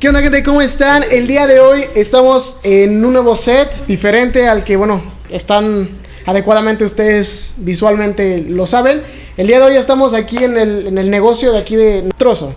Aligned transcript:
¿Qué 0.00 0.08
onda 0.08 0.22
gente? 0.22 0.42
¿Cómo 0.44 0.62
están? 0.62 1.02
El 1.10 1.26
día 1.26 1.46
de 1.46 1.58
hoy 1.60 1.84
estamos 1.96 2.60
en 2.62 3.04
un 3.04 3.12
nuevo 3.12 3.34
set 3.34 3.86
diferente 3.86 4.48
al 4.48 4.62
que, 4.62 4.76
bueno, 4.76 5.02
están 5.28 5.88
adecuadamente 6.24 6.84
ustedes 6.84 7.56
visualmente 7.58 8.44
lo 8.48 8.66
saben. 8.66 9.02
El 9.36 9.46
día 9.48 9.58
de 9.58 9.66
hoy 9.66 9.76
estamos 9.76 10.14
aquí 10.14 10.36
en 10.44 10.56
el, 10.56 10.86
en 10.88 10.98
el 10.98 11.10
negocio 11.10 11.52
de 11.52 11.58
aquí 11.58 11.74
de 11.74 12.08
Trozo. 12.16 12.54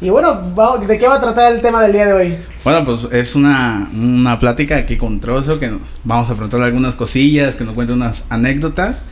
Y 0.00 0.08
bueno, 0.08 0.54
va- 0.58 0.78
¿de 0.78 0.98
qué 0.98 1.06
va 1.06 1.16
a 1.16 1.20
tratar 1.20 1.52
el 1.52 1.60
tema 1.60 1.82
del 1.82 1.92
día 1.92 2.06
de 2.06 2.12
hoy? 2.14 2.36
Bueno, 2.62 2.84
pues 2.84 3.00
es 3.12 3.34
una, 3.34 3.90
una 3.94 4.38
plática 4.38 4.76
aquí 4.76 4.96
con 4.96 5.20
Trozo, 5.20 5.58
que 5.58 5.68
nos- 5.68 5.80
vamos 6.02 6.28
a 6.30 6.32
preguntarle 6.32 6.66
algunas 6.66 6.94
cosillas, 6.94 7.56
que 7.56 7.64
nos 7.64 7.74
cuente 7.74 7.92
unas 7.92 8.24
anécdotas 8.30 9.02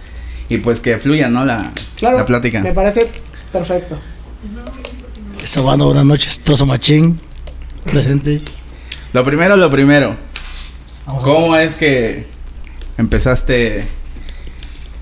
y 0.49 0.59
pues 0.59 0.81
que 0.81 0.99
fluya, 0.99 1.29
¿no? 1.29 1.45
La, 1.45 1.73
Claro, 1.97 2.17
la 2.17 2.25
plática. 2.25 2.61
me 2.61 2.73
parece 2.73 3.11
perfecto. 3.53 3.99
Sabando, 5.39 5.87
buenas 5.87 6.05
noches, 6.05 6.39
Trozo 6.41 6.67
Machín, 6.67 7.19
presente. 7.85 8.41
Lo 9.13 9.25
primero, 9.25 9.57
lo 9.57 9.71
primero. 9.71 10.17
Vamos 11.07 11.25
¿Cómo 11.25 11.57
es 11.57 11.75
que 11.75 12.27
empezaste 12.97 13.85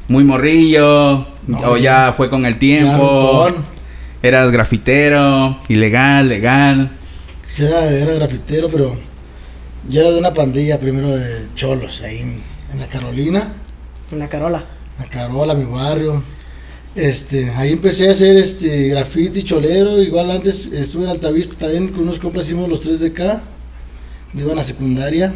muy 0.09 0.25
morrillo? 0.25 1.27
No, 1.47 1.59
¿O 1.61 1.77
ya 1.77 2.13
fue 2.17 2.31
con 2.31 2.47
el 2.47 2.59
tiempo? 2.59 3.49
Ya. 3.49 3.57
¿Eras 4.23 4.51
grafitero? 4.51 5.59
¿Ilegal? 5.69 6.29
¿Legal? 6.29 6.91
Sí, 7.53 7.65
era, 7.65 7.85
era 7.91 8.13
grafitero, 8.15 8.69
pero 8.69 8.95
yo 9.89 10.01
era 10.01 10.11
de 10.11 10.19
una 10.19 10.33
pandilla 10.35 10.79
primero 10.79 11.09
de 11.17 11.47
cholos, 11.55 12.03
ahí 12.03 12.19
en, 12.19 12.43
en 12.73 12.81
la 12.81 12.87
Carolina, 12.87 13.55
En 14.13 14.19
la 14.19 14.29
Carola. 14.29 14.65
en 14.99 15.05
la 15.05 15.11
Carola, 15.11 15.55
mi 15.55 15.65
barrio. 15.65 16.23
Este, 16.95 17.51
ahí 17.51 17.73
empecé 17.73 18.09
a 18.09 18.13
hacer 18.13 18.37
este 18.37 18.89
graffiti 18.89 19.45
cholero, 19.45 20.03
igual 20.03 20.31
antes 20.31 20.67
estuve 20.67 21.05
en 21.05 21.11
Altavista 21.11 21.55
también 21.57 21.89
con 21.89 22.03
unos 22.03 22.19
compas 22.19 22.47
hicimos 22.47 22.69
los 22.69 22.81
3 22.81 22.99
de 23.01 23.07
acá, 23.09 23.43
iban 24.35 24.59
a 24.59 24.65
secundaria, 24.65 25.33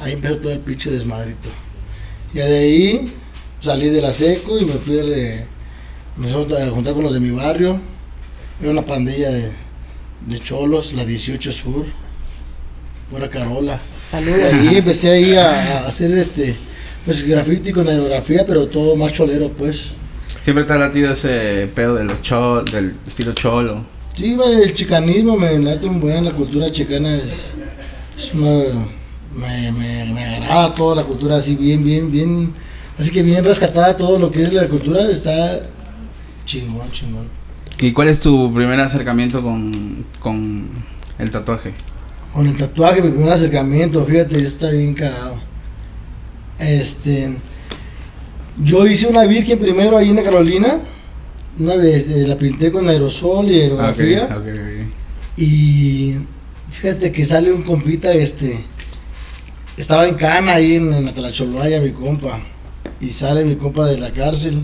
ahí 0.00 0.12
empezó 0.12 0.38
todo 0.38 0.52
el 0.52 0.58
pinche 0.58 0.90
desmadrito. 0.90 1.48
Y 2.34 2.38
de 2.38 2.58
ahí 2.58 3.12
salí 3.60 3.90
de 3.90 4.02
la 4.02 4.12
seco 4.12 4.58
y 4.58 4.64
me 4.64 4.72
fui 4.72 4.98
a, 4.98 5.04
le- 5.04 5.44
me 6.16 6.26
fui 6.28 6.54
a 6.56 6.70
juntar 6.70 6.94
con 6.94 7.04
los 7.04 7.14
de 7.14 7.20
mi 7.20 7.30
barrio, 7.30 7.80
era 8.60 8.70
una 8.72 8.84
pandilla 8.84 9.30
de, 9.30 9.50
de 10.26 10.38
cholos, 10.40 10.92
la 10.94 11.04
18 11.04 11.52
Sur, 11.52 11.86
fuera 13.08 13.30
Carola. 13.30 13.80
Saludos. 14.10 14.40
ahí 14.52 14.76
empecé 14.78 15.10
ahí 15.10 15.34
a, 15.36 15.82
a 15.84 15.86
hacer 15.86 16.10
este, 16.18 16.56
pues 17.04 17.22
graffiti 17.24 17.70
con 17.70 17.88
aerografía, 17.88 18.44
pero 18.44 18.66
todo 18.66 18.96
más 18.96 19.12
cholero 19.12 19.50
pues. 19.52 19.90
Siempre 20.50 20.64
te 20.64 20.72
ha 20.72 20.78
latido 20.78 21.12
ese 21.12 21.70
pedo 21.76 21.94
de 21.94 22.02
los 22.02 22.22
chol, 22.22 22.64
del 22.64 22.96
estilo 23.06 23.32
cholo. 23.34 23.84
Sí, 24.14 24.36
el 24.36 24.74
chicanismo 24.74 25.36
me 25.36 25.56
late 25.60 25.86
un 25.86 26.00
buen, 26.00 26.24
la 26.24 26.32
cultura 26.32 26.68
chicana 26.72 27.14
es, 27.18 27.52
es 28.18 28.34
una, 28.34 28.64
me, 29.32 29.70
me, 29.70 30.12
me 30.12 30.24
agrada 30.24 30.74
toda 30.74 30.96
la 30.96 31.04
cultura 31.04 31.36
así 31.36 31.54
bien, 31.54 31.84
bien, 31.84 32.10
bien, 32.10 32.52
así 32.98 33.12
que 33.12 33.22
bien 33.22 33.44
rescatada 33.44 33.96
todo 33.96 34.18
lo 34.18 34.32
que 34.32 34.42
es 34.42 34.52
la 34.52 34.66
cultura, 34.66 35.08
está 35.08 35.62
chingón, 36.46 36.90
chingón. 36.90 37.28
¿Y 37.78 37.92
cuál 37.92 38.08
es 38.08 38.18
tu 38.18 38.52
primer 38.52 38.80
acercamiento 38.80 39.44
con, 39.44 40.04
con 40.18 40.68
el 41.20 41.30
tatuaje? 41.30 41.74
Con 42.34 42.48
el 42.48 42.56
tatuaje, 42.56 43.02
mi 43.02 43.10
primer 43.10 43.34
acercamiento, 43.34 44.04
fíjate, 44.04 44.42
está 44.42 44.68
bien 44.70 44.94
cagado. 44.94 45.36
Este, 46.58 47.36
yo 48.58 48.86
hice 48.86 49.06
una 49.06 49.24
virgen 49.24 49.58
primero 49.58 49.96
ahí 49.96 50.10
en 50.10 50.16
la 50.16 50.22
Carolina, 50.22 50.78
una 51.58 51.76
vez 51.76 52.08
eh, 52.08 52.26
la 52.26 52.36
pinté 52.36 52.70
con 52.70 52.88
aerosol 52.88 53.50
y 53.50 53.60
aerografía. 53.60 54.28
Y 55.36 56.14
fíjate 56.70 57.12
que 57.12 57.24
sale 57.24 57.52
un 57.52 57.62
compita, 57.62 58.12
este, 58.12 58.60
estaba 59.76 60.06
en 60.06 60.14
Cana 60.14 60.54
ahí 60.54 60.76
en, 60.76 60.92
en 60.92 61.08
Atlacholvaya, 61.08 61.80
mi 61.80 61.92
compa, 61.92 62.40
y 63.00 63.10
sale 63.10 63.44
mi 63.44 63.56
compa 63.56 63.86
de 63.86 63.98
la 63.98 64.10
cárcel, 64.12 64.62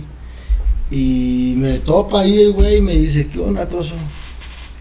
y 0.91 1.55
me 1.57 1.79
topa 1.79 2.21
ahí 2.23 2.41
el 2.41 2.53
güey 2.53 2.77
y 2.77 2.83
me 2.83 2.93
dice, 2.93 3.27
¿qué 3.29 3.39
onda, 3.41 3.67
trozo? 3.67 3.95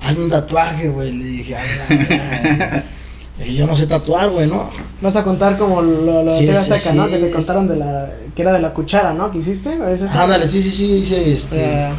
Hazme 0.02 0.26
un 0.26 0.30
tatuaje, 0.30 0.90
güey, 0.90 1.12
le 1.14 1.26
dije, 1.26 1.56
"Ay, 1.56 1.68
la 1.80 1.96
madre". 1.96 2.84
Le 2.84 2.84
dije, 3.38 3.54
yo 3.56 3.68
no 3.68 3.76
sé 3.76 3.88
tatuar, 3.88 4.30
güey, 4.30 4.48
¿no? 4.48 4.70
Vas 5.02 5.16
a 5.16 5.24
contar 5.24 5.58
como 5.58 5.82
lo, 5.82 6.24
lo 6.24 6.32
de 6.34 6.40
Sí, 6.40 6.46
TV 6.46 6.62
sí, 6.62 6.72
Azteca, 6.72 6.96
¿no? 6.96 7.06
sí. 7.06 7.12
Que 7.12 7.18
te 7.20 7.32
contaron 7.32 7.68
de 7.68 7.76
la... 7.76 8.14
Que 8.36 8.42
era 8.42 8.54
de 8.54 8.60
la 8.60 8.74
cuchara, 8.74 9.14
¿no? 9.14 9.32
¿Que 9.32 9.40
hiciste? 9.40 9.70
¿O 9.80 9.88
es 9.88 10.02
ese? 10.02 10.18
Ándale, 10.18 10.48
sí, 10.48 10.62
sí, 10.62 10.72
sí, 10.72 10.86
hice 10.98 11.34
este... 11.34 11.64
Eh, 11.64 11.90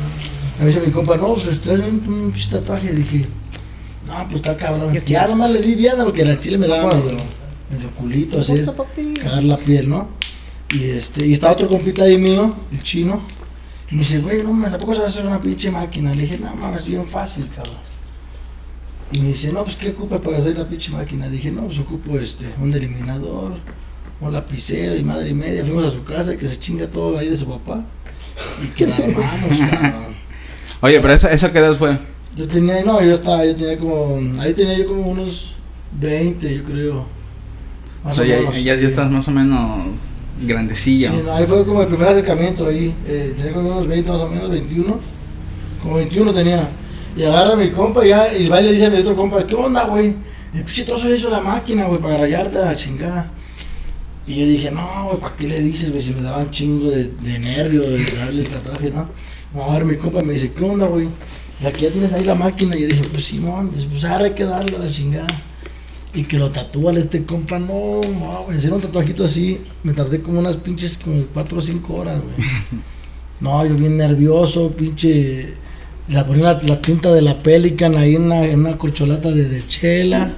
Me 0.61 0.67
dice 0.67 0.81
mi 0.81 0.91
compa, 0.93 1.17
no, 1.17 1.35
pues 1.35 1.61
traes 1.61 1.81
un, 1.81 2.03
un 2.07 2.31
pinche 2.33 2.51
tatuaje. 2.51 2.93
Dije, 2.93 3.27
no, 4.07 4.15
pues 4.25 4.37
está 4.37 4.57
cabrón. 4.57 4.93
Ya 5.07 5.27
nomás 5.29 5.51
le 5.51 5.61
di 5.61 5.75
viada 5.75 6.05
porque 6.05 6.25
la 6.25 6.39
chile 6.39 6.57
me 6.59 6.67
daba 6.69 6.95
medio, 6.95 7.19
medio 7.71 7.91
culito 7.95 8.39
papi. 8.75 9.15
cagar 9.15 9.45
la 9.45 9.59
piel, 9.59 9.89
¿no? 9.89 10.09
Y 10.71 10.85
este, 10.91 11.27
y 11.27 11.33
estaba 11.33 11.53
otro 11.53 11.69
compita 11.69 12.05
ahí 12.05 12.17
mío, 12.19 12.55
el 12.73 12.83
chino. 12.83 13.21
Y 13.91 13.95
me 13.95 14.01
dice, 14.01 14.19
güey, 14.19 14.43
no 14.43 14.53
mames, 14.53 14.71
tampoco 14.73 14.95
sabes 14.95 15.11
hacer 15.15 15.27
una 15.27 15.41
pinche 15.41 15.71
máquina. 15.71 16.15
Le 16.15 16.23
dije, 16.23 16.39
no 16.39 16.55
mames, 16.57 16.81
es 16.81 16.87
bien 16.87 17.07
fácil, 17.07 17.49
cabrón. 17.55 17.77
Y 19.13 19.21
me 19.21 19.29
dice, 19.29 19.53
no, 19.53 19.63
pues 19.63 19.77
¿qué 19.77 19.91
ocupa 19.91 20.21
para 20.21 20.39
hacer 20.39 20.59
la 20.59 20.67
pinche 20.67 20.91
máquina? 20.91 21.29
Dije, 21.29 21.51
no, 21.53 21.63
pues 21.67 21.79
ocupo 21.79 22.19
este, 22.19 22.47
un 22.61 22.73
eliminador, 22.73 23.53
un 24.21 24.33
lapicero 24.33 24.97
y 24.97 25.05
madre 25.05 25.31
y 25.31 25.35
media. 25.35 25.65
Fuimos 25.65 25.85
a 25.85 25.91
su 25.91 26.03
casa 26.05 26.35
y 26.35 26.37
que 26.37 26.49
se 26.49 26.59
chinga 26.59 26.89
todo 26.89 27.17
ahí 27.19 27.29
de 27.29 27.37
su 27.37 27.47
papá. 27.47 27.85
Y 28.63 28.69
que 28.69 28.87
la 28.87 28.97
armamos, 28.97 29.59
cabrón. 29.71 30.17
Oye, 30.81 31.01
pero 31.01 31.15
esa, 31.15 31.33
esa 31.33 31.53
qué 31.53 31.59
edad 31.59 31.75
fue? 31.77 31.99
Yo 32.37 32.47
tenía, 32.47 32.85
no, 32.85 33.01
yo 33.01 33.13
estaba, 33.13 33.47
yo 33.47 33.55
tenía 33.57 33.79
como, 33.79 34.41
ahí 34.41 34.53
tenía 34.53 34.77
yo 34.77 34.87
como 34.87 35.09
unos 35.09 35.55
20, 35.99 36.55
yo 36.55 36.65
creo. 36.65 37.07
O 38.05 38.13
sea, 38.13 38.25
o 38.25 38.27
ya, 38.27 38.37
menos. 38.39 38.63
ya, 38.63 38.75
estás 38.75 39.11
más 39.11 39.27
o 39.27 39.31
menos 39.31 39.87
grandecillo. 40.43 41.11
Sí, 41.11 41.23
no, 41.25 41.33
ahí 41.33 41.47
fue 41.47 41.65
como 41.65 41.81
el 41.83 41.89
primer 41.89 42.09
acercamiento 42.09 42.67
ahí. 42.67 42.95
Eh, 43.07 43.35
tenía 43.37 43.53
como 43.55 43.69
unos 43.71 43.87
20 43.87 44.13
más 44.13 44.21
o 44.21 44.29
menos, 44.29 44.51
21. 44.51 45.01
Como 45.83 45.97
21 45.97 46.35
tenía. 46.35 46.69
Y 47.17 47.23
agarra 47.23 47.55
a 47.55 47.57
mi 47.57 47.71
compa 47.71 48.05
y 48.05 48.11
ya, 48.11 48.37
y 48.37 48.49
va 48.49 48.61
y 48.61 48.65
le 48.65 48.73
dice 48.73 48.87
a 48.87 48.91
mi 48.91 48.99
otro 48.99 49.17
compa, 49.17 49.47
¿qué 49.47 49.55
onda, 49.55 49.87
güey? 49.87 50.15
El 50.55 50.65
pinche 50.65 50.85
trozo 50.85 51.13
hizo 51.15 51.31
la 51.31 51.41
máquina, 51.41 51.87
güey, 51.87 52.01
para 52.01 52.19
rayarte 52.19 52.59
a 52.59 52.67
la 52.67 52.77
chingada. 52.77 53.33
Y 54.27 54.41
yo 54.41 54.47
dije, 54.47 54.71
no, 54.71 55.07
güey, 55.07 55.21
¿para 55.21 55.37
qué 55.37 55.49
le 55.49 55.61
dices, 55.61 55.91
güey? 55.91 56.03
Si 56.03 56.13
me 56.13 56.21
daba 56.21 56.39
un 56.39 56.51
chingo 56.51 56.91
de, 56.91 57.05
de 57.05 57.39
nervio 57.39 57.83
de 57.83 58.05
darle 58.05 58.43
el 58.43 58.49
tatuaje, 58.49 58.91
¿no? 58.91 59.09
A 59.63 59.73
ver, 59.73 59.85
mi 59.87 59.97
compa 59.97 60.23
me 60.23 60.35
dice, 60.35 60.53
¿qué 60.53 60.65
onda, 60.65 60.87
güey? 60.87 61.09
Y 61.63 61.67
aquí 61.67 61.83
ya 61.83 61.91
tienes 61.91 62.13
ahí 62.13 62.25
la 62.25 62.35
máquina. 62.35 62.77
Y 62.77 62.83
yo 62.83 62.89
dije, 62.89 63.05
pues 63.11 63.25
Simón, 63.25 63.71
pues, 63.71 63.85
pues 63.85 64.05
ahora 64.05 64.27
hay 64.27 64.33
que 64.33 64.45
darle 64.45 64.77
a 64.77 64.81
la 64.81 64.91
chingada. 64.91 65.27
Y 66.13 66.25
que 66.25 66.39
lo 66.39 66.51
tatúan 66.51 66.97
este 66.97 67.25
compa, 67.25 67.59
no, 67.59 68.01
no, 68.03 68.43
güey, 68.45 68.59
hacer 68.59 68.73
un 68.73 68.81
tatuajito 68.81 69.25
así, 69.25 69.61
me 69.83 69.93
tardé 69.93 70.23
como 70.23 70.39
unas 70.39 70.57
pinches 70.57 70.99
como 70.99 71.25
4 71.33 71.59
o 71.59 71.63
5 71.63 71.95
horas, 71.95 72.21
güey. 72.21 72.35
No, 73.39 73.67
yo 73.67 73.75
bien 73.75 73.99
nervioso, 73.99 74.71
pinche, 74.71 75.53
la 76.09 76.25
ponía 76.25 76.45
la, 76.45 76.61
la 76.63 76.81
tinta 76.81 77.13
de 77.13 77.21
la 77.23 77.35
Pelican 77.39 77.97
ahí 77.97 78.15
en 78.17 78.25
una, 78.25 78.45
en 78.45 78.61
una 78.61 78.79
corcholata 78.79 79.31
de, 79.31 79.45
de 79.45 79.67
chela. 79.67 80.31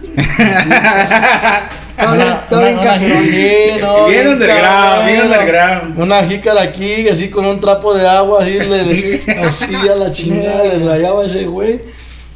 Bien- 2.61 3.81
todo 3.81 4.07
bien 4.09 4.29
underground, 4.29 5.07
bien 5.07 5.23
underground. 5.23 5.99
Una 5.99 6.23
jícara 6.25 6.63
aquí, 6.63 7.09
así 7.09 7.29
con 7.29 7.45
un 7.45 7.61
trapo 7.61 7.93
de 7.95 8.09
agua, 8.09 8.43
así, 8.43 8.53
le, 8.53 9.23
así 9.45 9.75
a 9.75 9.97
la 9.97 10.13
chingada, 10.13 10.65
le 10.65 10.85
rayaba 10.87 11.25
ese 11.27 11.47
güey. 11.47 11.81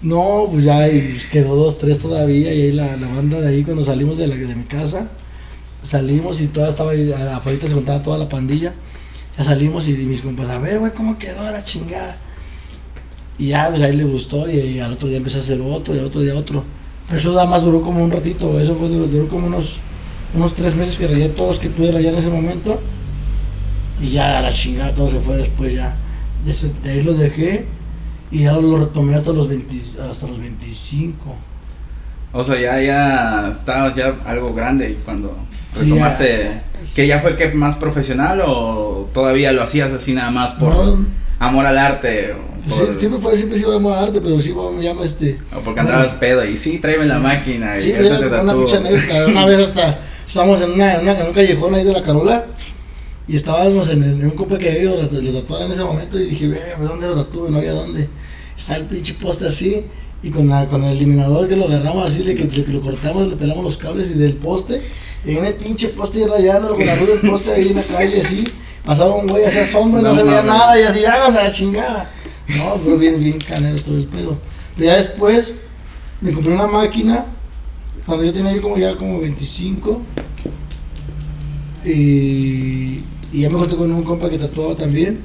No, 0.03 0.49
pues 0.51 0.65
ya 0.65 0.89
y 0.89 1.17
quedó 1.31 1.55
dos, 1.55 1.79
tres 1.79 2.01
todavía, 2.01 2.53
y 2.53 2.61
ahí 2.63 2.73
la, 2.73 2.97
la 2.97 3.07
banda 3.07 3.41
de 3.41 3.49
ahí 3.49 3.63
cuando 3.63 3.85
salimos 3.85 4.19
de, 4.19 4.27
la, 4.27 4.35
de 4.35 4.55
mi 4.57 4.65
casa, 4.65 5.07
salimos 5.83 6.41
y 6.41 6.49
toda 6.49 6.71
estaba 6.71 6.91
ahí, 6.91 7.15
afuera 7.33 7.59
se 7.69 7.75
contaba 7.75 8.03
toda 8.03 8.19
la 8.19 8.29
pandilla. 8.29 8.75
Ya 9.39 9.45
salimos 9.45 9.87
y 9.89 9.93
mis 9.93 10.21
compas, 10.23 10.49
a 10.51 10.59
ver, 10.59 10.81
güey, 10.81 10.91
¿cómo 10.93 11.17
quedó 11.19 11.45
la 11.49 11.65
chingada? 11.65 12.17
Y 13.43 13.49
ya, 13.49 13.71
pues 13.71 13.83
ahí 13.83 13.97
le 13.97 14.05
gustó 14.05 14.49
y, 14.49 14.55
y 14.57 14.79
al 14.81 14.93
otro 14.93 15.09
día 15.09 15.17
empecé 15.17 15.39
a 15.39 15.41
hacer 15.41 15.61
otro 15.61 15.97
y 15.97 15.99
al 15.99 16.05
otro 16.07 16.21
día 16.21 16.35
otro. 16.37 16.63
Pero 17.09 17.19
eso 17.19 17.31
nada 17.33 17.47
más 17.47 17.63
duró 17.63 17.83
como 17.83 18.05
un 18.05 18.11
ratito, 18.11 18.61
eso 18.61 18.77
fue, 18.77 18.89
duró, 18.89 19.07
duró 19.07 19.29
como 19.29 19.49
unos, 19.49 19.79
unos 20.35 20.55
tres 20.55 20.77
meses 20.77 20.97
que 20.97 21.09
rayé 21.09 21.29
todos 21.31 21.59
que 21.59 21.69
pude 21.69 21.91
rayar 21.91 22.13
en 22.13 22.21
ese 22.21 22.31
momento. 22.31 22.81
Y 24.01 24.11
ya 24.11 24.39
a 24.39 24.43
la 24.43 24.51
chingada 24.51 24.95
todo 24.95 25.09
se 25.11 25.19
fue 25.21 25.37
después 25.39 25.75
ya. 25.75 25.97
De, 26.45 26.91
ahí 26.91 27.03
lo 27.03 27.15
dejé 27.15 27.67
y 28.31 28.45
ya 28.45 28.53
lo 28.53 28.79
retomé 28.79 29.17
hasta 29.17 29.33
los, 29.33 29.49
20 29.49 29.75
hasta 30.09 30.27
los 30.29 30.39
25. 30.39 31.35
O 32.33 32.45
sea, 32.45 32.61
ya, 32.61 32.81
ya 32.81 33.51
estabas 33.51 33.95
ya 33.97 34.17
algo 34.25 34.55
grande 34.55 34.99
cuando 35.05 35.37
Sí, 35.75 35.85
retomaste. 35.87 36.45
ya. 36.45 36.63
¿Que 36.95 37.07
ya 37.07 37.21
fue 37.21 37.37
que 37.37 37.49
más 37.53 37.77
profesional 37.77 38.43
o 38.47 39.09
todavía 39.13 39.53
lo 39.53 39.63
hacías 39.63 39.93
así 39.93 40.13
nada 40.13 40.31
más 40.31 40.53
por 40.55 40.75
No, 40.75 41.07
amor 41.47 41.67
al 41.67 41.79
arte? 41.79 42.35
O, 42.35 42.71
sí, 42.73 42.81
por- 42.85 42.99
siempre 43.01 43.21
fue, 43.21 43.37
siempre 43.37 43.57
he 43.57 43.61
sido 43.61 43.79
de 43.79 43.95
arte, 43.95 44.21
pero 44.21 44.41
sí 44.41 44.55
me 44.77 44.83
llama 44.83 45.05
este. 45.05 45.39
o 45.57 45.61
porque 45.61 45.81
andabas 45.81 46.15
pedo 46.15 46.45
y 46.45 46.57
sí, 46.57 46.79
tráeme 46.79 47.07
la 47.07 47.17
Sí. 47.17 47.21
máquina. 47.23 47.75
Sí, 47.75 47.89
y 47.89 47.93
era 47.93 48.17
ahorita 48.17 48.37
te 48.37 48.41
una 48.43 48.55
pinche 48.55 48.77
anécdota. 48.77 49.27
Una 49.27 49.47
vez 49.47 49.59
hasta 49.61 50.01
estábamos 50.27 50.61
en, 50.63 50.71
una, 50.73 50.95
en, 50.95 51.01
una- 51.03 51.21
en 51.21 51.27
un 51.27 51.33
callejón 51.33 51.75
ahí 51.75 51.85
de 51.85 51.93
la 51.93 52.03
Carola 52.03 52.45
y 53.27 53.37
estábamos 53.37 53.89
en, 53.91 54.03
el- 54.05 54.11
en 54.21 54.25
un 54.27 54.31
compa 54.31 54.59
que 54.59 54.71
había 54.71 54.85
lo 54.85 54.97
tatuara 55.41 55.65
en 55.67 55.73
ese 55.73 55.83
momento 55.85 56.19
y 56.21 56.27
dije, 56.27 56.49
ve, 56.49 56.61
¿dónde 56.81 57.07
lo 57.09 57.15
tatúo? 57.17 57.49
No 57.49 57.59
había 57.59 57.73
dónde. 57.73 58.09
Está 58.57 58.77
el 58.77 58.85
pinche 58.85 59.15
poste 59.15 59.47
así 59.47 59.85
Y 60.25 60.31
con, 60.31 60.49
la- 60.49 60.69
con 60.69 60.85
el 60.85 60.93
eliminador 60.97 61.49
que 61.49 61.57
lo 61.57 61.65
agarramos 61.65 62.09
así, 62.09 62.23
de 62.23 62.37
que, 62.37 62.47
que 62.49 62.65
lo 62.73 62.81
cortamos, 62.81 63.27
le 63.27 63.35
pelamos 63.35 63.65
los 63.65 63.77
cables 63.77 64.09
y 64.11 64.15
del 64.15 64.35
poste. 64.35 64.81
Y 65.25 65.37
en 65.37 65.45
el 65.47 65.55
pinche 65.55 65.89
poste 65.89 66.21
y 66.21 66.25
rayándolo 66.27 66.77
con 66.77 66.87
la 66.87 66.95
luz 66.95 67.09
del 67.21 67.29
poste 67.31 67.53
ahí 67.53 67.69
en 67.71 67.77
la 67.77 67.83
calle 67.83 68.21
así. 68.25 68.45
Pasaba 68.85 69.15
un 69.15 69.27
güey, 69.29 69.45
hacía 69.45 69.67
sombra, 69.67 70.01
y 70.01 70.05
no, 70.05 70.11
No 70.11 70.17
se 70.17 70.23
veía 70.25 70.43
nada 70.43 70.79
y 70.81 70.83
así, 70.83 71.05
hágase 71.05 71.39
la 71.43 71.53
chingada. 71.53 72.11
No, 72.49 72.75
pero 72.85 72.99
bien, 72.99 73.19
bien 73.21 73.39
canero 73.39 73.81
todo 73.81 73.97
el 73.97 74.07
pedo. 74.07 74.39
Pero 74.77 74.87
ya 74.87 74.97
después 74.97 75.53
me 76.21 76.33
compré 76.33 76.53
una 76.53 76.67
máquina 76.67 77.25
cuando 78.07 78.25
yo 78.25 78.33
tenía 78.33 78.53
yo 78.53 78.63
como 78.63 78.77
ya 78.79 78.97
como 78.97 79.21
25 79.21 80.03
y, 81.85 83.01
y 83.33 83.41
ya 83.41 83.51
me 83.51 83.59
junté 83.59 83.77
con 83.77 83.93
un 83.93 84.03
compa 84.05 84.29
que 84.31 84.39
tatuaba 84.39 84.75
también 84.75 85.21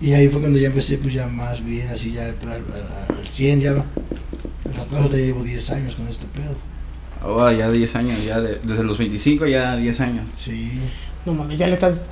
y 0.00 0.12
ahí 0.12 0.28
fue 0.28 0.40
cuando 0.40 0.58
ya 0.58 0.66
empecé 0.68 0.98
pues 0.98 1.14
ya 1.14 1.26
más 1.26 1.64
bien 1.64 1.88
así 1.88 2.12
ya 2.12 2.24
al, 2.26 2.34
al- 2.48 3.16
al 3.18 3.26
100 3.26 3.60
ya 3.60 3.70
el 3.70 4.72
tatuaje 4.72 5.08
ya 5.10 5.16
llevo 5.16 5.42
10 5.42 5.70
años 5.70 5.94
con 5.96 6.06
este 6.08 6.26
pedo 6.26 6.54
Ahora 7.22 7.52
ya 7.54 7.70
10 7.70 7.96
años, 7.96 8.24
ya 8.24 8.40
de- 8.40 8.60
desde 8.62 8.84
los 8.84 8.98
25 8.98 9.46
ya 9.46 9.74
10 9.76 10.00
años. 10.00 10.26
sí 10.32 10.70
No 11.24 11.32
mames, 11.32 11.58
ya 11.58 11.66
le 11.66 11.72
estás 11.74 12.06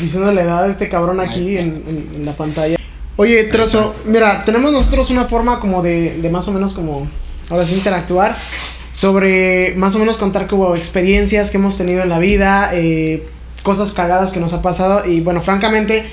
diciendo 0.00 0.32
la 0.32 0.42
edad 0.42 0.64
de 0.66 0.72
este 0.72 0.88
cabrón 0.88 1.20
aquí 1.20 1.56
en, 1.56 1.82
en- 1.86 2.08
en 2.16 2.26
la 2.26 2.32
pantalla. 2.32 2.76
Oye, 3.16 3.44
Trozo, 3.44 3.94
mira, 4.06 4.44
tenemos 4.44 4.72
nosotros 4.72 5.10
una 5.10 5.24
forma 5.24 5.58
como 5.60 5.82
de, 5.82 6.18
de 6.20 6.30
más 6.30 6.46
o 6.48 6.52
menos 6.52 6.72
como, 6.74 7.08
ahora 7.50 7.64
sí, 7.64 7.74
interactuar 7.74 8.36
sobre 8.92 9.74
más 9.76 9.94
o 9.94 9.98
menos 9.98 10.16
contar 10.16 10.46
como 10.46 10.74
experiencias 10.76 11.50
que 11.50 11.56
hemos 11.58 11.76
tenido 11.78 12.02
en 12.02 12.08
la 12.08 12.18
vida, 12.18 12.70
eh, 12.74 13.26
cosas 13.62 13.92
cagadas 13.92 14.32
que 14.32 14.40
nos 14.40 14.52
ha 14.52 14.62
pasado 14.62 15.04
y 15.06 15.20
bueno, 15.20 15.40
francamente, 15.40 16.04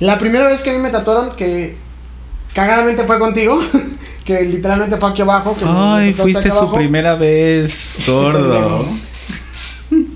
la 0.00 0.18
primera 0.18 0.46
vez 0.48 0.62
que 0.62 0.70
a 0.70 0.72
mí 0.72 0.78
me 0.80 0.90
tatuaron, 0.90 1.36
que 1.36 1.76
cagadamente 2.54 3.04
fue 3.04 3.18
contigo, 3.18 3.60
que 4.24 4.40
literalmente 4.42 4.96
fue 4.96 5.10
aquí 5.10 5.22
abajo. 5.22 5.54
Que 5.56 5.64
Ay, 5.68 6.12
fuiste 6.14 6.50
su 6.50 6.58
abajo. 6.58 6.74
primera 6.76 7.14
vez, 7.14 7.98
gordo. 8.06 8.40
pendejo. 8.80 8.86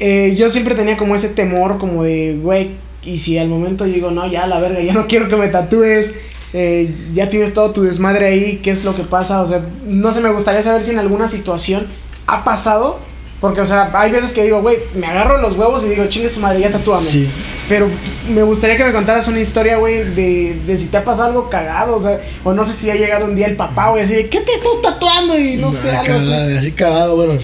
Eh, 0.01 0.35
yo 0.37 0.49
siempre 0.49 0.75
tenía 0.75 0.97
como 0.97 1.15
ese 1.15 1.29
temor, 1.29 1.79
como 1.79 2.03
de, 2.03 2.39
güey, 2.43 2.71
y 3.09 3.19
si 3.19 3.39
al 3.39 3.49
momento 3.49 3.85
digo, 3.85 4.11
no, 4.11 4.31
ya 4.31 4.47
la 4.47 4.61
verga, 4.61 4.81
ya 4.81 4.93
no 4.93 5.07
quiero 5.07 5.29
que 5.29 5.37
me 5.37 5.49
tatúes, 5.49 6.15
eh, 6.53 6.95
ya 7.13 7.29
tienes 7.31 7.55
todo 7.55 7.71
tu 7.73 7.83
desmadre 7.83 8.27
ahí, 8.27 8.61
¿qué 8.63 8.71
es 8.71 8.85
lo 8.85 8.95
que 8.97 9.03
pasa? 9.05 9.43
O 9.43 9.47
sea, 9.47 9.63
no 9.87 10.13
sé, 10.13 10.21
me 10.21 10.31
gustaría 10.33 10.63
saber 10.63 10.83
si 10.83 10.91
en 10.93 10.99
alguna 10.99 11.29
situación 11.29 11.87
ha 12.27 12.45
pasado, 12.45 12.99
porque, 13.41 13.61
o 13.61 13.67
sea, 13.67 13.91
hay 13.95 14.11
veces 14.11 14.33
que 14.33 14.43
digo, 14.45 14.61
güey, 14.63 14.79
me 14.95 15.07
agarro 15.07 15.39
los 15.41 15.57
huevos 15.57 15.85
y 15.85 15.89
digo, 15.91 16.07
chingue 16.07 16.29
su 16.29 16.41
madre, 16.41 16.61
ya 16.61 16.71
tatúame. 16.73 17.07
sí 17.07 17.29
Pero 17.69 17.87
me 18.29 18.43
gustaría 18.43 18.77
que 18.77 18.85
me 18.85 18.93
contaras 18.93 19.29
una 19.29 19.39
historia, 19.41 19.77
güey, 19.79 19.99
de, 20.15 20.57
de 20.67 20.77
si 20.77 20.87
te 20.87 20.97
ha 20.97 21.05
pasado 21.05 21.29
algo 21.29 21.49
cagado, 21.51 21.97
o 21.97 22.01
sea, 22.01 22.21
o 22.45 22.53
no 22.53 22.65
sé 22.65 22.73
si 22.73 22.91
ha 22.91 22.97
llegado 22.97 23.27
un 23.27 23.37
día 23.37 23.47
el 23.47 23.55
papá, 23.57 23.91
güey, 23.91 24.03
así 24.05 24.15
de, 24.15 24.29
¿qué 24.29 24.41
te 24.41 24.53
estás 24.53 24.83
tatuando? 24.83 25.39
Y 25.39 25.57
no 25.57 25.73
sé, 25.73 25.91
Ah, 25.91 26.01
algo 26.01 26.15
así. 26.15 26.29
cagado, 26.29 26.59
así 26.59 26.73
cagado, 26.73 27.17
bueno. 27.17 27.35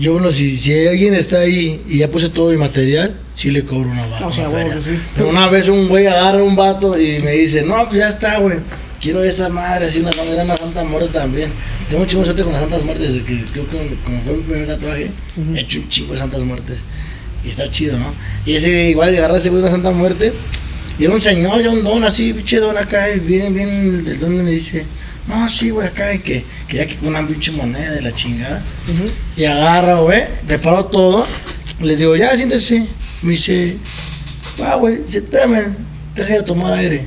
Yo, 0.00 0.14
bueno, 0.14 0.32
si, 0.32 0.56
si 0.56 0.88
alguien 0.88 1.14
está 1.14 1.38
ahí 1.40 1.80
y 1.88 1.98
ya 1.98 2.10
puse 2.10 2.28
todo 2.28 2.50
mi 2.50 2.56
material, 2.56 3.20
sí 3.34 3.50
le 3.50 3.64
cobro 3.64 3.90
una. 3.90 4.04
O 4.26 4.32
sea, 4.32 4.48
una 4.48 4.56
huevo 4.56 4.70
feria. 4.70 4.74
que 4.74 4.80
sí. 4.80 5.00
Pero 5.14 5.28
una 5.28 5.48
vez 5.48 5.68
un 5.68 5.88
güey 5.88 6.06
agarra 6.06 6.42
un 6.42 6.56
vato 6.56 6.98
y 6.98 7.20
me 7.22 7.32
dice, 7.32 7.62
no, 7.62 7.84
pues 7.86 7.98
ya 7.98 8.08
está, 8.08 8.38
güey. 8.38 8.58
Quiero 9.00 9.22
esa 9.22 9.48
madre, 9.50 9.86
así 9.86 10.00
una 10.00 10.12
bandera, 10.12 10.44
una 10.44 10.56
Santa 10.56 10.82
Muerte 10.84 11.08
también. 11.12 11.52
Tengo 11.90 12.02
un 12.02 12.08
chingo 12.08 12.22
de 12.22 12.26
suerte 12.26 12.42
con 12.42 12.52
las 12.52 12.62
Santas 12.62 12.84
Muertes, 12.84 13.08
desde 13.14 13.24
que 13.26 13.44
creo 13.52 13.68
que 13.68 13.96
como 14.02 14.22
fue 14.22 14.34
mi 14.36 14.42
primer 14.44 14.66
tatuaje, 14.66 15.10
Ujú. 15.36 15.54
he 15.56 15.60
hecho 15.60 15.78
un 15.80 15.88
chingo 15.90 16.12
de 16.14 16.18
Santas 16.20 16.42
Muertes. 16.42 16.78
Y 17.44 17.48
está 17.48 17.70
chido, 17.70 17.98
¿no? 17.98 18.14
Y 18.46 18.54
ese 18.54 18.88
igual 18.88 19.14
agarra 19.14 19.36
ese 19.36 19.50
güey 19.50 19.60
una 19.60 19.70
Santa 19.70 19.90
Muerte. 19.90 20.32
Y 20.98 21.04
era 21.04 21.12
un 21.12 21.20
señor, 21.20 21.60
ya 21.62 21.70
un 21.70 21.84
don 21.84 22.02
así, 22.04 22.32
pinche 22.32 22.58
don 22.60 22.78
acá, 22.78 23.10
y 23.12 23.18
bien, 23.18 23.52
bien, 23.52 24.04
el 24.06 24.18
don 24.20 24.42
me 24.42 24.48
dice, 24.50 24.86
no, 25.26 25.50
sí, 25.50 25.68
güey, 25.70 25.88
acá, 25.88 26.14
y 26.14 26.20
que 26.20 26.44
quería 26.68 26.86
que 26.86 26.94
con 26.96 27.08
una 27.08 27.26
pinche 27.26 27.50
moneda 27.50 27.90
de 27.90 28.00
la 28.00 28.14
chingada. 28.14 28.62
Y 29.36 29.44
agarra, 29.44 29.96
güey, 29.96 30.22
preparó 30.46 30.86
todo. 30.86 31.26
Le 31.82 31.96
digo, 31.96 32.14
ya, 32.16 32.34
siéntese. 32.36 32.86
Me 33.24 33.30
dice, 33.30 33.78
va, 34.60 34.74
güey, 34.76 35.00
espérame, 35.02 35.74
deja 36.14 36.34
de 36.34 36.42
tomar 36.42 36.74
aire. 36.74 37.06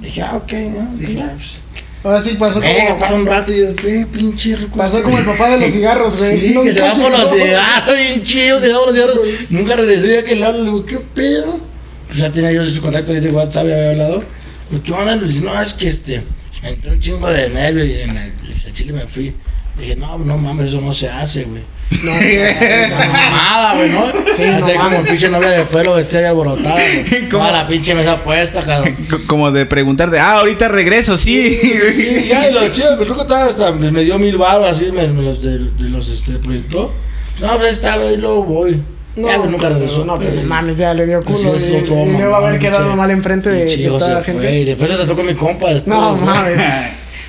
Dije, 0.00 0.22
ah, 0.22 0.36
ok, 0.36 0.52
¿no? 0.52 0.96
Dije, 0.96 1.20
ah, 1.20 1.34
pues, 1.36 1.60
Ahora 2.02 2.20
sí 2.20 2.36
pasó 2.38 2.60
como, 2.60 2.98
para 2.98 3.14
un 3.16 3.26
rato. 3.26 3.52
Y 3.52 3.58
yo, 3.60 3.74
ve, 3.82 4.06
pinche 4.10 4.56
rico. 4.56 4.78
pasó 4.78 5.02
como 5.02 5.18
el 5.18 5.24
papá 5.26 5.50
de 5.50 5.60
los 5.60 5.72
cigarros, 5.72 6.16
güey. 6.16 6.40
Sí, 6.40 6.54
No, 6.54 6.62
que 6.62 6.72
se 6.72 6.80
va 6.80 6.94
por 6.94 7.10
los 7.10 7.30
cigarros, 7.30 7.96
bien 7.98 8.24
chido, 8.24 8.60
que 8.60 8.66
se 8.66 8.72
va 8.72 8.78
por 8.78 8.94
los 8.94 8.94
cigarros. 8.94 9.18
Nunca 9.50 9.76
regresó 9.76 10.06
ya 10.06 10.24
que 10.24 10.32
el 10.32 10.40
lado, 10.40 10.58
le 10.58 10.64
digo, 10.64 10.86
¿qué 10.86 10.98
pedo? 11.14 11.60
Pues 12.06 12.18
ya 12.18 12.32
tenía 12.32 12.52
yo 12.52 12.64
su 12.64 12.80
contacto 12.80 13.12
ahí 13.12 13.20
de 13.20 13.30
WhatsApp, 13.30 13.66
ya 13.66 13.74
había 13.74 13.90
hablado. 13.90 14.24
Pues, 14.70 14.80
¿qué 14.82 14.92
onda? 14.92 15.16
Le 15.16 15.26
dice, 15.26 15.40
no, 15.42 15.60
es 15.60 15.74
que 15.74 15.88
este, 15.88 16.22
me 16.62 16.70
entró 16.70 16.92
un 16.92 17.00
chingo 17.00 17.28
de 17.28 17.50
nervio 17.50 17.84
y 17.84 18.00
en 18.00 18.16
el, 18.16 18.32
a 18.66 18.72
Chile 18.72 18.92
me 18.94 19.06
fui. 19.06 19.34
Dije, 19.78 19.96
no, 19.96 20.16
no 20.16 20.38
mames, 20.38 20.68
eso 20.68 20.80
no 20.80 20.94
se 20.94 21.10
hace, 21.10 21.44
güey. 21.44 21.62
No, 22.02 22.12
mamada, 22.98 23.74
güey, 23.76 23.90
¿no? 23.90 24.06
Sí, 24.36 24.42
no 24.44 24.74
como 24.82 25.02
pinche 25.04 25.28
novia 25.28 25.48
de 25.50 25.64
pelo 25.66 25.94
vestida 25.94 26.22
y 26.22 26.24
alborotada. 26.26 26.76
Toda 27.30 27.52
la 27.52 27.68
pinche 27.68 27.94
mesa 27.94 28.16
puesta, 28.22 28.62
cabrón. 28.62 28.96
Como 29.26 29.50
de 29.50 29.66
preguntar 29.66 30.10
de, 30.10 30.18
ah, 30.18 30.32
ahorita 30.38 30.68
regreso, 30.68 31.16
sí. 31.16 31.56
Sí, 31.94 32.26
ya, 32.28 32.48
y 32.48 32.52
lo 32.52 32.68
chido, 32.70 32.98
el 33.00 33.06
truco 33.06 33.22
estaba 33.22 33.44
hasta, 33.46 33.72
me, 33.72 34.02
dio 34.04 34.18
mil 34.18 34.36
baros, 34.36 34.76
así, 34.76 34.90
me, 34.92 35.06
me 35.08 35.22
los, 35.22 35.42
de, 35.42 35.58
de 35.58 35.88
los, 35.88 36.08
este, 36.08 36.32
depositó. 36.32 36.92
No, 37.40 37.56
pues 37.56 37.72
está, 37.72 37.96
güey, 37.96 38.16
luego 38.16 38.44
voy. 38.44 38.82
No, 39.14 39.28
ya, 39.28 39.38
nunca 39.38 39.68
regresó. 39.70 40.04
No, 40.04 40.18
pero- 40.18 40.32
pues 40.32 40.44
mames, 40.44 40.76
ya 40.76 40.92
le 40.92 41.06
dio 41.06 41.20
Pues 41.22 41.38
culo. 41.40 41.58
sí, 41.58 41.64
y, 41.70 41.76
eso 41.76 41.84
todo 41.86 42.04
y 42.04 42.12
luego 42.12 42.34
haber 42.36 42.58
quedado 42.58 42.90
pinche- 42.90 42.96
mal 42.96 43.10
enfrente 43.10 43.48
de, 43.50 43.64
de 43.64 43.88
toda 43.88 44.10
la 44.10 44.18
se 44.20 44.24
gente. 44.24 44.42
fue, 44.42 44.56
y 44.60 44.64
después 44.64 44.90
se 44.90 44.96
trató 44.96 45.16
con 45.16 45.26
mi 45.26 45.34
compa 45.34 45.70
después. 45.72 45.86
No, 45.86 46.14
mames. 46.16 46.58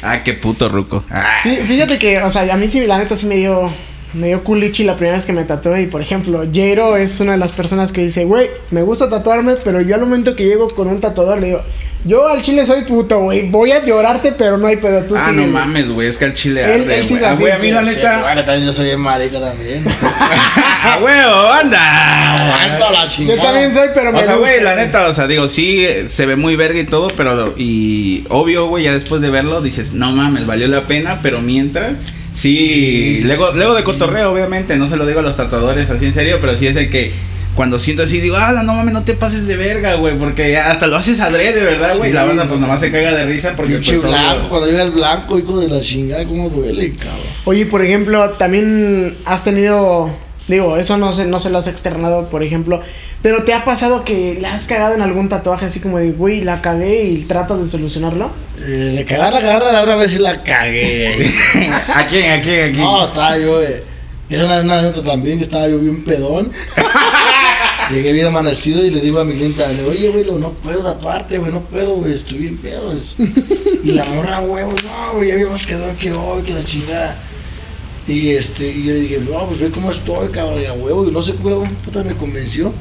ah, 0.01 0.21
qué 0.23 0.33
puto 0.33 0.67
ruco. 0.67 1.03
Ah. 1.09 1.25
Fí- 1.43 1.61
Fíjate 1.65 1.97
que, 1.97 2.17
o 2.19 2.29
sea, 2.29 2.51
a 2.53 2.57
mí 2.57 2.67
sí, 2.67 2.85
la 2.85 2.97
neta 2.97 3.15
sí 3.15 3.25
me 3.25 3.35
dio, 3.37 3.71
me 4.13 4.27
dio 4.27 4.43
culichi 4.43 4.83
la 4.83 4.95
primera 4.95 5.17
vez 5.17 5.25
que 5.25 5.33
me 5.33 5.43
tatué. 5.43 5.81
Y 5.83 5.87
por 5.87 6.01
ejemplo, 6.01 6.43
Jairo 6.53 6.95
es 6.97 7.19
una 7.19 7.33
de 7.33 7.37
las 7.37 7.51
personas 7.51 7.91
que 7.91 8.01
dice, 8.03 8.25
güey, 8.25 8.47
me 8.71 8.81
gusta 8.83 9.09
tatuarme, 9.09 9.55
pero 9.63 9.81
yo 9.81 9.95
al 9.95 10.01
momento 10.01 10.35
que 10.35 10.45
llego 10.45 10.67
con 10.69 10.87
un 10.87 10.99
tatuador 11.01 11.39
le 11.39 11.47
digo, 11.47 11.61
yo 12.05 12.27
al 12.27 12.41
chile 12.41 12.65
soy 12.65 12.83
puto, 12.83 13.19
güey, 13.19 13.49
voy 13.49 13.71
a 13.71 13.83
llorarte, 13.83 14.31
pero 14.37 14.57
no 14.57 14.67
hay 14.67 14.77
pedo. 14.77 15.01
Tú 15.01 15.15
Ah, 15.17 15.27
sí, 15.29 15.35
no 15.35 15.41
güey". 15.41 15.51
mames, 15.53 15.89
güey, 15.89 16.07
es 16.07 16.17
que 16.17 16.25
al 16.25 16.33
chile 16.33 16.63
Él- 16.63 16.81
arde, 16.83 16.99
él 16.99 17.07
sí 17.07 17.13
güey. 17.15 17.25
Ah, 17.25 17.35
güey, 17.37 17.51
a 17.51 17.57
mí 17.57 17.67
sí, 17.67 17.71
la 17.71 17.85
Sí, 17.85 17.95
neta... 17.95 18.21
bueno, 18.21 18.43
también 18.45 18.65
yo 18.65 18.71
soy 18.71 18.85
bien 18.85 18.99
marica 19.01 19.39
también. 19.39 19.83
¡A 20.83 20.99
huevo, 21.03 21.51
anda! 21.51 22.89
La 22.91 23.07
Yo 23.07 23.35
también 23.41 23.73
soy, 23.73 23.89
pero 23.93 24.11
me 24.13 24.19
O 24.19 24.23
sea, 24.23 24.35
gusta. 24.35 24.37
güey, 24.37 24.63
la 24.63 24.75
neta, 24.75 25.07
o 25.07 25.13
sea, 25.13 25.27
digo, 25.27 25.47
sí, 25.47 25.85
se 26.07 26.25
ve 26.25 26.35
muy 26.35 26.55
verga 26.55 26.79
y 26.79 26.85
todo, 26.85 27.09
pero, 27.17 27.53
y 27.57 28.23
obvio, 28.29 28.67
güey, 28.67 28.85
ya 28.85 28.93
después 28.93 29.21
de 29.21 29.29
verlo 29.29 29.61
dices, 29.61 29.93
no 29.93 30.11
mames, 30.11 30.45
valió 30.45 30.67
la 30.67 30.85
pena, 30.87 31.19
pero 31.21 31.41
mientras, 31.41 31.93
sí, 32.37 33.21
luego, 33.23 33.51
luego 33.53 33.73
de 33.73 33.83
cotorreo, 33.83 34.31
obviamente, 34.31 34.77
no 34.77 34.87
se 34.87 34.95
lo 34.95 35.05
digo 35.05 35.19
a 35.19 35.23
los 35.23 35.35
tatuadores 35.35 35.89
así 35.89 36.05
en 36.05 36.13
serio, 36.13 36.37
pero 36.39 36.55
sí 36.55 36.67
es 36.67 36.75
de 36.75 36.89
que 36.89 37.11
cuando 37.55 37.79
siento 37.79 38.03
así, 38.03 38.19
digo, 38.19 38.35
ah, 38.37 38.51
no 38.63 38.75
mames, 38.75 38.93
no 38.93 39.03
te 39.03 39.15
pases 39.15 39.47
de 39.47 39.57
verga, 39.57 39.95
güey, 39.95 40.15
porque 40.15 40.57
hasta 40.57 40.85
lo 40.85 40.95
haces 40.97 41.19
adrede, 41.19 41.59
¿verdad, 41.63 41.97
güey? 41.97 42.11
Sí, 42.11 42.15
la 42.15 42.25
banda, 42.25 42.45
pues, 42.47 42.59
no. 42.59 42.67
nomás 42.67 42.79
se 42.81 42.91
caga 42.91 43.15
de 43.15 43.25
risa 43.25 43.55
porque, 43.55 43.73
Pinche 43.73 43.93
pues, 43.93 44.03
obvio- 44.05 44.11
blanco, 44.11 44.49
cuando 44.49 44.67
llega 44.67 44.83
el 44.83 44.91
blanco, 44.91 45.39
hijo 45.39 45.59
de 45.59 45.67
la 45.67 45.81
chingada, 45.81 46.23
cómo 46.25 46.49
duele, 46.51 46.91
cabrón. 46.91 47.17
Oye, 47.45 47.65
por 47.65 47.83
ejemplo, 47.83 48.29
también 48.37 49.17
has 49.25 49.43
tenido, 49.43 50.15
digo, 50.47 50.77
eso 50.77 50.97
no 50.97 51.11
se, 51.13 51.25
no 51.25 51.39
se 51.39 51.49
lo 51.49 51.57
has 51.57 51.65
externado, 51.67 52.29
por 52.29 52.43
ejemplo, 52.43 52.81
pero 53.27 53.43
¿te 53.43 53.51
ha 53.51 53.65
pasado 53.65 54.05
que 54.05 54.37
la 54.39 54.53
has 54.53 54.67
cagado 54.67 54.95
en 54.95 55.01
algún 55.01 55.27
tatuaje 55.27 55.65
así 55.65 55.81
como 55.81 55.97
de, 55.97 56.11
güey, 56.11 56.45
la 56.45 56.61
cagué 56.61 57.03
y 57.03 57.25
tratas 57.25 57.59
de 57.59 57.65
solucionarlo? 57.65 58.31
Eh, 58.57 58.95
de 58.95 59.03
cagarla, 59.03 59.41
cagarla, 59.41 59.83
una 59.83 59.97
vez 59.97 60.11
sí 60.11 60.19
la 60.19 60.41
cagué. 60.43 61.29
¿A 61.93 62.07
quién, 62.07 62.31
a 62.31 62.41
quién, 62.41 62.69
a 62.69 62.71
quién? 62.71 62.77
No, 62.77 63.03
estaba 63.03 63.37
yo, 63.37 63.61
eh. 63.61 63.83
Es 64.29 64.39
una, 64.39 64.59
anécdota 64.59 65.03
también 65.03 65.39
que 65.39 65.43
estaba 65.43 65.67
yo 65.67 65.77
bien 65.77 66.05
pedón. 66.05 66.53
Llegué 67.91 68.13
bien 68.13 68.27
amanecido 68.27 68.85
y 68.85 68.91
le 68.91 69.01
digo 69.01 69.19
a 69.19 69.25
mi 69.25 69.33
clienta, 69.33 69.67
le 69.67 69.79
digo, 69.79 69.89
oye, 69.89 70.07
güey, 70.07 70.23
lo- 70.23 70.39
no 70.39 70.51
puedo 70.51 70.81
tatuarte, 70.81 71.37
güey, 71.37 71.51
no 71.51 71.65
puedo, 71.65 71.95
güey, 71.95 72.13
estoy 72.13 72.37
bien 72.37 72.57
pedo. 72.59 72.95
Y 73.83 73.91
la 73.91 74.05
morra, 74.05 74.39
güey, 74.39 74.63
no, 74.63 75.15
güey, 75.15 75.27
ya 75.27 75.33
habíamos 75.33 75.67
quedado 75.67 75.93
que 75.99 76.13
hoy, 76.13 76.43
que 76.43 76.53
la 76.53 76.63
chingada. 76.63 77.19
Y 78.07 78.29
este, 78.29 78.71
y 78.71 78.83
yo 78.85 78.93
le 78.93 78.99
dije, 79.01 79.19
no, 79.19 79.47
pues 79.47 79.59
ve 79.59 79.69
cómo 79.69 79.91
estoy, 79.91 80.29
cabrón, 80.29 80.61
y 80.61 80.65
a 80.65 80.71
huevo, 80.71 81.05
y 81.05 81.11
no 81.11 81.21
sé, 81.21 81.33
güey, 81.33 81.69
puta, 81.83 82.05
me 82.05 82.15
convenció. 82.15 82.71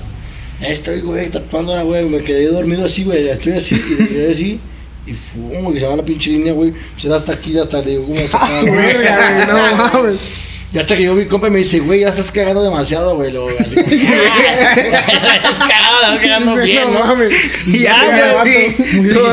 Estoy, 0.60 1.00
güey, 1.00 1.30
tatuando, 1.30 1.84
güey, 1.84 2.06
me 2.06 2.22
quedé 2.22 2.46
dormido 2.46 2.86
así, 2.86 3.04
güey, 3.04 3.28
estoy 3.28 3.52
así, 3.52 3.74
y 3.74 4.02
me 4.02 4.08
quedé 4.08 4.32
así. 4.32 4.60
Y 5.06 5.12
fum, 5.12 5.64
güey, 5.64 5.78
se 5.78 5.86
va 5.86 5.96
la 5.96 6.04
pinche 6.04 6.30
línea, 6.30 6.52
güey, 6.52 6.72
se 6.96 7.08
da 7.08 7.16
hasta 7.16 7.32
aquí, 7.32 7.56
hasta 7.58 7.82
le 7.82 7.90
digo, 7.90 8.06
¿cómo 8.06 8.18
está? 8.18 8.38
¡A 8.44 8.60
su 8.60 8.66
verga, 8.66 9.32
güey! 9.32 9.46
No 9.46 9.76
mames. 9.92 10.30
Y 10.72 10.78
hasta 10.78 10.96
que 10.96 11.04
yo 11.04 11.14
vi 11.14 11.26
compa 11.26 11.46
y 11.46 11.50
me 11.52 11.58
dice, 11.58 11.78
güey, 11.78 12.00
ya 12.00 12.08
estás 12.08 12.32
cagando 12.32 12.62
demasiado, 12.62 13.14
güey. 13.14 13.30
Lo, 13.30 13.48
así 13.48 13.76
como, 13.76 13.86
estás 13.92 15.58
cagando, 15.58 16.00
estás 16.02 16.18
cagando 16.20 16.56
bien, 16.56 16.92
¿no? 16.92 17.00
mames. 17.00 17.68
Y 17.68 17.78
ya, 17.80 18.42
güey, 18.42 18.76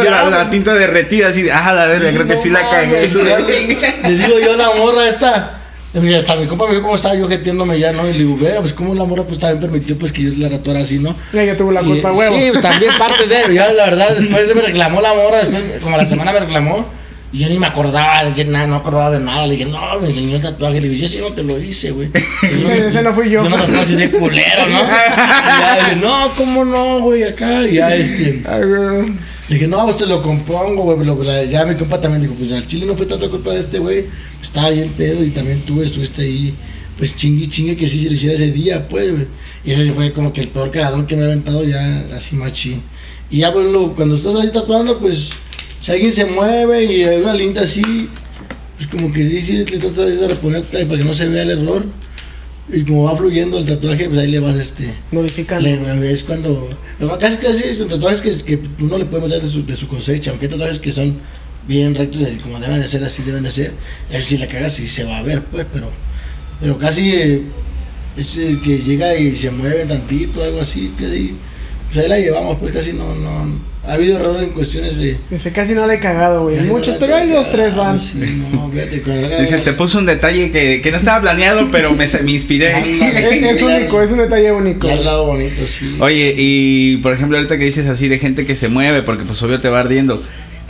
la, 0.06 0.30
la 0.30 0.50
tinta 0.50 0.74
derretida, 0.74 1.30
así, 1.30 1.50
ah, 1.50 1.74
la 1.74 1.88
verga, 1.88 2.12
creo 2.12 2.28
que 2.28 2.38
sí 2.38 2.50
la 2.50 2.70
cagué. 2.70 3.08
Le 4.04 4.16
digo 4.16 4.40
yo 4.40 4.54
a 4.54 4.58
la 4.58 4.74
morra 4.76 5.08
esta. 5.08 5.63
Y 5.94 6.14
hasta 6.14 6.36
mi 6.36 6.48
compa 6.48 6.66
me 6.66 6.72
vio 6.72 6.82
cómo 6.82 6.96
estaba 6.96 7.16
yo 7.16 7.28
jeteándome 7.28 7.80
ya, 7.80 7.92
¿no? 7.92 8.10
Y 8.10 8.14
le 8.14 8.20
digo, 8.20 8.38
vea, 8.38 8.60
pues 8.62 8.74
como 8.74 8.96
la 8.96 9.04
morra 9.06 9.24
pues 9.26 9.38
también 9.38 9.60
permitió 9.60 9.98
pues 9.98 10.12
que 10.12 10.24
yo 10.24 10.32
la 10.38 10.50
tatuara 10.50 10.80
así, 10.80 10.98
¿no? 10.98 11.16
Ya, 11.32 11.44
ya 11.44 11.56
tuvo 11.56 11.72
la 11.72 11.82
Y, 11.84 11.86
culpa, 11.86 12.12
huevo. 12.12 12.36
Sí, 12.36 12.50
pues 12.52 12.62
también 12.62 12.92
parte 12.98 13.28
de, 13.28 13.54
ya 13.54 13.72
la 13.72 13.86
verdad, 13.86 14.16
después 14.18 14.56
me 14.56 14.62
reclamó 14.64 15.02
la 15.02 15.14
morra, 15.14 15.44
después, 15.44 15.82
como 15.84 15.98
la 15.98 16.06
semana 16.06 16.34
me 16.34 16.40
reclamó. 16.40 16.86
Y 17.32 17.40
yo 17.40 17.50
ni 17.50 17.58
me 17.58 17.66
acordaba, 17.66 18.24
dije, 18.26 18.46
nada, 18.46 18.68
no 18.68 18.76
acordaba 18.76 19.10
de 19.10 19.20
nada. 19.20 19.48
Le 19.48 19.54
dije, 19.54 19.66
no, 19.66 20.00
me 20.00 20.08
enseñó 20.08 20.36
el 20.36 20.42
tatuaje. 20.44 20.80
Le 20.80 20.88
digo, 20.88 21.02
yo 21.02 21.08
sí 21.08 21.18
no 21.18 21.34
te 21.34 21.42
lo 21.42 21.60
hice, 21.60 21.90
güey. 21.90 22.12
Ese, 22.44 22.88
ese 22.90 23.02
no 23.02 23.12
fui 23.12 23.32
yo. 23.32 23.44
Yo 23.44 23.50
no 23.50 23.58
me 23.58 23.80
así 23.80 23.96
de 23.96 24.12
culero, 24.12 24.68
¿no? 24.68 24.78
Y 24.84 25.60
ya, 25.60 25.76
dije, 25.80 25.96
no, 25.96 26.32
¿cómo 26.38 26.64
no, 26.64 27.00
güey? 27.02 27.24
Acá, 27.24 27.68
y 27.68 27.76
ya, 27.76 27.96
este. 27.96 28.44
Ay, 28.48 28.62
güey. 28.64 29.33
Le 29.54 29.60
dije, 29.60 29.68
no, 29.68 29.84
pues 29.84 29.98
te 29.98 30.08
lo 30.08 30.24
compongo, 30.24 30.96
güey. 30.96 31.48
Ya 31.48 31.64
mi 31.64 31.76
compa 31.76 32.02
también 32.02 32.24
dijo, 32.24 32.34
pues 32.34 32.52
al 32.52 32.66
chile 32.66 32.88
no 32.88 32.98
fue 32.98 33.06
tanta 33.06 33.30
culpa 33.30 33.52
de 33.54 33.60
este, 33.60 33.78
güey. 33.78 34.08
Estaba 34.42 34.72
bien 34.72 34.90
pedo 34.98 35.24
y 35.24 35.30
también 35.30 35.62
tú 35.62 35.84
estuviste 35.84 36.24
ahí. 36.24 36.56
Pues 36.98 37.16
chingue, 37.16 37.48
chingue 37.48 37.78
que 37.78 37.88
sí 37.88 38.02
se 38.02 38.10
lo 38.10 38.16
hiciera 38.16 38.34
ese 38.34 38.52
día, 38.52 38.88
pues, 38.90 39.12
güey. 39.12 39.28
Y 39.64 39.70
ese 39.70 39.94
fue 39.94 40.12
como 40.12 40.34
que 40.34 40.42
el 40.42 40.48
peor 40.48 40.72
cagadón 40.72 41.06
que 41.06 41.16
me 41.16 41.22
he 41.22 41.26
aventado 41.26 41.64
ya 41.64 42.04
así 42.16 42.36
machín. 42.36 42.82
Y 43.30 43.42
ya, 43.42 43.52
bueno, 43.52 43.94
cuando 43.96 44.16
estás 44.16 44.36
ahí 44.38 44.50
tatuando, 44.52 44.98
pues, 44.98 45.30
si 45.82 45.92
alguien 45.92 46.14
se 46.14 46.26
mueve 46.26 46.86
y 46.86 47.04
hay 47.04 47.22
una 47.22 47.36
linda 47.36 47.62
así, 47.62 48.10
pues 48.76 48.88
como 48.90 49.14
que 49.14 49.24
sí, 49.24 49.40
sí, 49.40 49.58
le 49.58 49.78
tratas 49.78 50.20
de 50.20 50.28
reponerte 50.30 50.78
ahí 50.78 50.86
para 50.86 50.98
que 50.98 51.06
no 51.06 51.14
se 51.14 51.28
vea 51.28 51.44
el 51.44 51.52
error. 51.52 51.86
Y 52.72 52.84
como 52.84 53.04
va 53.04 53.16
fluyendo 53.18 53.58
el 53.60 53.66
tatuaje, 53.66 54.08
pues 54.08 54.20
ahí 54.20 54.32
le 54.32 54.40
vas, 54.40 54.56
este... 54.56 54.94
Modificando. 55.12 55.68
Le- 55.68 56.12
es 56.12 56.24
cuando. 56.24 56.70
Casi 57.20 57.38
casi 57.38 57.64
es 57.66 57.78
con 57.78 57.90
tatuajes 57.90 58.22
que, 58.22 58.58
que 58.58 58.60
uno 58.80 58.98
le 58.98 59.06
puede 59.06 59.24
meter 59.24 59.42
de 59.42 59.50
su, 59.50 59.66
de 59.66 59.76
su 59.76 59.88
cosecha, 59.88 60.32
aunque 60.32 60.46
hay 60.46 60.52
tatuajes 60.52 60.80
que 60.80 60.92
son 60.92 61.18
bien 61.68 61.94
rectos, 61.94 62.24
así 62.24 62.38
como 62.38 62.60
deben 62.60 62.80
de 62.82 62.88
ser, 62.88 63.04
así 63.04 63.22
deben 63.24 63.44
de 63.44 63.52
ser. 63.52 63.72
A 64.10 64.14
ver 64.14 64.24
si 64.24 64.38
la 64.38 64.48
cagas 64.48 64.80
y 64.80 64.88
se 64.88 65.04
va 65.04 65.18
a 65.18 65.24
ver, 65.24 65.42
pues, 65.44 65.66
pero. 65.74 65.88
Pero 66.62 66.78
casi 66.78 67.12
eh, 67.14 67.42
es 68.16 68.38
el 68.38 68.62
que 68.62 68.78
llega 68.78 69.14
y 69.18 69.36
se 69.36 69.52
mueve 69.52 69.84
tantito, 69.86 70.42
algo 70.42 70.62
así, 70.62 70.94
casi. 70.98 71.36
Pues 71.92 72.06
ahí 72.06 72.10
la 72.10 72.20
llevamos, 72.20 72.58
pues 72.60 72.72
casi 72.72 72.94
no. 72.94 73.14
no 73.14 73.73
ha 73.86 73.94
habido 73.94 74.18
error 74.18 74.42
en 74.42 74.50
cuestiones 74.52 74.98
de. 74.98 75.18
Dice, 75.30 75.52
casi 75.52 75.74
no 75.74 75.86
le 75.88 75.96
he 75.96 76.00
cagado, 76.00 76.44
güey. 76.44 76.60
Muchos, 76.62 76.94
no 76.96 77.00
pero 77.00 77.16
hay 77.16 77.30
dos, 77.30 77.52
tres 77.52 77.76
van. 77.76 78.00
Sí, 78.00 78.14
no, 78.54 78.70
fíjate, 78.72 79.02
cuando 79.02 79.28
la- 79.30 79.42
Dice, 79.42 79.58
te 79.60 79.74
puso 79.74 79.98
un 80.00 80.06
detalle 80.06 80.52
que, 80.52 80.82
que 80.82 80.92
no 80.92 80.98
estaba 80.98 81.22
planeado, 81.22 81.70
pero 81.72 81.92
me, 81.94 82.08
me 82.24 82.32
inspiré. 82.32 82.74
Es, 83.14 83.42
es 83.42 83.62
único, 83.62 84.02
es 84.02 84.12
un 84.12 84.20
detalle 84.20 84.52
único. 84.52 84.88
Has 84.90 85.04
dado 85.04 85.26
bonito, 85.26 85.66
sí. 85.68 85.98
Oye, 86.00 86.34
y 86.38 86.98
por 86.98 87.14
ejemplo, 87.14 87.38
ahorita 87.38 87.58
que 87.58 87.66
dices 87.66 87.88
así 87.88 88.08
de 88.08 88.20
gente 88.20 88.46
que 88.46 88.56
se 88.56 88.70
mueve, 88.70 89.02
porque 89.04 89.24
pues 89.26 89.42
obvio 89.44 89.60
te 89.60 89.70
va 89.70 89.82
ardiendo. 89.82 90.24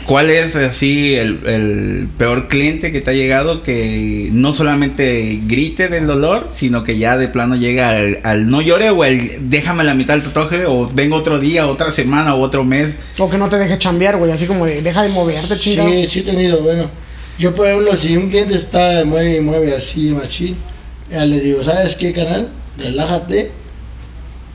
¿Cuál 0.06 0.28
es 0.28 0.54
así 0.54 1.14
el, 1.14 1.40
el 1.46 2.08
peor 2.18 2.48
cliente 2.48 2.92
que 2.92 3.00
te 3.00 3.10
ha 3.10 3.14
llegado 3.14 3.62
que 3.62 4.28
no 4.32 4.52
solamente 4.52 5.40
grite 5.46 5.88
del 5.88 6.06
dolor, 6.06 6.50
sino 6.52 6.84
que 6.84 6.98
ya 6.98 7.16
de 7.16 7.28
plano 7.28 7.56
llega 7.56 7.90
al, 7.90 8.20
al 8.22 8.50
no 8.50 8.60
llore 8.60 8.90
o 8.90 9.04
el 9.04 9.48
déjame 9.48 9.82
la 9.82 9.94
mitad 9.94 10.14
del 10.14 10.24
tatuaje 10.24 10.66
o 10.66 10.86
vengo 10.92 11.16
otro 11.16 11.38
día, 11.38 11.66
otra 11.66 11.90
semana 11.90 12.34
o 12.34 12.42
otro 12.42 12.64
mes? 12.64 12.98
O 13.18 13.30
que 13.30 13.38
no 13.38 13.48
te 13.48 13.56
deje 13.56 13.78
chambear, 13.78 14.18
güey. 14.18 14.30
Así 14.30 14.46
como 14.46 14.66
de, 14.66 14.82
deja 14.82 15.02
de 15.02 15.08
moverte, 15.08 15.58
chingado. 15.58 15.90
Sí, 15.90 16.06
sí 16.06 16.20
he 16.20 16.22
tenido, 16.22 16.62
bueno. 16.62 16.90
Yo, 17.38 17.54
por 17.54 17.66
ejemplo, 17.66 17.96
si 17.96 18.16
un 18.16 18.28
cliente 18.28 18.54
está 18.54 19.04
mueve 19.04 19.38
y 19.38 19.40
mueve 19.40 19.74
así, 19.74 20.14
machín, 20.14 20.56
ya 21.10 21.24
le 21.24 21.40
digo, 21.40 21.64
¿sabes 21.64 21.96
qué, 21.96 22.12
canal? 22.12 22.50
Relájate. 22.76 23.50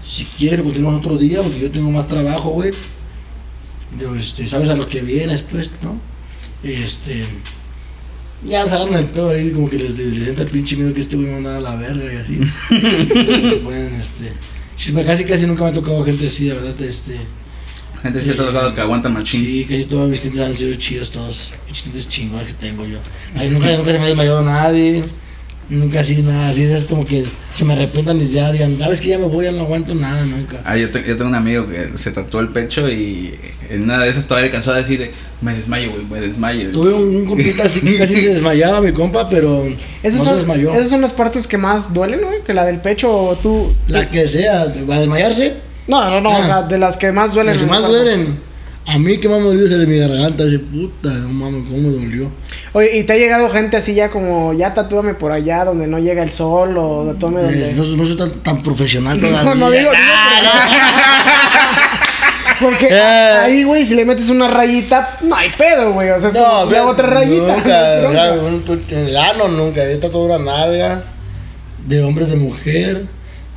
Si 0.08 0.26
quieres, 0.26 0.62
continuamos 0.62 1.00
otro 1.00 1.18
día, 1.18 1.42
porque 1.42 1.60
yo 1.60 1.72
tengo 1.72 1.90
más 1.90 2.08
trabajo, 2.08 2.52
güey. 2.52 2.72
Digo, 3.98 4.16
este, 4.16 4.48
sabes 4.48 4.70
a 4.70 4.76
lo 4.76 4.88
que 4.88 5.02
vienes, 5.02 5.42
pues, 5.42 5.70
¿no? 5.82 6.00
Este. 6.64 7.26
Ya 8.46 8.62
agarran 8.62 8.94
el 8.94 9.06
pedo 9.06 9.32
ahí, 9.32 9.52
como 9.52 9.70
que 9.70 9.78
les, 9.78 9.98
les, 9.98 10.28
entra 10.28 10.46
el 10.46 10.52
pinche 10.52 10.78
miedo 10.78 10.94
que 10.94 11.02
este 11.02 11.18
güey 11.18 11.28
me 11.28 11.48
a 11.50 11.60
la 11.60 11.76
verga 11.76 12.14
y 12.14 12.18
así. 12.18 12.38
se 13.50 13.56
pueden, 13.58 13.96
este. 13.96 14.34
casi, 15.04 15.26
casi 15.26 15.46
nunca 15.46 15.64
me 15.64 15.70
ha 15.70 15.74
tocado 15.74 16.04
gente 16.04 16.28
así, 16.28 16.46
la 16.46 16.56
verdad, 16.56 16.82
este. 16.82 17.18
Gente 18.02 18.24
que 18.24 18.34
te 18.34 18.42
ha 18.42 18.46
tocado 18.46 18.74
que 18.74 18.82
aguanta 18.82 19.10
machín. 19.10 19.42
Sí, 19.42 19.66
casi 19.68 19.86
todos 19.86 20.10
mis 20.10 20.22
clientes 20.22 20.42
han 20.42 20.56
sido 20.56 20.76
chidos, 20.76 21.12
todos. 21.12 21.54
Mis 21.68 21.82
clientes 21.82 22.08
chingones 22.08 22.54
que 22.54 22.54
tengo 22.54 22.86
yo. 22.86 23.00
Ay, 23.36 23.50
nunca, 23.50 23.76
nunca 23.76 23.92
se 23.92 24.00
me 24.00 24.06
ha 24.06 24.08
desmayado 24.08 24.44
nadie. 24.44 25.04
Nunca 25.70 26.00
así 26.00 26.16
nada. 26.24 26.50
Así 26.50 26.64
es 26.64 26.86
como 26.86 27.06
que 27.06 27.26
se 27.54 27.64
me 27.64 27.74
arrepientan 27.74 28.20
y 28.20 28.28
ya 28.28 28.52
digan, 28.52 28.80
sabes 28.80 29.00
que 29.02 29.10
ya 29.10 29.20
me 29.20 29.26
voy, 29.26 29.46
ya 29.46 29.52
no 29.52 29.62
aguanto 29.62 29.94
nada 29.94 30.26
nunca. 30.26 30.62
Ah, 30.66 30.76
yo, 30.76 30.90
te- 30.90 31.04
yo 31.08 31.16
tengo 31.16 31.30
un 31.30 31.36
amigo 31.36 31.68
que 31.70 31.92
se 31.96 32.12
tatuó 32.12 32.40
el 32.40 32.50
pecho 32.50 32.90
y 32.90 33.36
en 33.70 33.84
una 33.84 34.00
de 34.00 34.10
esas 34.10 34.26
todavía 34.26 34.48
alcanzó 34.48 34.72
a 34.74 34.78
decir, 34.78 35.12
me 35.42 35.54
desmayo, 35.54 35.92
güey, 35.92 36.04
me 36.06 36.22
desmayo. 36.28 36.72
Tuve 36.72 36.94
un, 36.94 37.16
un 37.18 37.26
compita 37.28 37.64
así 37.66 37.82
que 37.82 37.98
casi 38.00 38.16
se 38.18 38.34
desmayaba, 38.34 38.82
mi 38.82 38.92
compa, 38.94 39.30
pero 39.30 39.64
Esas, 40.02 40.20
no 40.20 40.24
se 40.24 40.30
son, 40.30 40.38
desmayó. 40.38 40.74
esas 40.74 40.90
son 40.90 41.02
las 41.02 41.14
partes 41.14 41.46
que 41.46 41.58
más 41.60 41.94
duelen, 41.94 42.22
güey. 42.22 42.44
Que 42.44 42.54
la 42.56 42.66
del 42.66 42.78
pecho 42.82 43.12
o 43.16 43.36
tú. 43.36 43.72
La 43.88 44.10
que 44.10 44.28
sea, 44.28 44.74
¿va 44.90 44.96
a 44.96 45.00
desmayarse? 45.02 45.54
No, 45.88 46.10
no, 46.10 46.20
no. 46.22 46.32
Ah. 46.32 46.40
O 46.40 46.46
sea, 46.46 46.62
de 46.64 46.80
las 46.80 46.98
que 46.98 47.12
más 47.12 47.34
duelen. 47.34 47.56
Las 47.58 47.64
que 47.64 47.70
más 47.70 47.80
cuerpo. 47.82 47.96
duelen. 47.96 48.49
A 48.88 48.98
mí 48.98 49.20
que 49.20 49.30
más 49.30 49.38
me 49.40 49.46
dolió 49.46 49.66
es 49.68 49.72
el 49.72 49.82
de 49.82 49.88
mi 49.88 49.98
garganta. 50.00 50.44
Dice, 50.46 50.60
puta, 50.60 51.10
no 51.10 51.30
mames, 51.30 51.64
cómo 51.70 51.90
me 51.90 51.94
dolió. 52.06 52.32
Oye, 52.74 52.98
¿y 52.98 53.04
te 53.04 53.14
ha 53.14 53.18
llegado 53.18 53.50
gente 53.52 53.78
así 53.78 53.94
ya 53.94 54.10
como, 54.10 54.54
ya 54.54 54.74
tatúame 54.74 55.14
por 55.14 55.32
allá 55.32 55.64
donde 55.66 55.86
no 55.86 56.00
llega 56.00 56.24
el 56.24 56.32
sol 56.32 56.76
o 56.78 57.06
tatúame 57.14 57.42
donde... 57.44 57.70
Eh, 57.70 57.74
no, 57.76 57.84
no 57.84 58.06
soy 58.06 58.18
tan, 58.18 58.32
tan 58.42 58.64
profesional 58.64 59.20
todavía. 59.20 59.44
No, 59.44 59.56
no 59.56 59.70
digo, 59.72 59.92
Porque 62.60 62.88
Eh. 62.92 63.00
ahí, 63.42 63.64
güey, 63.64 63.86
si 63.86 63.96
le 63.96 64.04
metes 64.06 64.30
una 64.30 64.50
rayita, 64.50 65.18
no 65.22 65.34
hay 65.36 65.50
pedo, 65.58 65.94
güey. 65.94 66.10
O 66.10 66.20
sea, 66.20 66.30
es 66.30 66.36
como, 66.36 66.66
le 66.66 66.72
ve- 66.72 66.78
hago 66.80 66.90
otra 66.90 67.08
rayita. 67.08 67.56
Nunca, 67.56 67.96
en 68.90 68.98
el 69.08 69.18
ano 69.18 69.48
nunca. 69.48 69.84
He 69.86 69.98
tatuado 69.98 70.26
una 70.26 70.40
nalga 70.40 71.04
de 71.88 72.04
hombre 72.04 72.26
de 72.26 72.36
mujer, 72.36 73.06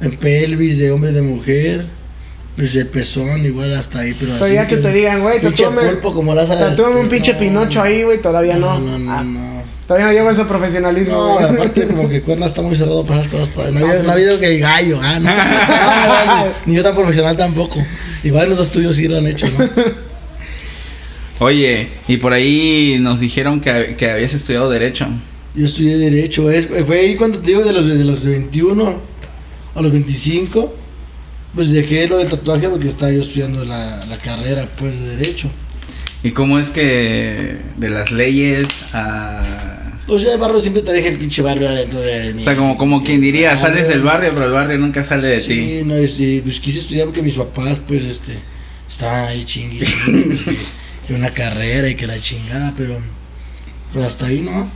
en 0.00 0.16
pelvis 0.18 0.78
de 0.78 0.92
hombre 0.92 1.10
de 1.10 1.20
mujer, 1.22 1.86
pues 2.56 2.74
el 2.76 2.86
pezón 2.86 3.44
igual 3.46 3.74
hasta 3.74 4.00
ahí, 4.00 4.14
pero, 4.18 4.32
Pero 4.34 4.44
así 4.44 4.54
ya 4.54 4.66
que 4.66 4.76
te 4.76 4.92
digan, 4.92 5.20
güey, 5.22 5.40
tatúame- 5.40 5.88
pulpo 5.88 6.12
como 6.12 6.34
las 6.34 6.48
Tatúame 6.48 7.00
un 7.00 7.08
pinche 7.08 7.34
pinocho 7.34 7.82
ahí, 7.82 8.02
güey, 8.02 8.20
todavía 8.20 8.56
no. 8.56 8.78
No, 8.78 8.92
no, 8.92 8.98
no, 8.98 9.12
Ah, 9.12 9.24
no. 9.24 9.62
Todavía 9.86 10.06
no 10.06 10.12
llego 10.12 10.28
a 10.28 10.32
ese 10.32 10.44
profesionalismo, 10.44 11.14
No, 11.14 11.34
güey. 11.34 11.44
aparte 11.46 11.86
como 11.86 12.08
que 12.08 12.22
Cuerna 12.22 12.46
está 12.46 12.62
muy 12.62 12.76
cerrado 12.76 13.04
para 13.04 13.20
esas 13.20 13.32
cosas. 13.32 13.50
todavía. 13.50 13.80
No 13.80 13.86
Ah, 13.86 13.90
había, 13.90 14.02
no 14.04 14.10
ha 14.10 14.12
habido 14.14 14.40
que 14.40 14.58
gallo, 14.58 14.98
ah, 15.02 15.18
no. 15.18 15.28
Ah, 15.32 16.44
no, 16.46 16.52
Ni 16.70 16.76
yo 16.76 16.82
tan 16.82 16.94
profesional 16.94 17.36
tampoco. 17.36 17.84
Igual 18.22 18.50
los 18.50 18.70
tuyos 18.70 18.96
sí 18.96 19.08
lo 19.08 19.18
han 19.18 19.26
hecho, 19.26 19.46
¿no? 19.50 19.68
Oye, 21.40 21.88
y 22.06 22.18
por 22.18 22.32
ahí 22.32 22.98
nos 23.00 23.20
dijeron 23.20 23.60
que, 23.60 23.96
que 23.98 24.10
habías 24.10 24.32
estudiado 24.34 24.70
Derecho. 24.70 25.08
Yo 25.54 25.64
estudié 25.64 25.98
Derecho, 25.98 26.50
es, 26.50 26.68
fue 26.86 27.00
ahí 27.00 27.16
cuando 27.16 27.38
te 27.40 27.48
digo 27.48 27.62
de 27.64 27.72
los, 27.72 27.86
de 27.86 28.04
los 28.04 28.24
21 28.24 29.00
a 29.74 29.82
los 29.82 29.90
25, 29.92 30.74
pues 31.54 31.70
dejé 31.70 32.08
lo 32.08 32.18
del 32.18 32.28
tatuaje 32.28 32.68
porque 32.68 32.88
estaba 32.88 33.12
yo 33.12 33.20
estudiando 33.20 33.64
la, 33.64 34.04
la 34.06 34.18
carrera 34.18 34.68
pues 34.78 34.98
de 34.98 35.16
Derecho. 35.16 35.50
¿Y 36.24 36.30
cómo 36.30 36.58
es 36.58 36.70
que 36.70 37.56
de 37.76 37.90
las 37.90 38.10
leyes 38.12 38.66
a... 38.92 40.00
Pues 40.06 40.22
ya 40.22 40.32
el 40.34 40.38
barrio 40.38 40.60
siempre 40.60 40.82
te 40.82 40.92
deja 40.92 41.08
el 41.08 41.16
pinche 41.16 41.42
barrio 41.42 41.68
adentro 41.68 42.00
de 42.00 42.34
mí. 42.34 42.42
O 42.42 42.44
sea, 42.44 42.56
como, 42.56 42.76
como 42.76 43.02
quien 43.02 43.20
diría, 43.20 43.52
Ah, 43.52 43.56
sales 43.56 43.88
del 43.88 44.02
barrio, 44.02 44.30
pero 44.32 44.46
el 44.46 44.52
barrio 44.52 44.78
nunca 44.78 45.04
sale 45.04 45.26
de 45.26 45.40
ti. 45.40 45.42
Sí, 45.42 45.82
no, 45.84 45.94
este, 45.94 46.40
pues 46.42 46.60
quise 46.60 46.80
estudiar 46.80 47.06
porque 47.06 47.22
mis 47.22 47.34
papás, 47.34 47.78
pues, 47.86 48.04
este, 48.04 48.34
estaban 48.88 49.28
ahí 49.28 49.44
chingui, 49.44 49.78
que, 50.04 50.56
que 51.06 51.14
una 51.14 51.30
carrera 51.30 51.88
y 51.88 51.94
que 51.94 52.06
la 52.06 52.20
chingada, 52.20 52.74
pero, 52.76 52.98
pues 53.92 54.04
hasta 54.04 54.26
ahí, 54.26 54.40
¿no? 54.40 54.68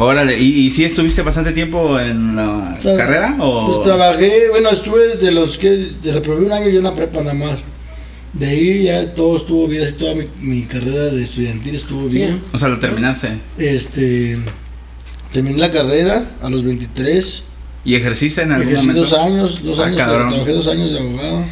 Órale, 0.00 0.38
¿y, 0.38 0.66
y 0.66 0.70
sí 0.70 0.84
estuviste 0.84 1.22
bastante 1.22 1.50
tiempo 1.52 1.98
en 1.98 2.36
la 2.36 2.76
O 2.78 2.80
sea, 2.82 2.96
carrera? 2.96 3.36
¿O... 3.40 3.66
Pues 3.66 3.82
trabajé, 3.82 4.48
bueno, 4.50 4.70
estuve 4.70 5.16
de 5.16 5.32
los 5.32 5.58
que, 5.58 5.70
de 5.70 6.12
reprobé 6.12 6.46
un 6.46 6.52
año 6.52 6.68
y 6.68 6.76
una 6.76 6.94
prepa 6.94 7.18
nada 7.18 7.34
más. 7.34 7.58
De 8.32 8.46
ahí 8.46 8.82
ya 8.84 9.12
todo 9.14 9.38
estuvo 9.38 9.66
bien, 9.66 9.82
así 9.82 9.94
toda 9.94 10.14
mi, 10.14 10.26
mi 10.40 10.62
carrera 10.62 11.06
de 11.06 11.24
estudiantil 11.24 11.74
estuvo 11.74 12.08
Sí. 12.08 12.14
bien. 12.16 12.40
O 12.52 12.58
sea, 12.60 12.68
lo 12.68 12.78
terminaste. 12.78 13.40
Este, 13.58 14.38
terminé 15.32 15.58
la 15.58 15.72
carrera 15.72 16.30
a 16.42 16.48
los 16.48 16.62
23. 16.62 17.42
¿Y 17.84 17.96
ejerciste 17.96 18.42
en 18.42 18.52
algún 18.52 18.68
Ejercí 18.68 18.86
momento? 18.88 19.00
dos 19.08 19.12
años, 19.18 19.64
dos 19.64 19.80
Ah, 19.80 19.86
años, 19.86 19.98
cabrón. 19.98 20.28
trabajé 20.28 20.52
dos 20.52 20.68
años 20.68 20.92
de 20.92 20.98
abogado. 21.00 21.44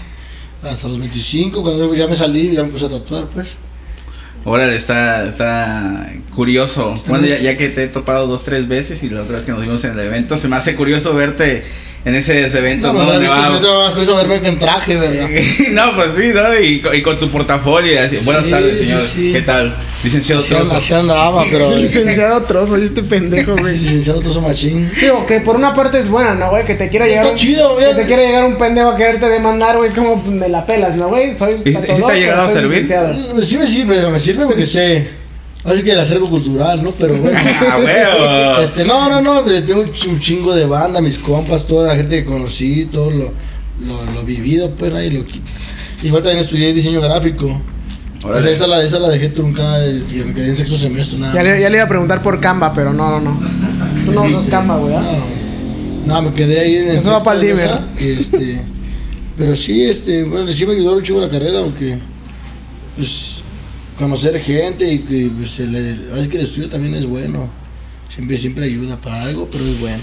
Hasta 0.62 0.86
los 0.86 0.98
25, 1.00 1.62
cuando 1.62 1.92
ya 1.96 2.06
me 2.06 2.14
salí, 2.14 2.52
ya 2.54 2.62
me 2.62 2.68
puse 2.68 2.84
a 2.86 2.90
tatuar, 2.90 3.24
pues. 3.30 3.48
Órale, 4.48 4.76
está, 4.76 5.26
está 5.26 6.06
curioso. 6.32 6.94
Bueno, 7.08 7.26
ya, 7.26 7.36
ya 7.38 7.56
que 7.56 7.68
te 7.68 7.82
he 7.82 7.88
topado 7.88 8.28
dos, 8.28 8.44
tres 8.44 8.68
veces 8.68 9.02
y 9.02 9.10
la 9.10 9.22
otra 9.22 9.36
vez 9.36 9.44
que 9.44 9.50
nos 9.50 9.60
vimos 9.60 9.82
en 9.82 9.90
el 9.90 9.98
evento, 9.98 10.36
se 10.36 10.46
me 10.46 10.54
hace 10.54 10.76
curioso 10.76 11.14
verte 11.14 11.64
en 12.06 12.14
ese 12.14 12.46
evento, 12.46 12.92
No, 12.92 13.00
¿no? 13.00 13.12
Donde 13.12 13.26
va- 13.28 13.58
yo 13.60 13.80
más 13.82 13.90
curioso 13.90 14.14
verme 14.16 14.48
en 14.48 14.58
traje, 14.60 14.96
¿verdad? 14.96 15.28
no, 15.72 15.96
pues 15.96 16.10
sí, 16.16 16.28
¿no? 16.32 16.58
Y, 16.58 16.80
con- 16.80 16.94
y 16.94 17.02
con 17.02 17.18
tu 17.18 17.28
portafolio. 17.30 17.92
y 17.92 17.96
así, 17.96 18.16
Sí, 18.18 18.24
Buenas 18.24 18.48
tardes, 18.48 18.78
señor. 18.78 19.00
sí. 19.02 19.32
¿Qué 19.32 19.42
tal? 19.42 19.74
Licenciado 20.04 20.40
Trozo. 20.40 20.74
así 20.76 20.94
andaba, 20.94 21.44
pero... 21.50 21.70
Licenciado 21.76 22.42
trozo, 22.44 22.78
y 22.78 22.84
este 22.84 23.02
pendejo, 23.02 23.56
güey. 23.58 23.76
licenciado 23.78 24.20
Trozo 24.20 24.40
Machín. 24.40 24.88
Digo, 25.00 25.26
que 25.26 25.40
por 25.40 25.56
una 25.56 25.74
parte 25.74 25.98
es 25.98 26.08
buena, 26.08 26.34
¿no, 26.36 26.48
güey? 26.50 26.64
Que 26.64 26.76
te 26.76 26.88
quiera 26.88 27.06
Está 27.06 27.18
llegar. 27.22 27.32
un- 27.32 27.38
chido, 27.38 27.74
güey. 27.74 27.88
Que 27.88 27.94
te 28.02 28.06
quiera 28.06 28.22
llegar 28.22 28.44
un 28.44 28.56
pendejo 28.56 28.90
a 28.90 28.96
quererte 28.96 29.28
demandar, 29.28 29.76
güey. 29.76 29.90
Como 29.90 30.22
pues, 30.22 30.32
me 30.36 30.48
la 30.48 30.64
pelas, 30.64 30.94
¿no, 30.96 31.08
güey? 31.08 31.34
Soy. 31.34 31.54
¿Y- 31.64 31.72
sí 31.72 31.78
te 31.82 31.92
ha 32.12 32.14
llegado 32.14 32.42
a 32.42 32.52
servir? 32.52 32.82
licenciado. 32.82 33.14
Sí 33.44 33.58
me 33.58 33.66
sirve, 33.66 34.10
me 34.10 34.20
sirve 34.20 34.46
porque 34.46 34.64
sé... 34.64 35.25
Así 35.66 35.82
que 35.82 35.92
el 35.92 35.98
acervo 35.98 36.30
cultural, 36.30 36.82
¿no? 36.82 36.90
Pero 36.92 37.16
bueno. 37.16 37.38
Ah. 37.68 38.58
Este, 38.62 38.84
no, 38.84 39.08
no, 39.10 39.20
no, 39.20 39.42
pues, 39.42 39.66
tengo 39.66 39.80
un 39.82 39.92
ch- 39.92 40.08
un 40.08 40.20
chingo 40.20 40.54
de 40.54 40.64
banda, 40.66 41.00
mis 41.00 41.18
compas, 41.18 41.66
toda 41.66 41.88
la 41.88 41.96
gente 41.96 42.18
que 42.20 42.24
conocí, 42.24 42.86
todo 42.86 43.10
lo, 43.10 43.32
lo, 43.84 44.04
lo 44.14 44.22
vivido, 44.24 44.70
pues 44.70 44.92
nadie 44.92 45.10
lo 45.10 45.24
quita. 45.26 45.50
Igual 46.02 46.22
también 46.22 46.44
estudié 46.44 46.72
diseño 46.72 47.00
gráfico. 47.00 47.60
O 48.24 48.42
sea, 48.42 48.50
esa 48.50 48.66
la, 48.66 48.82
esa 48.82 48.98
la 48.98 49.08
dejé 49.08 49.28
truncada, 49.28 49.84
este, 49.84 50.24
me 50.24 50.32
quedé 50.34 50.48
en 50.48 50.56
sexto 50.56 50.76
semestre, 50.76 51.18
nada. 51.18 51.34
Ya 51.34 51.42
le, 51.42 51.60
ya 51.60 51.68
le 51.68 51.76
iba 51.76 51.84
a 51.84 51.88
preguntar 51.88 52.22
por 52.22 52.40
Canva, 52.40 52.72
pero 52.72 52.92
no, 52.92 53.20
no, 53.20 53.20
no. 53.20 53.40
Tú 54.04 54.12
no 54.12 54.22
usas 54.24 54.46
Canva, 54.46 54.78
güey. 54.78 54.94
¿ah? 54.94 55.02
No, 56.06 56.14
no, 56.22 56.30
me 56.30 56.34
quedé 56.34 56.60
ahí 56.60 56.76
en 56.76 56.88
el 56.90 56.96
Eso 56.98 57.20
va 57.20 57.34
de 57.36 57.46
Diver. 57.46 57.64
esa, 57.70 57.84
Este, 57.98 58.62
pero 59.36 59.54
sí, 59.56 59.84
este, 59.84 60.22
bueno, 60.24 60.50
sí 60.52 60.64
me 60.66 60.72
ayudó 60.74 60.96
un 60.96 61.02
chico 61.02 61.20
la 61.20 61.28
carrera 61.28 61.62
porque, 61.62 61.98
pues, 62.96 63.35
conocer 63.98 64.40
gente 64.40 64.92
y 64.92 64.98
que, 65.00 65.30
pues, 65.36 65.58
el, 65.60 66.08
a 66.10 66.14
veces 66.14 66.28
que 66.28 66.36
el 66.38 66.44
estudio 66.44 66.68
también 66.68 66.94
es 66.94 67.06
bueno. 67.06 67.50
Siempre, 68.08 68.38
siempre 68.38 68.64
ayuda 68.64 69.00
para 69.00 69.22
algo, 69.22 69.48
pero 69.50 69.64
es 69.64 69.78
bueno. 69.80 70.02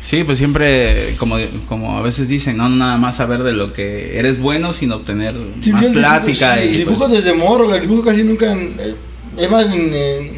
Sí, 0.00 0.24
pues 0.24 0.38
siempre, 0.38 1.16
como, 1.18 1.36
como 1.68 1.98
a 1.98 2.02
veces 2.02 2.28
dicen, 2.28 2.56
no 2.56 2.68
nada 2.68 2.96
más 2.98 3.16
saber 3.16 3.42
de 3.42 3.52
lo 3.52 3.72
que 3.72 4.18
eres 4.18 4.38
bueno, 4.40 4.72
sino 4.72 4.96
obtener 4.96 5.34
Sí, 5.60 5.70
más 5.72 5.82
dibujo, 5.82 5.98
plática 6.00 6.54
sí, 6.56 6.60
y 6.64 6.68
el 6.68 6.76
dibujo 6.78 7.08
pues, 7.08 7.22
desde 7.24 7.34
morro, 7.36 7.74
el 7.74 7.80
dibujo 7.82 8.04
casi 8.04 8.22
nunca. 8.22 8.52
eh, 8.54 8.94
Es 9.36 9.50
más, 9.50 9.66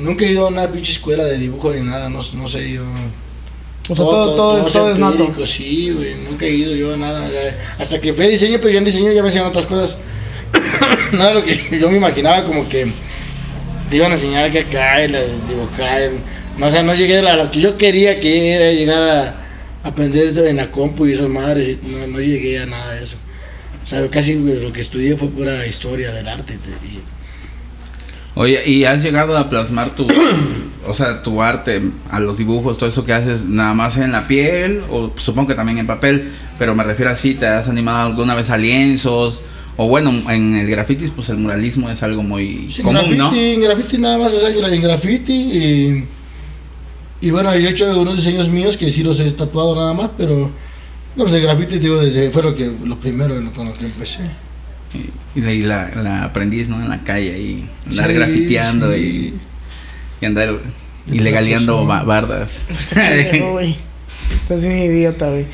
nunca 0.00 0.24
he 0.24 0.32
ido 0.32 0.46
a 0.46 0.48
una 0.50 0.66
pinche 0.70 0.92
escuela 0.92 1.24
de 1.24 1.38
dibujo 1.38 1.72
ni 1.72 1.80
nada, 1.82 2.08
no, 2.08 2.20
no 2.34 2.48
sé 2.48 2.72
yo. 2.72 2.82
O 3.88 3.94
sea, 3.94 4.04
todo, 4.04 4.36
todo, 4.36 4.66
es, 4.66 4.72
todo 4.72 4.92
es 4.92 4.98
nato. 4.98 5.32
Sí, 5.46 5.90
güey, 5.90 6.14
nunca 6.28 6.46
he 6.46 6.54
ido 6.54 6.74
yo 6.74 6.94
a 6.94 6.96
nada. 6.96 7.28
ya- 7.30 7.74
hasta 7.78 8.00
que 8.00 8.12
fue 8.12 8.28
diseño, 8.28 8.58
pero 8.60 8.70
ya 8.72 8.78
en 8.78 8.84
diseño 8.84 9.12
ya 9.12 9.22
me 9.22 9.28
enseñaron 9.28 9.50
otras 9.50 9.66
cosas. 9.66 9.96
no 11.16 11.22
era 11.24 11.34
lo 11.34 11.44
que 11.44 11.78
yo 11.78 11.90
me 11.90 11.96
imaginaba, 11.98 12.44
como 12.44 12.68
que 12.68 12.90
te 13.88 13.96
iban 13.96 14.10
a 14.10 14.14
enseñar 14.14 14.50
que 14.50 14.60
acá 14.60 14.98
la 15.08 15.20
dibujar. 15.48 16.10
No, 16.56 16.66
o 16.66 16.70
sea, 16.70 16.82
no 16.82 16.94
llegué 16.94 17.18
a 17.18 17.36
lo 17.36 17.50
que 17.50 17.60
yo 17.60 17.76
quería 17.76 18.20
que 18.20 18.52
era 18.52 18.70
llegar 18.72 19.02
a 19.82 19.88
aprender 19.88 20.28
eso 20.28 20.44
en 20.44 20.56
la 20.56 20.70
compu 20.70 21.06
y 21.06 21.12
esas 21.12 21.28
madres. 21.28 21.78
y 21.82 21.86
No, 21.88 22.06
no 22.06 22.20
llegué 22.20 22.58
a 22.60 22.66
nada 22.66 22.94
de 22.94 23.04
eso. 23.04 23.16
O 23.82 23.86
sea, 23.86 24.06
casi 24.08 24.34
lo 24.34 24.72
que 24.72 24.80
estudié 24.80 25.16
fue 25.16 25.28
pura 25.28 25.66
historia 25.66 26.12
del 26.12 26.28
arte. 26.28 26.58
y- 26.84 27.00
Oye, 28.36 28.60
¿y 28.64 28.84
has 28.84 29.02
llegado 29.02 29.36
a 29.36 29.48
plasmar 29.48 29.96
tu, 29.96 30.06
o 30.86 30.94
sea, 30.94 31.22
tu 31.22 31.42
arte, 31.42 31.82
a 32.10 32.20
los 32.20 32.38
dibujos, 32.38 32.78
todo 32.78 32.88
eso 32.88 33.04
que 33.04 33.12
haces, 33.12 33.44
nada 33.44 33.74
más 33.74 33.96
en 33.96 34.12
la 34.12 34.28
piel, 34.28 34.84
o 34.90 35.12
supongo 35.16 35.48
que 35.48 35.54
también 35.56 35.78
en 35.78 35.86
papel, 35.88 36.30
pero 36.58 36.74
me 36.76 36.84
refiero 36.84 37.10
así, 37.10 37.34
¿te 37.34 37.46
has 37.46 37.68
animado 37.68 38.06
alguna 38.06 38.34
vez 38.36 38.48
a 38.50 38.56
lienzos? 38.56 39.42
O 39.82 39.88
bueno, 39.88 40.10
en 40.30 40.56
el 40.56 40.66
grafitis, 40.66 41.10
pues 41.10 41.30
el 41.30 41.38
muralismo 41.38 41.88
es 41.88 42.02
algo 42.02 42.22
muy 42.22 42.70
Sí, 42.70 42.82
común, 42.82 42.96
graffiti, 43.00 43.16
¿no? 43.18 43.34
en 43.34 43.60
graffiti 43.62 43.96
nada 43.98 44.18
más, 44.18 44.30
o 44.34 44.38
sea, 44.38 44.50
en 44.74 44.82
graffiti 44.82 45.32
y, 45.32 46.04
y 47.22 47.30
bueno, 47.30 47.56
yo 47.56 47.66
he 47.66 47.70
hecho 47.70 47.98
unos 47.98 48.16
diseños 48.16 48.50
míos 48.50 48.76
que 48.76 48.92
sí 48.92 49.02
los 49.02 49.18
he 49.20 49.30
tatuado 49.30 49.74
nada 49.74 49.94
más, 49.94 50.10
pero 50.18 50.50
no, 51.16 51.24
pues 51.24 51.32
el 51.32 51.40
graffiti 51.40 51.78
digo, 51.78 51.98
desde, 51.98 52.30
fue 52.30 52.42
lo 52.42 52.54
que 52.54 52.70
lo 52.84 53.00
primero 53.00 53.34
en 53.38 53.46
lo- 53.46 53.52
con 53.54 53.66
lo 53.68 53.72
que 53.72 53.86
empecé. 53.86 54.24
Y, 55.34 55.40
y 55.40 55.62
la, 55.62 55.88
la 55.94 56.24
aprendiz, 56.24 56.68
¿no? 56.68 56.76
En 56.82 56.90
la 56.90 57.00
calle 57.02 57.38
y 57.38 57.66
andar 57.86 58.08
Sí, 58.08 58.14
grafiteando 58.14 58.92
sí. 58.92 59.00
y, 59.00 59.34
y 60.22 60.26
andar 60.26 60.56
Y 61.10 61.16
ilegaleando 61.16 61.76
pues, 61.76 61.88
ba- 61.88 62.02
bardas. 62.04 62.64
Estás 64.42 64.62
un 64.64 64.76
idiota, 64.76 65.30
güey. 65.30 65.46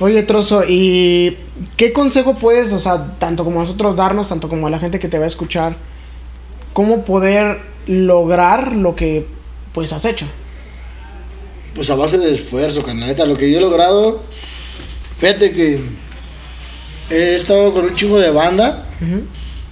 Oye, 0.00 0.22
Trozo, 0.22 0.62
¿y 0.68 1.36
qué 1.76 1.92
consejo 1.92 2.38
puedes, 2.38 2.72
o 2.72 2.78
sea, 2.78 3.18
tanto 3.18 3.44
como 3.44 3.60
nosotros 3.60 3.96
darnos, 3.96 4.28
tanto 4.28 4.48
como 4.48 4.68
a 4.68 4.70
la 4.70 4.78
gente 4.78 5.00
que 5.00 5.08
te 5.08 5.18
va 5.18 5.24
a 5.24 5.28
escuchar, 5.28 5.76
cómo 6.72 7.04
poder 7.04 7.62
lograr 7.88 8.72
lo 8.72 8.94
que, 8.94 9.26
pues, 9.72 9.92
has 9.92 10.04
hecho? 10.04 10.26
Pues 11.74 11.90
a 11.90 11.96
base 11.96 12.18
de 12.18 12.30
esfuerzo, 12.30 12.82
canaleta, 12.82 13.26
lo 13.26 13.36
que 13.36 13.50
yo 13.50 13.58
he 13.58 13.60
logrado, 13.60 14.22
fíjate 15.18 15.50
que 15.50 15.80
he 17.10 17.34
estado 17.34 17.72
con 17.72 17.86
un 17.86 17.92
chingo 17.92 18.18
de 18.18 18.30
banda 18.30 18.86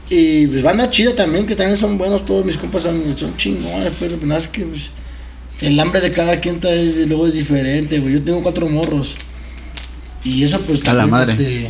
y 0.09 0.47
pues 0.49 0.63
banda 0.63 0.91
chida 0.91 1.15
también, 1.15 1.47
que 1.47 1.55
también 1.55 1.79
son 1.79 1.99
buenos, 1.99 2.25
todos 2.25 2.45
mis 2.45 2.57
compas 2.57 2.83
son, 2.83 3.17
son 3.17 3.37
chingones, 3.37 3.93
pero 3.99 4.17
nada 4.23 4.41
es 4.41 4.49
que 4.49 4.63
pues, 4.63 4.91
el 5.61 5.79
hambre 5.79 6.01
de 6.01 6.11
cada 6.11 6.39
quien 6.41 6.57
está, 6.57 6.75
luego 6.75 7.29
es 7.29 7.35
diferente, 7.35 7.99
güey. 7.99 8.15
Yo 8.15 8.25
tengo 8.25 8.43
cuatro 8.43 8.69
morros. 8.69 9.17
Y 10.27 10.43
eso 10.45 10.61
pues 10.61 10.87
A 10.89 10.93
la 10.93 11.07
madre. 11.07 11.33
este, 11.35 11.69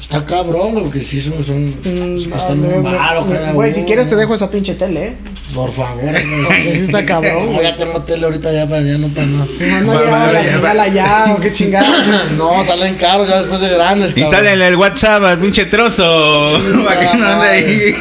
está 0.00 0.24
cabrón, 0.24 0.72
güey, 0.72 0.84
porque 0.84 1.00
sí 1.02 1.20
son, 1.20 1.44
son, 1.44 1.70
Mm, 1.84 2.32
ah, 2.32 2.48
un 2.52 2.60
güey, 2.62 3.36
cada 3.36 3.52
Güey, 3.52 3.72
si 3.74 3.82
quieres 3.82 4.08
te 4.08 4.16
dejo 4.16 4.34
esa 4.34 4.50
pinche 4.50 4.74
tele, 4.74 5.04
¿eh? 5.08 5.16
Por 5.54 5.72
favor, 5.72 6.00
güey. 6.02 6.14
Sí 6.62 6.78
está 6.80 7.04
cabrón, 7.04 7.54
güey. 7.54 7.64
ya 7.64 7.76
tengo 7.76 8.00
tele 8.02 8.24
ahorita 8.26 8.52
ya 8.52 8.68
para 8.68 8.82
ya 8.82 8.96
no 8.98 9.08
para 9.08 9.26
no. 9.26 9.44
No, 9.46 9.80
no 9.94 10.32
ya, 10.32 10.82
allá, 10.82 11.34
o 11.36 11.40
qué 11.40 11.52
chingada. 11.52 12.26
no, 12.36 12.62
salen 12.64 12.94
caros 12.94 13.28
ya 13.28 13.38
después 13.38 13.60
de 13.60 13.68
grandes, 13.70 14.16
Y 14.16 14.22
sale 14.22 14.54
en 14.54 14.62
el 14.62 14.76
WhatsApp 14.76 15.24
al 15.24 15.38
pinche 15.38 15.64
trozo. 15.66 16.58
para 16.84 17.00
que 17.10 17.18
no 17.18 17.26
ande 17.26 17.46
ahí. 17.48 17.94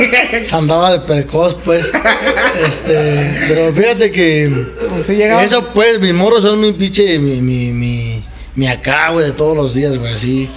Andaba 0.52 0.92
de 0.92 1.00
percos, 1.00 1.58
pues. 1.66 1.90
este, 2.68 3.36
pero 3.48 3.74
fíjate 3.74 4.12
que 4.12 4.46
eso 5.44 5.68
pues 5.74 6.00
mis 6.00 6.14
morros 6.14 6.44
son 6.44 6.60
mi 6.60 6.72
pinche 6.74 7.18
mi 7.20 7.42
mi 7.42 7.72
mi 8.56 8.68
acá, 8.68 9.12
güey, 9.12 9.26
de 9.26 9.32
todos 9.32 9.56
los 9.56 9.74
días, 9.74 9.98
güey, 9.98 10.14
así. 10.14 10.50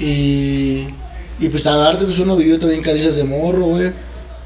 Y 0.00 0.86
y 1.40 1.48
pues 1.48 1.66
a 1.66 1.76
darte 1.76 2.04
pues 2.04 2.18
uno 2.18 2.36
vivió 2.36 2.58
también 2.58 2.82
caricias 2.82 3.16
de 3.16 3.24
morro, 3.24 3.66
güey. 3.66 3.92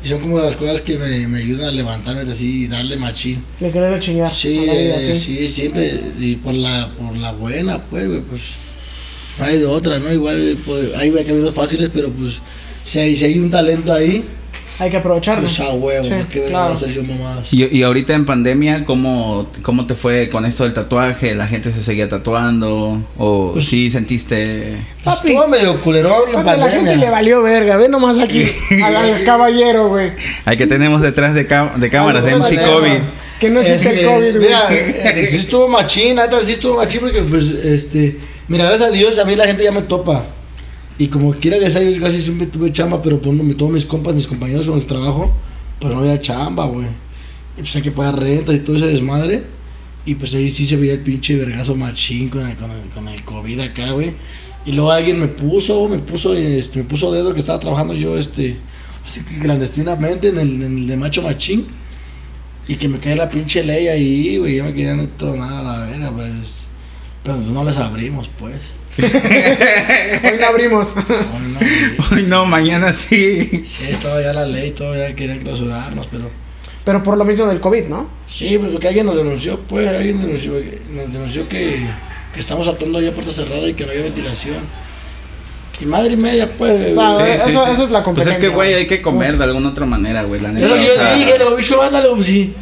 Y 0.02 0.08
son 0.08 0.20
como 0.20 0.38
las 0.38 0.54
cosas 0.54 0.80
que 0.80 0.96
me, 0.96 1.26
me 1.26 1.38
ayudan 1.38 1.68
a 1.68 1.70
levantarme 1.72 2.30
así 2.30 2.64
y 2.64 2.68
darle 2.68 2.96
machín. 2.96 3.44
Le 3.58 3.72
querer 3.72 3.98
chingar. 3.98 4.30
Sí, 4.30 4.60
vida, 4.60 4.96
eh, 4.96 5.16
sí, 5.16 5.48
siempre, 5.48 6.00
y 6.20 6.36
por 6.36 6.54
la, 6.54 6.92
por 6.96 7.16
la 7.16 7.32
buena, 7.32 7.82
pues, 7.82 8.06
güey, 8.06 8.20
pues, 8.20 8.42
no 9.38 9.44
hay 9.44 9.58
de 9.58 9.66
otra, 9.66 9.98
¿no? 9.98 10.12
Igual, 10.12 10.56
pues, 10.64 10.94
hay 10.96 11.10
caminos 11.24 11.52
fáciles, 11.52 11.90
pero 11.92 12.10
pues, 12.12 12.34
si 12.84 13.00
hay, 13.00 13.16
si 13.16 13.24
hay 13.24 13.38
un 13.40 13.50
talento 13.50 13.92
ahí, 13.92 14.24
Hay 14.80 14.90
que 14.90 14.96
aprovecharlo. 14.98 15.42
pues 15.42 15.58
a 15.60 15.72
huevo, 15.72 16.04
Sí, 16.04 16.10
¿por 16.10 16.26
qué 16.28 16.40
verga 16.40 16.66
claro. 16.76 16.86
yo 16.86 17.02
mamadas? 17.04 17.52
Y, 17.52 17.76
y 17.76 17.82
ahorita 17.82 18.14
en 18.14 18.24
pandemia, 18.26 18.84
¿cómo, 18.84 19.48
¿cómo 19.62 19.86
te 19.86 19.94
fue 19.94 20.28
con 20.28 20.44
esto 20.46 20.64
del 20.64 20.72
tatuaje? 20.74 21.34
¿La 21.34 21.46
gente 21.48 21.72
se 21.72 21.82
seguía 21.82 22.08
tatuando? 22.08 23.02
¿O 23.18 23.52
Pues- 23.54 23.66
sí 23.66 23.90
sentiste...? 23.90 24.76
Pues, 25.02 25.16
Papi, 25.16 25.28
estuvo 25.30 25.48
medio 25.48 25.80
culerón 25.80 26.32
la 26.32 26.38
Papi, 26.44 26.48
a 26.50 26.56
la 26.56 26.64
gente 26.68 26.76
le 26.84 26.90
pandemia. 26.90 27.10
valió 27.10 27.42
verga, 27.42 27.76
ve 27.76 27.88
nomás 27.88 28.18
aquí 28.18 28.44
al, 28.84 28.94
al 28.96 29.24
caballero, 29.24 29.88
güey. 29.88 30.12
Al 30.44 30.56
que 30.56 30.66
tenemos 30.66 31.02
detrás 31.02 31.34
de, 31.34 31.44
de 31.44 31.90
cámaras, 31.90 32.24
Ay, 32.24 32.34
MC 32.34 32.62
COVID. 32.64 32.90
no. 32.98 33.28
Que 33.40 33.50
no 33.50 33.60
existe 33.60 33.88
Este, 33.90 34.00
el 34.00 34.06
COVID, 34.06 34.30
güey. 34.36 34.38
Mira, 34.40 34.60
eh, 34.70 35.26
sí 35.30 35.36
estuvo 35.36 35.68
machín, 35.68 36.16
neta, 36.16 36.44
sí 36.44 36.52
estuvo 36.52 36.76
machín 36.76 37.00
porque, 37.00 37.22
pues, 37.22 37.44
este, 37.64 38.16
mira, 38.48 38.64
gracias 38.66 38.88
a 38.90 38.92
Dios, 38.92 39.18
a 39.18 39.24
mí 39.24 39.36
la 39.36 39.46
gente 39.46 39.62
ya 39.64 39.70
me 39.72 39.82
topa. 39.82 40.26
Y 40.98 41.06
como 41.06 41.32
quiera 41.34 41.60
que 41.60 41.70
sea, 41.70 41.82
yo 41.82 42.00
casi 42.00 42.20
siempre 42.20 42.48
tuve 42.48 42.72
chamba, 42.72 43.00
pero 43.00 43.20
por 43.20 43.32
no, 43.32 43.54
todos 43.54 43.70
mis 43.70 43.84
compas, 43.84 44.14
mis 44.14 44.26
compañeros 44.26 44.66
con 44.66 44.80
que 44.80 44.86
trabajo, 44.86 45.32
pues 45.80 45.94
no 45.94 46.00
había 46.00 46.20
chamba, 46.20 46.66
güey. 46.66 46.88
Y 47.56 47.60
pues 47.60 47.74
hay 47.76 47.82
que 47.82 47.92
pagar 47.92 48.18
rentas 48.18 48.56
y 48.56 48.58
todo 48.58 48.76
ese 48.76 48.88
desmadre. 48.88 49.44
Y 50.04 50.16
pues 50.16 50.34
ahí 50.34 50.50
sí 50.50 50.66
se 50.66 50.76
veía 50.76 50.94
el 50.94 51.00
pinche 51.00 51.36
vergazo 51.36 51.76
machín 51.76 52.28
con 52.28 52.48
el, 52.48 52.56
con 52.56 52.70
el, 52.70 52.88
con 52.88 53.08
el 53.08 53.22
COVID 53.24 53.60
acá, 53.60 53.92
güey. 53.92 54.14
Y 54.66 54.72
luego 54.72 54.90
alguien 54.90 55.20
me 55.20 55.28
puso, 55.28 55.88
me 55.88 55.98
puso, 55.98 56.34
este, 56.34 56.80
me 56.80 56.84
puso 56.84 57.12
dedo 57.12 57.32
que 57.32 57.40
estaba 57.40 57.60
trabajando 57.60 57.94
yo, 57.94 58.18
este, 58.18 58.56
así 59.06 59.20
que 59.20 59.38
clandestinamente 59.38 60.28
en 60.28 60.38
el, 60.38 60.62
en 60.62 60.78
el 60.78 60.86
de 60.86 60.96
macho 60.96 61.22
machín. 61.22 61.66
Y 62.66 62.74
que 62.74 62.88
me 62.88 62.98
cae 62.98 63.16
la 63.16 63.28
pinche 63.28 63.62
ley 63.62 63.88
ahí, 63.88 64.36
güey. 64.36 64.56
Ya 64.56 64.64
me 64.64 64.74
querían 64.74 65.08
tronar 65.16 65.52
a 65.52 65.62
la 65.62 65.86
vera, 65.86 66.10
pues. 66.10 66.66
Pero 67.22 67.38
no 67.38 67.64
les 67.64 67.78
abrimos, 67.78 68.28
pues. 68.38 68.77
Hoy 70.32 70.38
la 70.38 70.48
abrimos. 70.48 70.94
No, 70.96 72.16
no, 72.16 72.20
no, 72.26 72.44
mañana 72.46 72.92
sí. 72.92 73.62
sí, 73.66 73.84
estaba 73.88 74.20
ya 74.20 74.32
la 74.32 74.44
ley, 74.44 74.72
todavía 74.72 75.14
querían 75.14 75.38
clausurarnos, 75.38 76.06
pero. 76.08 76.30
Pero 76.84 77.02
por 77.02 77.16
lo 77.18 77.24
mismo 77.24 77.46
del 77.46 77.60
COVID, 77.60 77.84
¿no? 77.84 78.08
Sí, 78.28 78.56
pues 78.58 78.72
porque 78.72 78.88
alguien 78.88 79.06
nos 79.06 79.16
denunció, 79.16 79.60
pues. 79.60 79.86
Alguien 79.88 80.20
denunció, 80.20 80.52
nos 80.90 81.12
denunció 81.12 81.48
que, 81.48 81.80
que 82.32 82.40
estamos 82.40 82.66
atando 82.66 83.00
ya 83.00 83.12
puerta 83.12 83.30
cerrada 83.30 83.68
y 83.68 83.74
que 83.74 83.84
no 83.84 83.90
había 83.90 84.04
ventilación. 84.04 84.56
Y 85.80 85.84
madre 85.84 86.14
y 86.14 86.16
media, 86.16 86.50
pues. 86.56 86.94
Claro, 86.94 87.18
güey. 87.18 87.32
eso- 87.32 87.66
eso 87.66 87.84
es 87.84 87.90
la 87.90 88.02
Pues 88.02 88.26
es 88.26 88.36
que, 88.36 88.48
competencia, 88.48 88.48
güey, 88.50 88.74
hay 88.74 88.86
que 88.86 89.00
comer 89.02 89.36
de 89.36 89.44
alguna 89.44 89.68
otra 89.68 89.86
manera, 89.86 90.22
güey. 90.24 90.40
La 90.40 90.50
neta, 90.50 90.66
lo 90.66 90.74
que 90.74 90.80
o 90.80 90.84
yo 90.84 90.94
sea, 90.94 91.14
dije, 91.14 91.38
lo 91.38 91.54
bicho, 91.56 91.80
ándale, 91.82 92.08
pues 92.14 92.26
sí. 92.26 92.54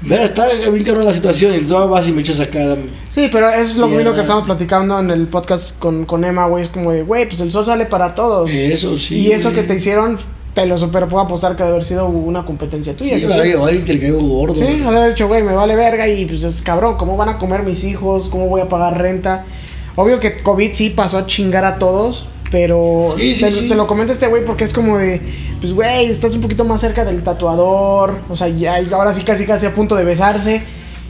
Mira, 0.00 0.24
está 0.24 0.46
bien 0.70 0.84
cabrón 0.84 1.06
la 1.06 1.14
situación 1.14 1.54
y 1.54 1.60
tú 1.60 1.74
vas 1.88 2.06
y 2.08 2.12
me 2.12 2.20
echas 2.20 2.38
acá. 2.40 2.76
Sí, 3.14 3.28
pero 3.30 3.48
eso 3.48 3.62
es 3.62 3.76
lo 3.76 3.86
mismo 3.86 4.12
que 4.12 4.22
estamos 4.22 4.42
platicando 4.42 4.98
en 4.98 5.08
el 5.08 5.28
podcast 5.28 5.78
con, 5.78 6.04
con 6.04 6.24
Emma, 6.24 6.46
güey. 6.46 6.64
Es 6.64 6.68
como 6.68 6.90
de, 6.90 7.04
güey, 7.04 7.28
pues 7.28 7.40
el 7.40 7.52
sol 7.52 7.64
sale 7.64 7.86
para 7.86 8.12
todos. 8.16 8.50
Eso 8.50 8.98
sí. 8.98 9.18
y 9.18 9.30
eso 9.30 9.52
que 9.52 9.62
te 9.62 9.76
hicieron, 9.76 10.18
te 10.52 10.66
lo 10.66 10.76
super 10.78 11.06
puedo 11.06 11.22
apostar 11.22 11.54
que 11.54 11.62
debe 11.62 11.76
haber 11.76 11.84
sido 11.84 12.08
una 12.08 12.44
competencia 12.44 12.96
tuya. 12.96 13.14
Sí, 13.14 13.24
que 13.24 13.32
alguien 13.32 13.86
le 13.86 14.00
caigo 14.00 14.20
gordo. 14.20 14.56
Sí, 14.56 14.64
ha 14.84 14.90
de 14.90 14.96
haber 14.96 15.10
dicho, 15.10 15.28
güey, 15.28 15.44
me 15.44 15.54
vale 15.54 15.76
verga 15.76 16.08
y 16.08 16.26
pues 16.26 16.42
es 16.42 16.60
cabrón, 16.60 16.96
¿cómo 16.96 17.16
van 17.16 17.28
a 17.28 17.38
comer 17.38 17.62
mis 17.62 17.84
hijos? 17.84 18.28
¿Cómo 18.28 18.48
voy 18.48 18.62
a 18.62 18.68
pagar 18.68 19.00
renta? 19.00 19.44
Obvio 19.94 20.18
que 20.18 20.38
COVID 20.38 20.72
sí 20.72 20.90
pasó 20.90 21.18
a 21.18 21.26
chingar 21.26 21.64
a 21.64 21.78
todos, 21.78 22.28
pero 22.50 23.14
Sí, 23.16 23.36
sí, 23.36 23.44
te, 23.44 23.50
sí. 23.52 23.68
te 23.68 23.76
lo 23.76 23.86
comenta 23.86 24.12
este 24.12 24.26
güey 24.26 24.44
porque 24.44 24.64
es 24.64 24.72
como 24.72 24.98
de, 24.98 25.20
pues 25.60 25.72
güey, 25.72 26.06
estás 26.06 26.34
un 26.34 26.40
poquito 26.40 26.64
más 26.64 26.80
cerca 26.80 27.04
del 27.04 27.22
tatuador, 27.22 28.16
o 28.28 28.34
sea, 28.34 28.48
ya 28.48 28.74
ahora 28.90 29.12
sí 29.12 29.22
casi 29.22 29.46
casi 29.46 29.66
a 29.66 29.72
punto 29.72 29.94
de 29.94 30.02
besarse 30.02 30.62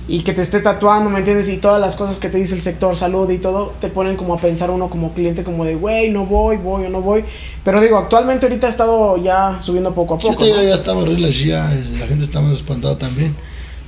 y 0.07 0.23
que 0.23 0.33
te 0.35 0.43
esté 0.43 0.61
tatuando, 0.61 1.09
¿me 1.09 1.21
entiendes? 1.21 1.49
Y 1.49 1.57
todas 1.57 1.81
las 1.81 1.97
cosas 1.97 2.19
que 2.21 2.29
te 2.29 2.37
dice 2.39 2.55
el 2.55 2.61
sector 2.63 2.95
salud 2.97 3.31
y 3.31 3.39
todo, 3.39 3.73
te 3.81 3.89
ponen 3.89 4.17
como 4.17 4.35
a 4.35 4.39
pensar 4.41 4.71
uno 4.71 4.91
como 4.91 5.15
cliente 5.15 5.45
como 5.45 5.65
de, 5.65 5.77
güey, 5.77 6.11
no 6.11 6.27
voy, 6.27 6.59
voy 6.59 6.85
o 6.85 6.91
no 6.91 7.01
voy. 7.01 7.25
Pero 7.65 7.81
digo, 7.81 7.97
actualmente 7.97 8.45
ahorita 8.47 8.67
ha 8.67 8.71
estado 8.71 9.17
ya 9.17 9.59
subiendo 9.63 9.95
poco 9.95 10.17
a 10.17 10.21
Sí, 10.21 10.27
poco. 10.29 10.45
digo, 10.45 10.57
¿no? 10.57 10.63
ya 10.63 10.75
estamos 10.75 11.05
horribles, 11.05 11.43
ya, 11.43 11.73
la 11.99 12.07
gente 12.07 12.25
está 12.25 12.41
muy 12.41 12.55
espantada 12.55 12.99
también. 12.99 13.35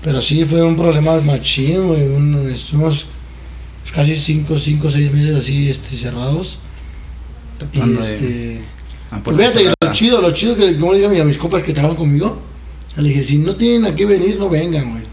Pero 0.02 0.20
sí 0.20 0.44
fue 0.44 0.62
un 0.62 0.76
problema 0.76 1.20
machín, 1.20 1.88
güey. 1.88 2.52
Estuvimos 2.55 3.07
casi 3.94 4.14
5, 4.16 4.59
5, 4.59 4.90
6 4.90 5.12
meses 5.12 5.37
así 5.37 5.68
este, 5.68 5.96
cerrados. 5.96 6.59
Y 7.57 7.59
Tatuando 7.59 8.00
de- 8.02 8.14
este. 8.14 8.61
Pues 9.24 9.37
fíjate 9.37 9.62
que 9.64 9.72
lo 9.81 9.92
chido, 9.92 10.20
lo 10.20 10.31
chido 10.33 10.57
que, 10.57 10.79
como 10.79 10.92
le 10.92 10.98
digo 11.09 11.22
a 11.22 11.24
mis 11.24 11.38
compas 11.38 11.62
que 11.62 11.72
trabajan 11.72 11.96
conmigo, 11.96 12.38
le 12.96 13.09
dije, 13.09 13.22
si 13.22 13.38
no 13.38 13.57
tienen 13.57 13.85
a 13.90 13.94
qué 13.96 14.05
venir, 14.07 14.38
no 14.38 14.48
vengan, 14.48 14.90
güey. 14.92 15.05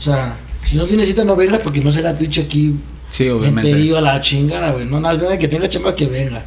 O 0.00 0.02
sea, 0.02 0.36
si 0.64 0.76
no 0.76 0.86
tienen 0.86 1.06
cita, 1.06 1.22
no 1.24 1.36
vengan 1.36 1.60
porque 1.62 1.80
no 1.80 1.92
se 1.92 2.00
haga 2.00 2.18
pinche 2.18 2.40
aquí 2.42 2.74
Sí, 3.12 3.28
obviamente. 3.28 3.96
a 3.96 4.00
la 4.00 4.20
chingada, 4.20 4.72
güey. 4.72 4.86
No, 4.86 4.98
nada, 4.98 5.14
venga, 5.16 5.38
que 5.38 5.46
tenga 5.46 5.68
chamba 5.68 5.94
que 5.94 6.06
venga. 6.06 6.44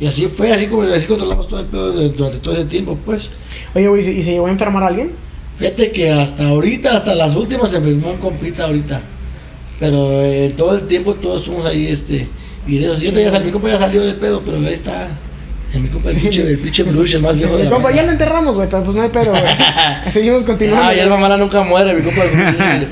Y 0.00 0.06
así 0.06 0.26
fue, 0.26 0.52
así 0.52 0.66
como 0.66 0.82
así 0.82 1.06
controlamos 1.06 1.48
todo 1.48 1.60
el 1.60 1.66
pedo 1.66 1.92
de- 1.92 2.08
durante 2.10 2.38
todo 2.38 2.54
ese 2.54 2.64
tiempo, 2.66 2.98
pues. 3.04 3.28
Oye, 3.74 3.88
güey, 3.88 4.02
¿y 4.02 4.04
se- 4.04 4.12
¿y 4.12 4.22
se 4.22 4.30
llegó 4.32 4.46
a 4.46 4.50
enfermar 4.50 4.82
alguien? 4.84 5.12
Fíjate 5.58 5.90
que 5.90 6.10
hasta 6.12 6.48
ahorita, 6.48 6.96
hasta 6.96 7.14
las 7.14 7.34
últimas 7.34 7.70
se 7.70 7.78
enfermó 7.78 8.10
un 8.10 8.18
compita 8.18 8.64
ahorita. 8.64 9.00
Pero 9.80 10.10
eh, 10.22 10.54
todo 10.56 10.74
el 10.76 10.88
tiempo 10.88 11.14
todos 11.14 11.40
estuvimos 11.40 11.66
ahí, 11.66 11.86
este. 11.86 12.28
Y 12.66 12.78
de 12.78 12.92
eso, 12.92 13.00
yo 13.02 13.10
ya 13.12 13.30
sal- 13.30 13.44
mi 13.44 13.50
compa 13.52 13.68
ya 13.68 13.78
salió 13.78 14.02
de 14.02 14.14
pedo, 14.14 14.40
pero 14.44 14.58
ahí 14.58 14.72
está. 14.72 15.08
El 15.74 15.82
mi 15.82 15.88
compa, 15.88 16.10
el 16.10 16.16
pinche, 16.16 16.42
el 16.42 16.58
pinche 16.58 16.82
Bruce, 16.84 17.16
el 17.16 17.22
más 17.22 17.32
Sí, 17.34 17.38
viejo 17.40 17.56
de 17.58 17.64
la 17.64 17.70
compa, 17.70 17.90
ya 17.92 18.02
lo 18.04 18.12
enterramos, 18.12 18.56
güey, 18.56 18.68
pero 18.68 18.82
pues 18.82 18.96
no 18.96 19.02
hay 19.02 19.10
pedo, 19.10 19.30
güey. 19.30 19.44
Seguimos 20.12 20.44
continuando. 20.44 20.84
Ah, 20.86 20.94
y 20.94 20.98
el 20.98 21.10
mala 21.10 21.36
nunca 21.36 21.62
muere, 21.62 21.92
mi 21.94 22.02
compa, 22.02 22.22
el, 22.24 22.88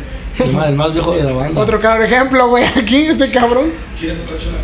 el 0.46 0.52
más, 0.52 0.68
el 0.68 0.74
más 0.74 0.92
viejo 0.92 1.14
de 1.16 1.22
la 1.24 1.32
banda. 1.32 1.60
Otro 1.60 1.80
claro 1.80 2.04
ejemplo, 2.04 2.48
güey, 2.48 2.64
aquí, 2.64 3.06
este 3.06 3.30
cabrón. 3.30 3.72
¿Quieres 3.98 4.18
otra 4.26 4.36
chela? 4.36 4.58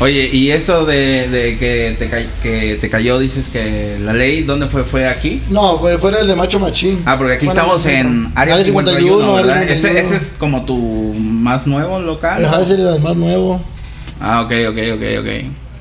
Oye, 0.00 0.30
y 0.32 0.52
eso 0.52 0.84
de, 0.84 1.28
de 1.28 1.58
que, 1.58 1.96
te 1.98 2.08
que 2.40 2.76
te 2.80 2.88
cayó, 2.88 3.18
dices 3.18 3.48
que 3.48 3.98
la 4.00 4.12
ley, 4.12 4.42
¿dónde 4.42 4.68
fue? 4.68 4.84
¿Fue 4.84 5.08
aquí? 5.08 5.42
No, 5.50 5.76
fue, 5.78 5.98
fue 5.98 6.20
el 6.20 6.26
de 6.26 6.36
Macho 6.36 6.60
Machín. 6.60 7.02
Ah, 7.04 7.16
porque 7.18 7.32
aquí 7.32 7.46
Bueno, 7.46 7.60
estamos 7.60 7.86
en 7.86 8.30
área 8.36 8.54
Área 8.54 8.64
51, 8.64 9.00
51, 9.00 9.34
¿verdad? 9.34 9.56
área 9.56 9.74
Este, 9.74 9.88
51. 9.88 10.14
este 10.14 10.16
es 10.24 10.36
como 10.38 10.64
tu 10.64 10.76
más 10.76 11.66
nuevo 11.66 11.98
local. 11.98 12.44
Ajá, 12.44 12.58
¿no? 12.58 12.62
ese 12.62 12.74
era 12.74 12.94
el 12.94 13.00
más 13.00 13.16
nuevo. 13.16 13.60
Ah, 14.20 14.42
ok, 14.42 14.52
ok, 14.68 14.78
ok, 14.94 15.02
ok. 15.20 15.28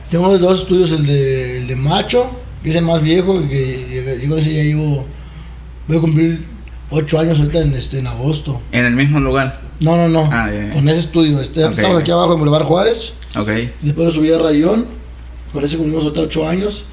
Tengo 0.10 0.38
dos 0.38 0.62
estudios, 0.62 0.92
el 0.92 1.06
de, 1.06 1.58
el 1.60 1.68
de 1.68 1.76
Macho, 1.76 2.30
que 2.64 2.70
es 2.70 2.76
el 2.76 2.84
más 2.86 3.02
viejo, 3.02 3.42
y 3.42 3.48
que 3.48 4.20
yo 4.24 4.30
con 4.30 4.40
ese 4.40 4.54
ya 4.54 4.64
llevo, 4.64 5.06
voy 5.88 5.98
a 5.98 6.02
cumplir 6.02 6.46
ocho 6.90 7.20
años 7.20 7.40
ahorita 7.40 7.62
en, 7.62 7.74
este, 7.74 8.00
en 8.00 8.08
agosto. 8.08 8.62
En 8.72 8.86
el 8.86 8.96
mismo 8.96 9.20
lugar. 9.20 9.60
No, 9.82 9.98
no, 9.98 10.08
no, 10.08 10.30
Ah, 10.32 10.50
ya. 10.52 10.72
con 10.74 10.88
ese 10.90 11.02
estudio. 11.02 11.40
Este, 11.42 11.64
estamos 11.68 12.02
aquí 12.02 12.12
abajo 12.12 12.34
en 12.34 12.40
Boulevard 12.40 12.64
Juárez, 12.64 13.14
Ok. 13.38 13.50
después 13.82 14.06
lo 14.08 14.12
subí 14.12 14.32
a 14.32 14.38
Rayón, 14.40 14.86
con 15.54 15.64
ese 15.64 15.78
cumplimos 15.78 16.04
ahorita 16.06 16.22
ocho 16.22 16.48
años. 16.48 16.86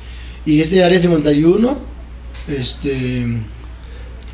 Y 0.47 0.61
este 0.61 0.83
área 0.85 0.99
51, 0.99 1.79
este, 2.49 3.27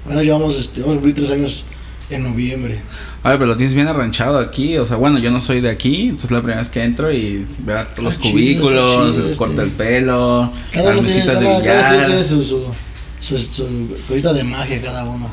ahora 0.07 0.23
llevamos, 0.23 0.59
este, 0.59 0.81
vamos 0.81 0.95
a 0.97 1.01
cumplir 1.01 1.15
tres 1.15 1.31
años 1.31 1.65
en 2.11 2.25
noviembre. 2.25 2.81
A 3.23 3.31
ver, 3.31 3.39
pero 3.39 3.49
lo 3.51 3.57
tienes 3.57 3.75
bien 3.75 3.87
arranchado 3.89 4.39
aquí. 4.39 4.77
O 4.79 4.87
sea, 4.87 4.97
bueno, 4.97 5.19
yo 5.19 5.31
no 5.31 5.41
soy 5.41 5.61
de 5.61 5.71
aquí. 5.71 6.03
Entonces 6.05 6.27
es 6.27 6.31
la 6.33 6.39
primera 6.41 6.61
vez 6.61 6.71
que 6.71 6.83
entro 6.83 7.13
y 7.13 7.47
veo 7.61 7.79
a 7.79 7.85
todos 7.87 8.05
los 8.05 8.21
chido, 8.21 8.33
cubículos, 8.33 9.15
chido, 9.15 9.29
el 9.31 9.37
corta 9.37 9.63
este. 9.63 9.65
el 9.65 9.71
pelo, 9.71 10.53
Cada 10.73 10.91
las 10.91 10.99
uno 10.99 11.07
tiene, 11.09 11.21
mesitas 11.25 11.41
de 11.41 11.47
cada, 11.47 11.63
cada 11.63 11.81
estudio 11.81 12.07
tiene 12.07 12.17
billar. 12.17 12.25
su, 12.29 12.45
su, 12.45 13.37
su, 13.37 13.53
su 13.53 13.97
cosita 14.09 14.33
de 14.33 14.45
magia 14.45 14.81
cada 14.83 15.05
uno. 15.05 15.29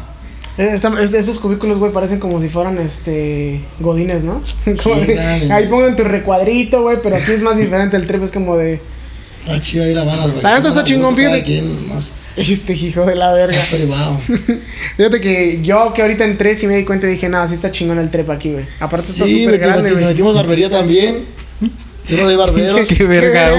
Eh, 0.58 0.72
esta- 0.74 1.02
esos 1.20 1.40
cubículos, 1.40 1.78
güey, 1.78 1.92
parecen 1.92 2.20
como 2.20 2.42
si 2.42 2.50
fueran, 2.50 2.80
este, 2.80 3.62
godines, 3.80 4.24
¿no? 4.24 4.42
Como 4.84 4.96
Sí, 5.02 5.06
de- 5.08 5.20
ahí 5.54 5.68
pongan 5.68 5.96
tu 5.96 6.04
recuadrito, 6.04 6.82
güey, 6.82 6.98
pero 7.04 7.16
aquí 7.16 7.32
es 7.32 7.42
más 7.44 7.58
diferente, 7.62 7.96
el 7.96 8.08
trip 8.08 8.24
es 8.24 8.32
como 8.32 8.58
de, 8.58 8.82
Está 9.46 9.62
chida 9.62 9.86
ahí 9.86 9.94
la 9.94 10.04
van 10.04 10.20
a 10.20 10.28
La 10.28 10.56
neta 10.56 10.70
está 10.70 10.84
chingón, 10.84 11.16
fíjate. 11.16 11.64
Este 12.38 12.74
hijo 12.74 13.06
de 13.06 13.16
la 13.16 13.34
verga. 13.34 13.58
privado. 13.72 14.22
Fíjate 14.98 15.20
que 15.22 15.60
yo 15.64 15.92
que 15.94 16.02
ahorita 16.04 16.24
entré, 16.24 16.56
sí 16.56 16.68
me 16.68 16.78
di 16.78 16.86
cuenta 16.86 17.08
y 17.08 17.12
dije, 17.12 17.28
no, 17.30 17.46
sí 17.48 17.56
está 17.56 17.72
chingón 17.72 17.98
el 18.00 18.10
trep 18.12 18.30
aquí, 18.30 18.52
güey. 18.52 18.66
Aparte 18.80 19.10
está 19.12 19.26
Sí, 19.26 19.44
súper 19.46 19.60
grande, 19.60 19.92
güey. 19.92 20.06
metimos 20.06 20.36
barbería 20.36 20.70
también. 20.70 21.26
Tenemos 22.08 22.30
ahí 22.32 22.38
barberos. 22.38 22.88
Qué 22.98 23.04
verga, 23.04 23.50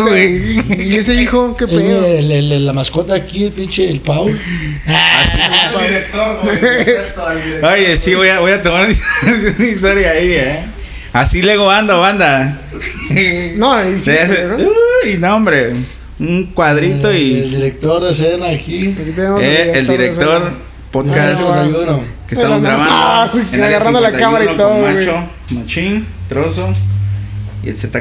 güey. 0.00 0.60
Y 0.88 0.96
ese 0.96 1.14
hijo, 1.20 1.54
qué 1.56 1.66
pedo. 1.66 2.06
el- 2.06 2.30
el- 2.32 2.64
la 2.64 2.72
mascota 2.72 3.14
aquí, 3.14 3.44
el 3.44 3.52
pinche, 3.52 3.90
el 3.90 4.00
director. 5.86 6.40
Oye, 7.72 7.96
sí, 7.98 8.14
voy 8.14 8.28
a, 8.28 8.40
voy 8.40 8.52
a 8.52 8.62
tomar 8.62 8.86
una 8.86 9.64
historia 9.66 10.12
ahí, 10.12 10.32
¿eh? 10.32 10.60
Así 11.12 11.42
luego 11.42 11.70
ando, 11.70 12.00
banda. 12.00 12.62
No, 13.56 13.88
y 13.90 14.00
sí, 14.00 14.12
¿no? 14.46 14.56
Uy, 15.04 15.16
no, 15.18 15.36
hombre. 15.36 15.72
Un 16.20 16.46
cuadrito 16.54 17.10
El, 17.10 17.16
el 17.16 17.22
y. 17.22 17.48
director 17.56 18.02
de 18.02 18.10
escena 18.10 18.48
aquí. 18.48 18.88
Aquí 18.98 19.12
tenemos 19.14 19.42
eh, 19.42 19.72
el 19.74 19.86
director, 19.86 20.52
podcast 20.90 21.18
Área 21.18 21.36
51. 21.36 22.00
que 22.26 22.34
estamos 22.34 22.60
no, 22.60 22.68
grabando. 22.68 22.92
ah, 22.92 23.30
en 23.52 23.62
agarrando 23.62 24.00
la 24.00 24.10
51 24.10 24.18
cámara 24.18 24.52
y 24.52 24.56
todo. 24.56 24.78
Macho, 24.80 25.28
machín, 25.50 26.06
trozo 26.28 26.72
y 27.62 27.68
el 27.68 27.76
ZK. 27.76 27.92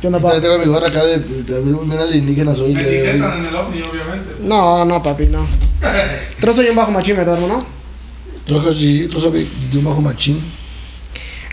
¿Qué 0.00 0.06
onda, 0.06 0.18
Ahorita 0.18 0.20
pa? 0.20 0.40
tengo 0.40 0.58
mi 0.58 0.64
gorra 0.66 0.88
acá 0.88 1.04
de, 1.04 1.18
de, 1.18 1.98
alienígena 2.02 2.54
soy 2.54 2.74
Me 2.74 2.80
el 2.80 2.86
de 2.86 2.98
etiquetan 3.10 3.38
en 3.40 3.46
el 3.46 3.54
ovni, 3.56 3.82
obviamente. 3.82 4.30
No, 4.42 4.84
no, 4.84 5.02
papi, 5.02 5.26
no. 5.26 5.46
Trozo 6.40 6.62
y 6.62 6.68
un 6.68 6.76
bajo 6.76 6.92
machín, 6.92 7.16
¿verdad, 7.16 7.34
hermano? 7.34 7.58
Trozo, 8.46 8.72
sí, 8.72 9.06
trozo 9.10 9.30
de 9.30 9.46
un 9.74 9.84
bajo 9.84 10.00
machín. 10.00 10.40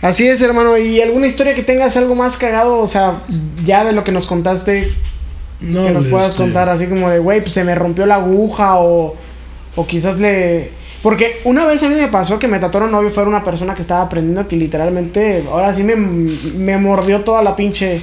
Así 0.00 0.26
es, 0.26 0.40
hermano. 0.42 0.76
¿Y 0.76 1.00
alguna 1.00 1.26
historia 1.26 1.54
que 1.54 1.62
tengas 1.62 1.96
algo 1.96 2.14
más 2.14 2.36
cagado? 2.36 2.78
O 2.78 2.86
sea, 2.86 3.22
ya 3.64 3.84
de 3.84 3.92
lo 3.92 4.04
que 4.04 4.12
nos 4.12 4.26
contaste, 4.26 4.92
No, 5.64 5.84
que 5.86 5.90
nos 5.92 6.04
puedas 6.06 6.28
este, 6.30 6.42
contar 6.42 6.68
así 6.68 6.86
como 6.86 7.08
de, 7.10 7.18
güey, 7.18 7.40
pues 7.40 7.52
se 7.54 7.64
me 7.64 7.74
rompió 7.74 8.06
la 8.06 8.16
aguja 8.16 8.78
o, 8.78 9.14
o 9.76 9.86
quizás 9.86 10.18
le... 10.20 10.70
Porque 11.02 11.40
una 11.44 11.66
vez 11.66 11.82
a 11.82 11.88
mí 11.88 11.96
me 11.96 12.08
pasó 12.08 12.38
que 12.38 12.48
me 12.48 12.58
tatuaron 12.58 12.90
novio, 12.90 13.10
fue 13.10 13.24
una 13.24 13.44
persona 13.44 13.74
que 13.74 13.82
estaba 13.82 14.02
aprendiendo 14.02 14.48
que 14.48 14.56
literalmente, 14.56 15.44
ahora 15.50 15.74
sí 15.74 15.82
me, 15.84 15.96
me 15.96 16.78
mordió 16.78 17.20
toda 17.20 17.42
la 17.42 17.54
pinche, 17.54 18.00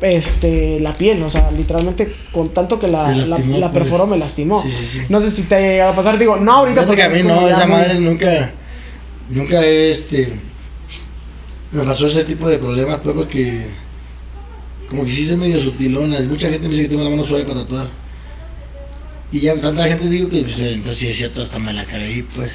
este, 0.00 0.80
la 0.80 0.92
piel, 0.92 1.22
o 1.22 1.30
sea, 1.30 1.50
literalmente 1.52 2.12
con 2.32 2.48
tanto 2.50 2.80
que 2.80 2.88
la, 2.88 3.10
la, 3.12 3.36
pues. 3.36 3.70
perforó, 3.72 4.06
me 4.08 4.18
lastimó. 4.18 4.60
Sí, 4.62 4.70
sí, 4.72 4.84
sí. 4.86 5.02
No 5.08 5.20
sé 5.20 5.30
si 5.30 5.44
te 5.44 5.54
ha 5.54 5.60
llegado 5.60 5.92
a 5.92 5.96
pasar, 5.96 6.18
digo, 6.18 6.36
no 6.36 6.52
ahorita 6.52 6.82
Fíjate 6.82 6.96
que 6.96 7.02
a 7.02 7.08
porque 7.10 7.22
mí 7.22 7.28
no, 7.28 7.48
esa 7.48 7.60
muy- 7.66 7.76
madre 7.76 8.00
nunca, 8.00 8.50
nunca 9.30 9.64
este, 9.64 10.32
me 11.72 11.84
pasó 11.84 12.08
ese 12.08 12.24
tipo 12.24 12.48
de 12.48 12.58
problemas, 12.58 12.98
pues 13.02 13.14
porque 13.14 13.66
como 14.88 15.04
que 15.04 15.12
sí 15.12 15.28
es 15.28 15.36
medio 15.36 15.60
sutilona, 15.60 16.18
mucha 16.28 16.50
gente 16.50 16.68
me 16.68 16.74
dice 16.74 16.84
que 16.84 16.88
tengo 16.88 17.04
la 17.04 17.10
mano 17.10 17.24
suave 17.24 17.44
para 17.44 17.60
tatuar. 17.60 17.88
Y 19.32 19.40
ya 19.40 19.60
tanta 19.60 19.88
gente 19.88 20.08
digo 20.08 20.28
que 20.28 20.42
pues, 20.42 20.60
entonces 20.60 20.98
sí 20.98 21.08
es 21.08 21.16
cierto, 21.16 21.42
hasta 21.42 21.58
me 21.58 21.72
la 21.72 21.84
creí, 21.84 22.22
pues. 22.22 22.52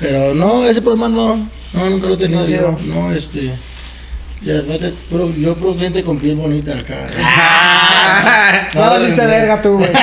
Pero 0.00 0.34
no, 0.34 0.64
ese 0.64 0.80
problema 0.80 1.08
no, 1.08 1.36
no, 1.72 1.90
nunca 1.90 2.06
lo 2.06 2.14
he 2.14 2.16
tenido 2.16 2.78
no, 2.86 3.12
este, 3.12 3.52
ya, 4.42 4.62
yo 5.38 5.54
puro 5.54 5.74
cliente 5.74 6.02
con 6.02 6.18
piel 6.18 6.36
bonita 6.36 6.76
acá. 6.78 6.96
No, 8.74 8.98
dice 9.04 9.26
verga 9.26 9.60
tú, 9.62 9.78
güey. 9.78 9.90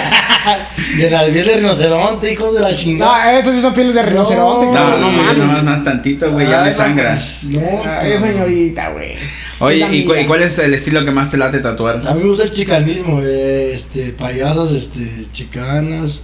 De 0.97 1.09
la 1.09 1.25
piel 1.25 1.45
de 1.45 1.55
rinoceronte, 1.57 2.31
hijos 2.31 2.53
de 2.53 2.61
la 2.61 2.69
No, 2.69 2.75
chingada. 2.75 3.39
esas 3.39 3.55
sí 3.55 3.61
son 3.61 3.73
pieles 3.73 3.95
de 3.95 4.03
rinoceronte, 4.03 4.65
No, 4.67 4.97
No, 4.97 5.11
no, 5.11 5.33
no, 5.33 5.63
más, 5.63 5.83
tantito, 5.83 6.31
güey, 6.31 6.47
ya 6.47 6.63
me 6.63 6.73
sangra. 6.73 7.17
No, 7.49 7.81
cabrón. 7.83 8.19
señorita, 8.21 8.89
güey. 8.91 9.15
Oye, 9.59 9.87
¿y, 9.91 10.05
cu- 10.05 10.13
mía. 10.13 10.21
y 10.21 10.25
cuál 10.25 10.43
es 10.43 10.57
el 10.59 10.73
estilo 10.73 11.03
que 11.03 11.11
más 11.11 11.31
te 11.31 11.37
late 11.37 11.59
tatuar? 11.59 12.01
A 12.07 12.13
mí 12.13 12.21
me 12.21 12.29
gusta 12.29 12.43
el 12.43 12.51
chicanismo, 12.51 13.21
eh, 13.23 13.71
este, 13.73 14.11
payasas, 14.13 14.71
este, 14.71 15.25
chicanas, 15.33 16.21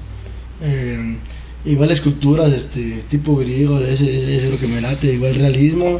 eh, 0.62 1.18
igual 1.66 1.92
esculturas, 1.92 2.52
este, 2.54 3.04
tipo 3.10 3.36
griego, 3.38 3.80
ese, 3.80 4.04
ese, 4.06 4.36
ese 4.38 4.46
es 4.46 4.52
lo 4.52 4.60
que 4.60 4.68
me 4.68 4.80
late, 4.82 5.08
igual 5.14 5.36
realismo, 5.36 6.00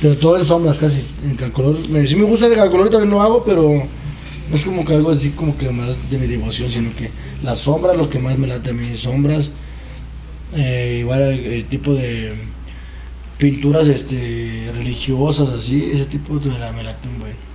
pero 0.00 0.16
todo 0.16 0.38
en 0.38 0.44
sombras 0.44 0.78
casi, 0.78 1.04
en 1.24 1.36
calcolor, 1.36 1.88
me, 1.88 2.06
sí 2.06 2.16
me 2.16 2.24
gusta 2.24 2.46
el 2.46 2.54
calcolor 2.54 2.90
también 2.90 3.10
lo 3.10 3.20
hago, 3.20 3.44
pero 3.44 3.82
no 4.50 4.56
es 4.56 4.64
como 4.64 4.84
que 4.84 4.94
algo 4.94 5.10
así 5.10 5.30
como 5.30 5.56
que 5.56 5.70
más 5.70 5.88
de 6.10 6.18
mi 6.18 6.26
devoción, 6.26 6.70
sino 6.70 6.94
que 6.94 7.10
las 7.42 7.58
sombras 7.58 7.96
lo 7.96 8.08
que 8.08 8.18
más 8.18 8.38
me 8.38 8.46
late 8.46 8.70
a 8.70 8.72
mí, 8.72 8.96
sombras, 8.96 9.50
eh, 10.54 10.98
igual 11.00 11.22
el, 11.22 11.46
el 11.46 11.64
tipo 11.66 11.94
de 11.94 12.34
pinturas, 13.38 13.88
este, 13.88 14.70
religiosas, 14.74 15.48
así, 15.50 15.90
ese 15.92 16.06
tipo 16.06 16.38
de 16.38 16.58
la 16.58 16.72
me 16.72 16.82
late 16.82 17.08
un 17.08 17.20
buen. 17.20 17.48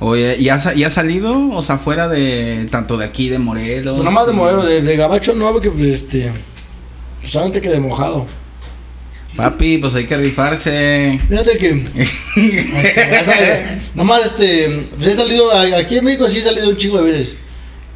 Oye, 0.00 0.36
¿y 0.38 0.48
has 0.48 0.92
salido? 0.92 1.50
O 1.50 1.62
sea, 1.62 1.78
fuera 1.78 2.08
de. 2.08 2.66
tanto 2.70 2.96
de 2.96 3.04
aquí, 3.04 3.28
de 3.28 3.38
Morelos. 3.38 4.00
Pues 4.00 4.12
más 4.12 4.26
de 4.26 4.32
modelo, 4.32 4.64
de, 4.64 4.82
de 4.82 4.96
gabacho 4.96 5.34
no, 5.34 5.50
porque 5.52 5.70
pues 5.70 5.86
este. 5.86 6.32
Pues 7.20 7.32
solamente 7.32 7.60
que 7.60 7.70
de 7.70 7.80
mojado. 7.80 8.26
Papi, 9.36 9.78
pues 9.78 9.94
hay 9.94 10.06
que 10.06 10.16
rifarse. 10.16 11.20
Fíjate 11.28 11.58
que. 11.58 11.88
sabes, 13.24 13.94
nomás 13.94 14.26
este. 14.26 14.86
Pues 14.96 15.08
he 15.08 15.14
salido. 15.14 15.50
Aquí 15.76 15.98
en 15.98 16.04
México 16.04 16.28
sí 16.28 16.38
he 16.38 16.42
salido 16.42 16.68
un 16.68 16.76
chingo 16.76 16.98
de 16.98 17.10
veces. 17.10 17.36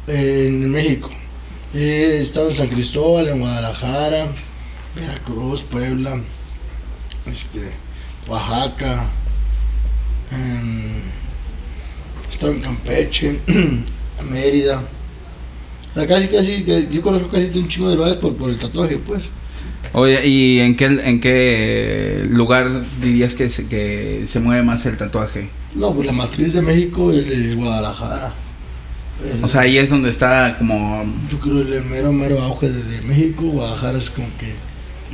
en 0.07 0.69
México. 0.69 1.09
He 1.73 2.21
estado 2.21 2.49
en 2.49 2.55
San 2.55 2.67
Cristóbal, 2.67 3.27
en 3.27 3.39
Guadalajara, 3.39 4.27
Veracruz, 4.95 5.61
Puebla. 5.61 6.19
este, 7.27 7.71
Oaxaca, 8.27 9.07
en, 10.31 11.03
he 12.25 12.29
estado 12.29 12.53
en 12.53 12.61
Campeche, 12.61 13.39
Mérida. 14.29 14.83
O 15.91 15.99
sea, 15.99 16.07
casi, 16.07 16.27
casi, 16.27 16.63
que 16.63 16.87
yo 16.91 17.01
conozco 17.01 17.29
casi 17.29 17.51
un 17.57 17.67
chingo 17.67 17.89
de 17.89 17.95
lugares 17.95 18.17
por, 18.17 18.35
por 18.35 18.49
el 18.49 18.57
tatuaje, 18.57 18.97
pues. 18.97 19.23
Oye, 19.93 20.27
¿y 20.27 20.59
en 20.59 20.75
qué, 20.75 20.85
en 20.85 21.19
qué 21.19 22.25
lugar 22.29 22.69
dirías 23.01 23.33
que 23.33 23.49
se, 23.49 23.67
que 23.67 24.25
se 24.27 24.39
mueve 24.39 24.63
más 24.63 24.85
el 24.85 24.97
tatuaje? 24.97 25.49
No, 25.73 25.93
pues 25.93 26.05
la 26.07 26.13
matriz 26.13 26.53
de 26.53 26.61
México 26.61 27.11
es, 27.11 27.27
es 27.27 27.55
Guadalajara. 27.55 28.33
El- 29.23 29.43
O 29.43 29.47
sea, 29.47 29.61
ahí 29.61 29.77
es 29.77 29.89
donde 29.89 30.09
está 30.09 30.55
como... 30.57 31.03
yo 31.29 31.39
creo 31.39 31.59
el 31.61 31.83
mero, 31.85 32.11
mero 32.13 32.39
auge 32.41 32.69
de, 32.69 32.83
de 32.83 33.01
México, 33.01 33.43
Guadalajara 33.43 33.97
es 33.97 34.09
como 34.09 34.27
que 34.37 34.53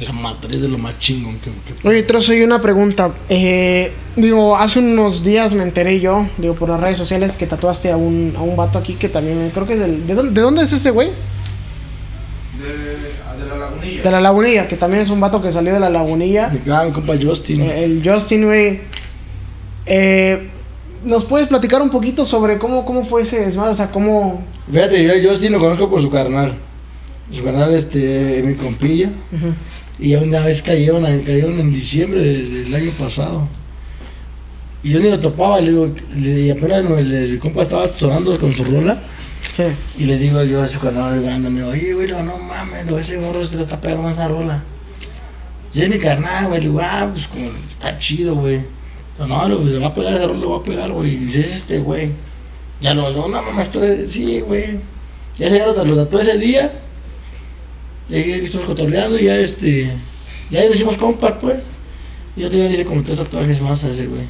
la 0.05 0.11
matriz 0.11 0.61
de 0.61 0.67
lo 0.67 0.77
más 0.77 0.99
chingón 0.99 1.37
que, 1.39 1.49
que 1.73 1.87
Oye, 1.87 2.03
Trozo, 2.03 2.33
hay 2.33 2.41
una 2.41 2.59
pregunta. 2.61 3.13
Eh, 3.29 3.93
digo, 4.17 4.57
hace 4.57 4.79
unos 4.79 5.23
días 5.23 5.53
me 5.53 5.63
enteré 5.63 6.01
yo, 6.01 6.27
digo, 6.37 6.53
por 6.55 6.67
las 6.69 6.81
redes 6.81 6.97
sociales, 6.97 7.37
que 7.37 7.47
tatuaste 7.47 7.91
a 7.91 7.97
un, 7.97 8.33
a 8.35 8.41
un 8.41 8.57
vato 8.57 8.77
aquí 8.77 8.95
que 8.95 9.07
también, 9.07 9.49
creo 9.53 9.65
que 9.65 9.75
es 9.75 9.79
del... 9.79 10.05
¿De 10.05 10.13
dónde, 10.13 10.33
de 10.33 10.41
dónde 10.41 10.63
es 10.63 10.73
ese 10.73 10.91
güey? 10.91 11.09
De, 13.85 13.91
la 13.93 14.01
lagunilla. 14.01 14.03
De 14.03 14.11
la 14.11 14.21
Lagunilla, 14.21 14.67
que 14.67 14.75
también 14.75 15.01
es 15.03 15.09
un 15.09 15.19
vato 15.19 15.41
que 15.41 15.51
salió 15.51 15.73
de 15.73 15.79
la 15.79 15.89
Lagunilla. 15.89 16.49
Mi 16.49 16.91
compa 16.91 17.13
Justin. 17.21 17.61
Eh, 17.61 17.83
el 17.85 18.01
Justin, 18.07 18.45
güey. 18.45 18.81
Eh, 19.85 20.49
¿Nos 21.03 21.25
puedes 21.25 21.47
platicar 21.47 21.81
un 21.81 21.89
poquito 21.91 22.25
sobre 22.25 22.57
cómo, 22.57 22.83
cómo 22.85 23.05
fue 23.05 23.21
ese 23.21 23.39
desmadre? 23.45 23.71
O 23.71 23.75
sea, 23.75 23.91
cómo... 23.91 24.43
Fíjate, 24.71 25.03
yo 25.03 25.11
a 25.11 25.31
Justin 25.31 25.51
lo 25.51 25.59
conozco 25.59 25.89
por 25.89 26.01
su 26.01 26.09
carnal. 26.09 26.53
Su 27.31 27.43
carnal, 27.43 27.73
este, 27.73 28.41
mi 28.45 28.55
compilla. 28.55 29.09
Ujú. 29.31 29.53
Y 29.99 30.09
ya 30.09 30.19
una 30.19 30.39
vez 30.41 30.61
cayeron, 30.61 31.03
cayeron 31.23 31.59
en 31.59 31.71
diciembre 31.71 32.19
de- 32.21 32.63
del 32.63 32.75
año 32.75 32.91
pasado. 32.99 33.47
Y 34.83 34.91
yo 34.91 34.99
ni 34.99 35.09
lo 35.09 35.19
topaba, 35.19 35.59
le 35.61 35.69
digo, 35.71 35.89
y 36.17 36.49
apenas 36.49 36.83
el, 36.99 37.11
el 37.13 37.39
compa 37.39 37.63
estaba 37.63 37.87
sonando 37.97 38.37
con 38.39 38.53
su 38.53 38.63
rola. 38.63 39.01
Y 39.97 40.05
le 40.05 40.17
digo 40.17 40.43
yo 40.43 40.61
a 40.63 40.67
su 40.67 40.79
carnal 40.79 41.21
grande, 41.21 41.49
me 41.49 41.63
oye, 41.63 41.93
güey, 41.93 42.07
no, 42.07 42.37
mames, 42.37 42.85
lo- 42.85 42.99
ese 42.99 43.17
morro 43.17 43.45
se 43.45 43.57
le 43.57 43.63
está 43.63 43.79
pegando 43.79 44.09
esa 44.09 44.27
rola. 44.27 44.63
Y 45.73 45.81
es 45.81 45.89
mi 45.89 45.97
carnal, 45.99 46.47
güey, 46.47 46.61
le 46.61 46.67
digo, 46.67 46.79
ah, 46.81 47.09
pues 47.11 47.27
como, 47.27 47.49
está 47.69 47.97
chido, 47.99 48.35
güey. 48.35 48.61
No, 49.19 49.27
no, 49.27 49.47
le, 49.59 49.79
va 49.79 49.87
a 49.87 49.93
pegar 49.95 50.13
esa 50.13 50.27
rola, 50.27 50.39
le 50.39 50.45
va 50.45 50.57
a 50.57 50.63
pegar, 50.63 50.91
güey. 50.91 51.13
Y 51.13 51.17
dice, 51.25 51.41
es 51.41 51.55
este, 51.55 51.79
güey. 51.79 52.11
Ya 52.81 52.93
lo, 52.93 53.09
no, 53.11 53.27
no 53.27 53.41
mames, 53.41 53.69
tú 53.71 53.81
eres, 53.83 54.11
sí, 54.11 54.41
güey. 54.41 54.79
Ya 55.37 55.49
se 55.49 55.59
lo, 55.59 55.83
lo 55.85 55.95
tatué 56.03 56.21
ese 56.21 56.37
día. 56.37 56.71
Ahí 58.09 58.31
estuvimos 58.31 58.69
cotorreando 58.69 59.17
y 59.19 59.23
ya, 59.25 59.37
este, 59.37 59.91
ya 60.51 60.63
nos 60.65 60.75
hicimos 60.75 60.97
compas, 60.97 61.33
pues. 61.41 61.57
Y 62.35 62.41
yo 62.41 62.49
tenía, 62.51 62.67
dice, 62.67 62.85
como 62.85 63.01
tres 63.03 63.17
tatuajes 63.17 63.61
más 63.61 63.83
a 63.83 63.89
ese, 63.89 64.07
güey. 64.07 64.23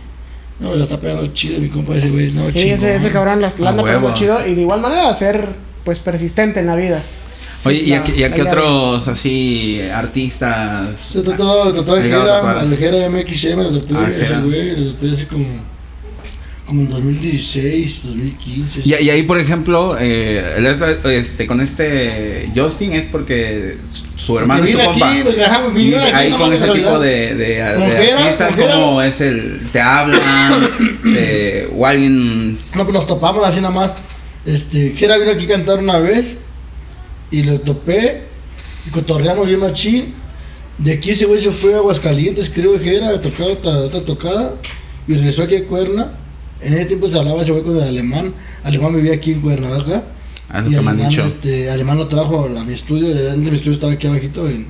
No, 0.59 0.75
le 0.75 0.83
está 0.83 0.99
pegando 0.99 1.27
chido 1.33 1.59
mi 1.59 1.69
compa 1.69 1.95
ese, 1.95 2.09
güey. 2.09 2.31
No, 2.31 2.47
Sí, 2.49 2.59
chingón. 2.59 2.73
ese, 2.75 2.95
ese 2.95 3.11
cabrón 3.11 3.41
las- 3.41 3.59
la 3.59 3.67
A 3.67 3.71
anda 3.71 3.83
pegando 3.83 4.13
chido. 4.13 4.47
Y 4.47 4.53
de 4.55 4.61
igual 4.61 4.79
manera 4.81 5.13
ser, 5.13 5.47
pues, 5.83 5.99
persistente 5.99 6.59
en 6.61 6.67
la 6.67 6.75
vida. 6.75 7.01
Sí, 7.59 7.69
Oye, 7.69 7.77
¿y 7.79 7.89
la- 7.89 7.97
a, 7.97 8.03
qué- 8.03 8.15
y 8.15 8.23
a 8.23 8.29
la 8.29 8.35
qué 8.35 8.41
otros 8.43 9.07
así 9.07 9.81
artistas? 9.93 10.97
Se 11.11 11.21
trató 11.21 11.71
de 11.73 12.03
Llegado 12.03 12.33
a 12.33 12.39
Jera, 12.41 12.59
al 12.61 12.77
Jera 12.77 13.05
MXM, 13.09 13.63
lo 13.63 13.79
tatué 13.79 13.97
Ah, 13.97 14.09
ese 14.21 14.37
güey, 14.37 14.75
lo 14.85 14.93
tatué 14.93 15.11
hace 15.13 15.27
como, 15.27 15.45
como 16.65 16.81
en 16.81 16.89
2016, 16.89 18.01
2015. 18.05 18.81
Y, 18.83 18.89
y 19.03 19.09
ahí, 19.09 19.23
por 19.23 19.37
ejemplo, 19.37 19.95
eh, 19.99 20.55
el 20.57 20.65
otro, 20.65 21.09
este, 21.11 21.45
con 21.45 21.61
este 21.61 22.49
Justin 22.55 22.93
es 22.93 23.05
porque 23.05 23.77
su- 23.91 24.05
su 24.25 24.39
hermano 24.39 24.63
es 24.65 24.71
Porque 24.71 24.81
vine 24.87 24.91
compa. 24.91 25.11
aquí, 25.11 25.21
porque, 25.23 25.43
ajá, 25.43 25.63
Y 25.69 25.73
vinieron 25.75 26.03
aquí 26.03 26.13
ahí 26.15 26.31
con 26.31 26.51
ese 26.53 26.67
tipo 26.71 26.99
de, 26.99 27.35
de, 27.35 27.35
de 27.35 27.61
artistas, 27.61 28.55
como 28.55 29.01
es 29.03 29.21
el. 29.21 29.67
Te 29.71 29.79
hablan, 29.81 30.19
te- 31.03 31.67
o 31.75 31.85
alguien. 31.85 32.53
No, 32.75 32.83
pues 32.83 32.93
nos 32.93 33.05
topamos 33.07 33.45
así 33.47 33.61
nada 33.61 33.73
más. 33.73 33.91
Este, 34.45 34.91
Jera 34.95 35.17
vino 35.17 35.31
aquí 35.31 35.45
a 35.45 35.49
cantar 35.49 35.79
una 35.79 35.97
vez 35.99 36.37
y 37.31 37.43
lo 37.43 37.59
topé 37.61 38.23
y 38.87 38.89
cotorreamos 38.89 39.47
bien 39.47 39.59
machín. 39.59 40.13
De 40.77 40.93
aquí 40.93 41.11
ese 41.11 41.25
güey 41.25 41.39
se 41.39 41.51
fue 41.51 41.73
a 41.73 41.77
Aguascalientes, 41.77 42.49
creo 42.53 42.79
que 42.79 42.95
era, 42.97 43.09
a 43.09 43.21
tocar 43.21 43.47
otra, 43.47 43.71
otra 43.77 44.01
tocada 44.03 44.55
y 45.07 45.13
regresó 45.13 45.43
aquí 45.43 45.55
a 45.55 45.65
Cuerna. 45.65 46.11
En 46.61 46.73
ese 46.73 46.85
tiempo 46.85 47.09
se 47.09 47.19
hablaba 47.19 47.41
ese 47.41 47.51
güey 47.51 47.63
con 47.63 47.75
el 47.77 47.83
alemán. 47.83 48.33
Alemán 48.63 48.95
vivía 48.95 49.13
aquí 49.13 49.33
en 49.33 49.41
Cuernavaca. 49.41 50.03
Ah, 50.49 50.61
lo 50.61 50.67
y 50.67 50.69
que 50.71 50.75
me 50.75 50.79
han 50.81 50.87
alemán, 50.89 51.09
dicho. 51.09 51.23
este, 51.25 51.69
alemán 51.69 51.97
lo 51.97 52.07
trajo 52.07 52.45
a 52.57 52.63
mi 52.63 52.73
estudio. 52.73 53.07
Antes 53.31 53.51
mi 53.51 53.57
estudio 53.57 53.73
estaba 53.73 53.93
aquí 53.93 54.07
abajito, 54.07 54.47
en, 54.49 54.67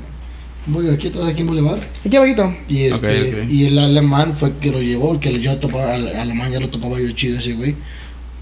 aquí 0.93 1.08
atrás, 1.10 1.26
aquí 1.28 1.41
en 1.41 1.48
Boulevard. 1.48 1.80
Aquí 2.06 2.15
abajito. 2.15 2.56
Y, 2.67 2.84
este, 2.84 3.45
y 3.50 3.65
el 3.67 3.78
alemán 3.78 4.36
fue 4.36 4.54
que 4.58 4.71
lo 4.71 4.82
llevó, 4.82 5.10
porque 5.10 5.39
yo 5.39 5.56
topaba, 5.58 5.93
al 5.95 6.08
alemán 6.15 6.52
ya 6.52 6.60
lo 6.60 6.69
topaba 6.69 7.00
yo 7.00 7.12
chido 7.12 7.38
ese 7.39 7.54
güey. 7.54 7.76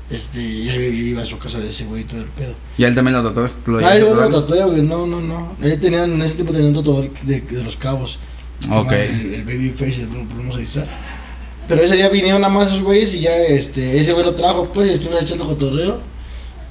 Este, 0.09 0.63
ya 0.65 0.75
iba 0.75 1.23
a 1.23 1.25
su 1.25 1.37
casa 1.39 1.59
de 1.59 1.69
ese 1.69 1.85
güey 1.85 2.01
y 2.03 2.05
todo 2.05 2.21
el 2.21 2.27
pedo. 2.27 2.53
Y 2.77 2.83
él 2.83 2.93
también 2.93 3.13
lo. 3.15 3.23
Lo 3.23 3.29
Ah, 3.85 3.97
yo 3.97 4.09
tatuar? 4.09 4.31
tatué, 4.31 4.63
güey, 4.65 4.81
no, 4.83 5.07
no, 5.07 5.19
no. 5.21 5.55
Ahí 5.61 5.75
tenían, 5.77 6.11
en 6.13 6.21
ese 6.21 6.35
tiempo 6.35 6.53
tenían 6.53 6.69
un 6.69 6.75
tatuador 6.83 7.09
de, 7.23 7.41
de 7.41 7.63
los 7.63 7.75
cabos. 7.77 8.19
Ok. 8.69 8.91
El, 8.91 9.33
el 9.33 9.43
baby 9.43 9.69
face, 9.71 10.01
el 10.03 10.07
podemos 10.07 10.55
avisar. 10.55 10.87
Pero 11.67 11.81
ese 11.81 11.95
día 11.95 12.09
vinieron 12.09 12.41
nada 12.41 12.53
más 12.53 12.67
esos 12.67 12.81
güeyes 12.81 13.15
y 13.15 13.21
ya 13.21 13.35
este, 13.37 13.99
ese 13.99 14.13
güey 14.13 14.25
lo 14.25 14.35
trajo, 14.35 14.69
pues, 14.73 14.91
y 14.91 14.93
estuvimos 14.93 15.23
echando 15.23 15.45
cotorreo. 15.45 15.99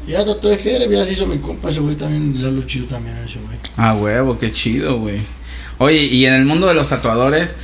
Y 0.06 0.12
ya 0.12 0.24
tatué 0.24 0.58
Jere, 0.58 0.90
ya 0.90 1.04
se 1.04 1.12
hizo 1.12 1.26
mi 1.26 1.38
compa, 1.38 1.70
ese 1.70 1.80
güey 1.80 1.96
también, 1.96 2.40
le 2.40 2.48
hablo 2.48 2.62
chido 2.62 2.86
también 2.86 3.16
a 3.16 3.24
ese 3.24 3.38
güey. 3.38 3.56
Ah, 3.76 3.94
huevo, 3.94 4.38
qué 4.38 4.50
chido, 4.50 4.98
güey. 4.98 5.22
Oye, 5.78 6.04
y 6.04 6.26
en 6.26 6.34
el 6.34 6.44
mundo 6.44 6.66
de 6.66 6.74
los 6.74 6.88
tatuadores, 6.88 7.54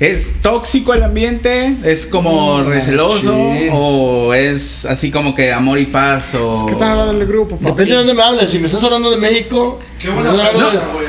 ¿es 0.00 0.34
tóxico 0.42 0.92
el 0.94 1.02
ambiente? 1.02 1.74
¿Es 1.84 2.06
como 2.06 2.58
Mm, 2.58 2.68
receloso? 2.68 3.32
sí. 3.34 3.68
¿O 3.72 4.34
es 4.34 4.84
así 4.84 5.10
como 5.10 5.34
que 5.34 5.52
amor 5.52 5.78
y 5.78 5.86
paz? 5.86 6.34
O... 6.34 6.54
Es 6.56 6.62
que 6.64 6.72
están 6.72 6.90
hablando 6.92 7.14
del 7.14 7.26
grupo, 7.26 7.56
papi. 7.56 7.66
Depende 7.70 7.92
de 7.92 7.96
dónde 7.98 8.14
me 8.14 8.22
hables, 8.22 8.50
si 8.50 8.58
me 8.58 8.66
estás 8.66 8.84
hablando 8.84 9.10
de 9.10 9.16
México, 9.16 9.78
Qué 9.98 10.10
buena 10.10 10.30
de, 10.32 10.38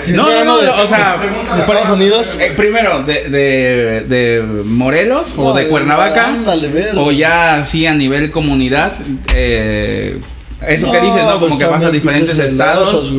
si 0.04 0.14
No, 0.14 0.30
no, 0.30 0.46
no, 0.46 0.58
de, 0.60 0.70
o 0.70 0.88
sea, 0.88 1.18
de 1.18 1.60
Estados 1.62 1.90
Unidos, 1.90 2.38
Eh, 2.40 2.54
primero, 2.56 3.04
de, 3.04 3.30
de, 3.30 4.02
de 4.08 4.44
Morelos 4.64 5.34
o 5.36 5.44
No, 5.50 5.54
de 5.54 5.64
de- 5.66 5.70
Cuernavaca. 5.70 6.28
ándale, 6.30 6.70
o 6.96 7.12
ya 7.12 7.58
así 7.62 7.86
a 7.86 7.94
nivel 7.94 8.32
comunidad. 8.32 8.94
eh, 9.34 10.20
eso 10.66 10.92
que 10.92 11.00
dices, 11.02 11.24
¿no? 11.24 11.34
Como 11.34 11.48
pues 11.48 11.60
que 11.60 11.66
vas 11.66 11.84
a 11.84 11.92
diferentes 11.92 12.38
estados. 12.40 12.90
celosos. 12.90 13.14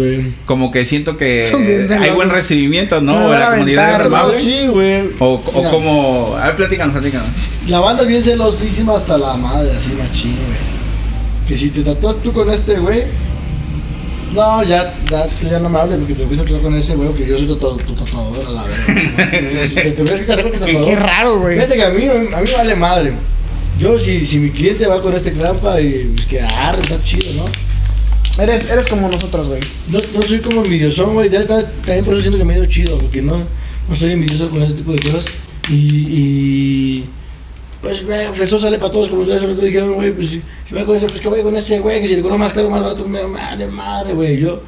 Como 0.44 0.72
que 0.72 0.85
siento 0.85 1.16
que 1.16 1.44
hay 2.01 2.11
buen 2.11 2.31
recibimiento, 2.31 3.01
¿no? 3.01 3.14
O 3.14 3.31
la 3.31 3.51
comunidad 3.51 3.88
es 3.90 3.94
aventar, 3.94 4.11
¿no? 4.11 4.16
amable. 4.16 4.40
Sí, 4.42 4.66
güey. 4.66 5.11
O, 5.20 5.35
o 5.35 5.53
Mira, 5.59 5.70
como. 5.70 6.37
A 6.37 6.46
ver, 6.46 6.57
platícanos, 6.57 6.92
platícanos. 6.94 7.29
La 7.68 7.81
banda 7.81 8.03
es 8.03 8.09
bien 8.09 8.22
celosísima 8.24 8.96
hasta 8.96 9.16
la 9.18 9.37
madre, 9.37 9.70
así 9.70 9.90
machín, 9.92 10.35
güey. 10.37 10.79
Que 11.46 11.57
si 11.57 11.70
te 11.70 11.83
tatúas 11.83 12.16
tú 12.22 12.33
con 12.33 12.51
este 12.51 12.79
güey, 12.79 13.05
no, 14.35 14.62
ya, 14.64 14.94
ya, 15.09 15.27
ya 15.48 15.59
no 15.61 15.68
me 15.70 15.79
hables 15.79 15.98
porque 15.98 16.14
te 16.14 16.27
fuiste 16.27 16.42
a 16.42 16.44
tatuar 16.44 16.62
con 16.62 16.74
ese 16.77 16.94
güey, 16.96 17.14
que 17.14 17.27
yo 17.27 17.38
soy 17.38 17.46
tu, 17.46 17.57
tu, 17.57 17.77
tu 17.79 17.94
tatuador 17.94 18.46
a 18.46 18.51
la 18.51 18.62
verdad. 18.64 19.64
si 19.66 19.74
te 19.77 19.92
tuvieras 19.92 20.20
que 20.20 20.27
casar 20.27 20.42
con 20.51 20.53
tu 20.53 20.59
Qué, 20.66 20.72
tatuador. 20.72 20.88
qué 20.88 20.96
raro, 20.96 21.38
güey. 21.40 21.55
Fíjate 21.55 21.77
que 21.77 21.85
a 21.85 21.90
mí, 21.90 22.05
a 22.07 22.40
mí 22.40 22.48
vale 22.57 22.74
madre. 22.77 23.12
Yo, 23.79 23.99
si, 23.99 24.27
si 24.27 24.38
mi 24.38 24.51
cliente 24.51 24.87
va 24.87 25.01
con 25.01 25.14
este 25.14 25.33
clampa 25.33 25.81
y 25.81 26.12
pues, 26.14 26.27
que 26.27 26.41
arre, 26.41 26.83
está 26.83 27.03
chido, 27.05 27.33
¿no? 27.35 28.43
Eres, 28.43 28.71
eres 28.71 28.88
como 28.88 29.09
nosotros, 29.09 29.49
güey. 29.49 29.61
No, 29.88 29.99
no 30.14 30.23
soy 30.23 30.41
como 30.41 30.64
envidiosón, 30.64 31.14
güey. 31.14 31.31
También 31.31 32.05
por 32.05 32.14
eso 32.14 32.23
siento 32.23 32.38
que 32.38 32.45
me 32.45 32.55
dio 32.55 32.67
chido, 32.67 32.99
porque 32.99 33.23
no, 33.23 33.38
no 33.88 33.97
soy 33.97 34.12
envidioso 34.12 34.51
con 34.51 34.62
ese 34.62 34.75
tipo 34.75 34.93
de 34.93 35.01
cosas. 35.01 35.27
Y. 35.71 36.07
y 36.11 37.11
pues, 37.81 38.05
güey, 38.05 38.29
pues 38.29 38.43
eso 38.43 38.59
sale 38.59 38.79
para 38.79 38.91
todos, 38.91 39.09
como 39.09 39.23
ustedes 39.23 39.43
ahorita 39.43 39.64
dijeron, 39.64 39.95
güey. 39.95 40.12
Pues 40.12 40.31
si, 40.31 40.43
si 40.69 40.75
voy 40.75 40.85
con 40.85 40.97
ese, 40.97 41.07
pues 41.07 41.21
que 41.21 41.29
voy 41.29 41.43
con 41.43 41.57
ese, 41.57 41.79
güey. 41.79 42.01
Que 42.01 42.09
si 42.09 42.17
le 42.17 42.23
cobro 42.23 42.38
más 42.38 42.53
caro, 42.53 42.71
más 42.71 42.83
barato, 42.83 43.07
me 43.07 43.25
madre, 43.27 43.67
madre, 43.67 44.12
güey. 44.12 44.38
Yo 44.38 44.62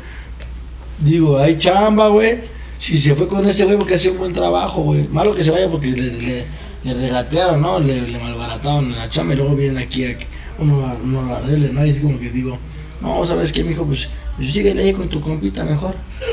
digo, 1.00 1.38
hay 1.38 1.58
chamba, 1.58 2.08
güey. 2.08 2.38
Si 2.78 2.96
se 2.98 3.14
fue 3.14 3.28
con 3.28 3.46
ese 3.46 3.64
güey 3.64 3.76
porque 3.76 3.94
hace 3.94 4.10
un 4.10 4.18
buen 4.18 4.32
trabajo, 4.32 4.82
güey. 4.82 5.06
Malo 5.08 5.34
que 5.34 5.44
se 5.44 5.50
vaya 5.50 5.68
porque 5.68 5.88
le, 5.88 6.12
le, 6.12 6.44
le 6.84 6.94
regatearon, 6.94 7.60
¿no? 7.60 7.78
Le, 7.80 8.00
le 8.02 8.18
malbarataron 8.18 8.86
en 8.92 8.98
la 8.98 9.08
chamba 9.10 9.34
y 9.34 9.36
luego 9.36 9.54
vienen 9.56 9.78
aquí 9.78 10.04
a 10.04 10.18
que 10.18 10.26
uno, 10.58 10.76
lo- 10.80 10.98
uno 11.04 11.22
lo 11.28 11.36
arregle, 11.36 11.72
¿no? 11.72 11.84
Y 11.86 11.92
como 11.94 12.18
que 12.18 12.30
digo, 12.30 12.58
no, 13.00 13.24
¿sabes 13.26 13.52
qué, 13.52 13.62
mijo? 13.64 13.84
Pues, 13.84 14.08
pues 14.36 14.52
síguele 14.52 14.82
ahí 14.82 14.92
con 14.92 15.08
tu 15.08 15.20
compita 15.20 15.64
mejor. 15.64 15.94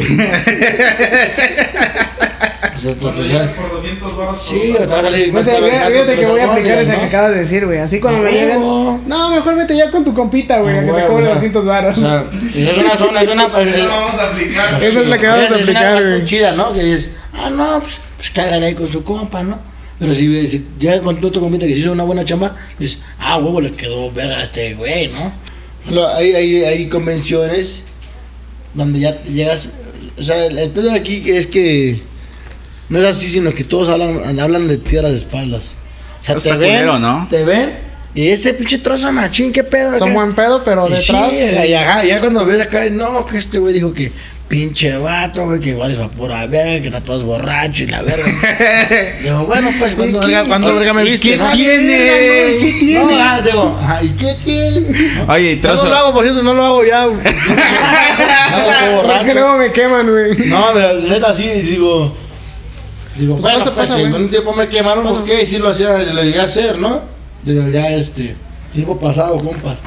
o 2.75 2.79
sea, 2.79 2.93
tú- 2.93 2.99
Cuando 3.01 3.21
tú 3.21 3.27
llegas 3.27 3.47
sabes- 3.47 3.55
por 3.61 3.71
200 3.71 4.17
baros. 4.17 4.41
Sí, 4.41 4.73
te 4.77 4.85
va 4.85 4.99
a 4.99 5.01
salir 5.01 5.33
más 5.33 5.43
Fíjate, 5.45 6.05
que 6.05 6.15
que 6.19 6.25
voy 6.27 6.39
a 6.39 6.51
aplicar 6.51 6.77
esa 6.79 6.95
que 6.95 7.01
¿no? 7.01 7.07
acabas 7.07 7.31
de 7.31 7.37
decir, 7.39 7.65
güey. 7.65 7.79
Así 7.79 7.99
cuando 7.99 8.21
me 8.21 8.31
lleguen. 8.31 8.57
huevo. 8.57 8.99
No, 9.07 9.29
mejor 9.31 9.55
vete 9.55 9.75
ya 9.75 9.89
con 9.89 10.03
tu 10.03 10.13
compita, 10.13 10.59
güey. 10.59 10.77
A 10.77 10.85
que 10.85 10.91
te 10.91 11.07
cobre 11.07 11.25
¿no? 11.25 11.33
200 11.33 11.65
baros. 11.65 11.97
O 11.97 12.01
sea, 12.01 12.25
es 12.55 12.77
una 12.77 12.95
zona, 12.95 13.21
es 13.23 13.29
una. 13.29 13.45
Eso 13.47 13.63
lo 13.63 13.87
vamos 13.89 14.19
a 14.19 14.27
aplicar. 14.31 14.83
Esa 14.83 15.01
es 15.01 15.07
la 15.07 15.17
que 15.17 15.27
vamos 15.27 15.41
a 15.41 15.45
Es 15.45 15.51
una 15.51 15.61
aplicar, 15.61 15.93
parte 15.95 16.09
güey. 16.09 16.23
chida, 16.25 16.51
¿no? 16.53 16.73
Que 16.73 16.83
dices, 16.83 17.09
ah, 17.33 17.49
no, 17.49 17.79
pues, 17.81 17.95
pues 18.17 18.29
cágale 18.31 18.65
ahí 18.67 18.75
con 18.75 18.87
su 18.87 19.03
compa, 19.03 19.43
¿no? 19.43 19.59
Pero 19.99 20.13
si, 20.13 20.47
si 20.47 20.65
ya 20.79 21.01
con 21.01 21.19
tu 21.19 21.31
compita 21.31 21.65
que 21.65 21.73
se 21.73 21.79
hizo 21.79 21.91
una 21.91 22.03
buena 22.03 22.23
chamba, 22.23 22.55
dices, 22.77 22.99
ah, 23.19 23.37
huevo, 23.37 23.61
le 23.61 23.71
quedó 23.71 24.11
verga 24.11 24.37
a 24.37 24.43
este 24.43 24.75
güey, 24.75 25.09
¿no? 25.09 25.33
Hay, 26.15 26.33
hay, 26.33 26.63
hay 26.63 26.87
convenciones 26.87 27.83
donde 28.73 28.99
ya 28.99 29.21
te 29.21 29.31
llegas. 29.31 29.67
O 30.17 30.23
sea, 30.23 30.45
el, 30.45 30.57
el 30.57 30.69
pedo 30.69 30.91
aquí 30.91 31.23
es 31.27 31.47
que 31.47 32.01
no 32.89 32.99
es 32.99 33.05
así, 33.05 33.29
sino 33.29 33.53
que 33.53 33.63
todos 33.63 33.89
hablan, 33.89 34.39
hablan 34.39 34.67
de 34.67 34.77
ti 34.77 34.97
a 34.97 35.01
las 35.01 35.13
espaldas. 35.13 35.73
O 36.19 36.23
sea, 36.23 36.35
Está 36.37 36.51
te 36.51 36.57
ven, 36.57 36.71
culero, 36.71 36.99
¿no? 36.99 37.27
te 37.29 37.43
ven, 37.43 37.87
y 38.17 38.29
ese 38.29 38.53
pinche 38.53 38.79
trozo 38.79 39.11
machín, 39.11 39.51
qué 39.51 39.63
pedo. 39.63 39.97
Son 39.99 40.09
acá? 40.09 40.17
buen 40.17 40.33
pedo, 40.33 40.63
pero 40.63 40.87
Y 40.87 40.91
detrás. 40.91 41.31
Sí, 41.31 41.37
y 41.69 41.73
ajá, 41.73 42.03
ya 42.03 42.19
cuando 42.19 42.45
ves 42.45 42.61
acá, 42.61 42.89
no, 42.89 43.25
que 43.25 43.37
este 43.37 43.59
güey 43.59 43.75
dijo 43.75 43.93
que 43.93 44.11
pinche 44.47 44.97
vato, 44.97 45.45
güey, 45.45 45.59
que 45.59 45.69
igual 45.71 45.91
es 45.91 45.99
va 45.99 46.07
pura 46.09 46.47
verga, 46.47 46.79
que 46.81 46.87
está 46.87 47.01
todo 47.01 47.23
borracho 47.25 47.83
y 47.83 47.87
la 47.87 48.01
verga. 48.01 48.25
digo, 49.23 49.45
bueno, 49.45 49.71
pues 49.77 49.93
cuando 49.95 50.19
¿Y 50.21 50.25
verga, 50.25 50.43
qué- 50.43 50.47
cuando 50.49 50.73
verga 50.75 50.93
me 50.93 51.03
¿Y 51.05 51.11
viste, 51.11 51.29
qué 51.31 51.37
¿no? 51.37 51.49
tiene? 51.49 51.97
¿Qué 52.59 52.75
tiene? 52.79 53.03
No, 53.03 53.09
ah, 53.19 53.41
digo, 53.43 53.79
¿y 54.03 54.09
qué 54.11 54.35
tiene? 54.43 54.87
Oye, 55.27 55.51
y 55.51 55.55
No, 55.57 55.61
trozo. 55.61 55.83
no 55.83 55.89
lo 55.89 55.95
hago, 55.97 56.13
por 56.13 56.23
cierto, 56.23 56.43
no 56.43 56.53
lo 56.53 56.63
hago 56.65 56.85
ya. 56.85 57.07
Porque 59.05 59.33
luego 59.33 59.57
me 59.57 59.71
queman, 59.71 60.09
güey. 60.09 60.37
No, 60.49 60.65
pero 60.73 61.01
neta 61.01 61.33
sí, 61.33 61.43
digo. 61.47 62.15
Digo, 63.15 63.33
Pues 63.33 63.41
bueno, 63.41 63.57
pasa, 63.59 63.73
pues 63.73 63.89
pasa, 63.89 64.01
en 64.01 64.13
un 64.13 64.29
tiempo 64.29 64.53
me 64.53 64.69
quemaron 64.69 65.03
Pasa. 65.03 65.17
porque 65.17 65.43
sí 65.45 65.57
lo 65.57 65.69
hacía, 65.69 65.97
lo 65.97 66.23
llegué 66.23 66.39
a 66.39 66.43
hacer, 66.43 66.77
¿no? 66.77 67.01
Digo, 67.43 67.67
ya 67.69 67.89
este, 67.89 68.35
tiempo 68.73 68.99
pasado, 68.99 69.43
compas. 69.43 69.79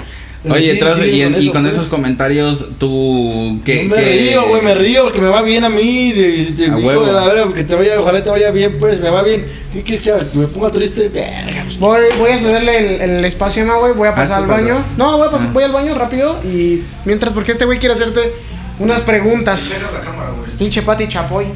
Pero 0.42 0.54
Oye, 0.54 0.72
sí, 0.72 0.78
sí, 0.78 0.80
y, 0.80 1.22
con 1.22 1.34
y 1.34 1.36
eso, 1.36 1.52
con 1.52 1.62
pues. 1.64 1.74
esos 1.74 1.86
comentarios, 1.88 2.66
tú. 2.78 3.60
que 3.62 3.84
me 3.84 3.96
río, 4.00 4.48
güey, 4.48 4.62
me 4.62 4.74
río 4.74 5.04
porque 5.04 5.20
me 5.20 5.28
va 5.28 5.42
bien 5.42 5.64
a 5.64 5.68
mí. 5.68 6.08
Y 6.14 6.44
te 6.56 6.66
A 6.70 6.76
huevo. 6.76 7.04
de 7.04 7.12
la 7.12 7.26
verga, 7.26 7.52
que 7.52 7.62
te 7.64 7.74
vaya, 7.74 8.00
ojalá 8.00 8.24
te 8.24 8.30
vaya 8.30 8.50
bien, 8.50 8.78
pues, 8.78 9.00
me 9.00 9.10
va 9.10 9.22
bien. 9.22 9.46
¿Qué 9.70 9.82
quieres 9.82 10.00
que 10.02 10.38
me 10.38 10.46
ponga 10.46 10.70
triste? 10.70 11.10
Verga, 11.10 11.62
pues, 11.64 11.78
Voy, 11.78 12.00
voy 12.18 12.30
a 12.30 12.38
cederle 12.38 13.04
el, 13.04 13.10
el 13.18 13.24
espacio 13.26 13.62
a 13.62 13.66
Emma, 13.66 13.76
güey. 13.76 13.92
Voy 13.92 14.08
a 14.08 14.14
pasar 14.14 14.32
Ah, 14.32 14.36
al 14.38 14.44
sí, 14.44 14.50
baño. 14.66 14.84
No, 14.96 15.18
voy, 15.18 15.28
a 15.28 15.30
Ah. 15.36 15.50
voy 15.52 15.64
al 15.64 15.72
baño 15.72 15.94
rápido. 15.94 16.40
Y 16.42 16.84
mientras, 17.04 17.34
porque 17.34 17.52
este 17.52 17.66
güey 17.66 17.78
quiere 17.78 17.94
hacerte 17.94 18.32
unas 18.78 19.02
preguntas. 19.02 19.70
La 19.92 20.00
cámara. 20.00 20.32
Pinche 20.58 20.80
Pati 20.80 21.06
Chapoy. 21.06 21.46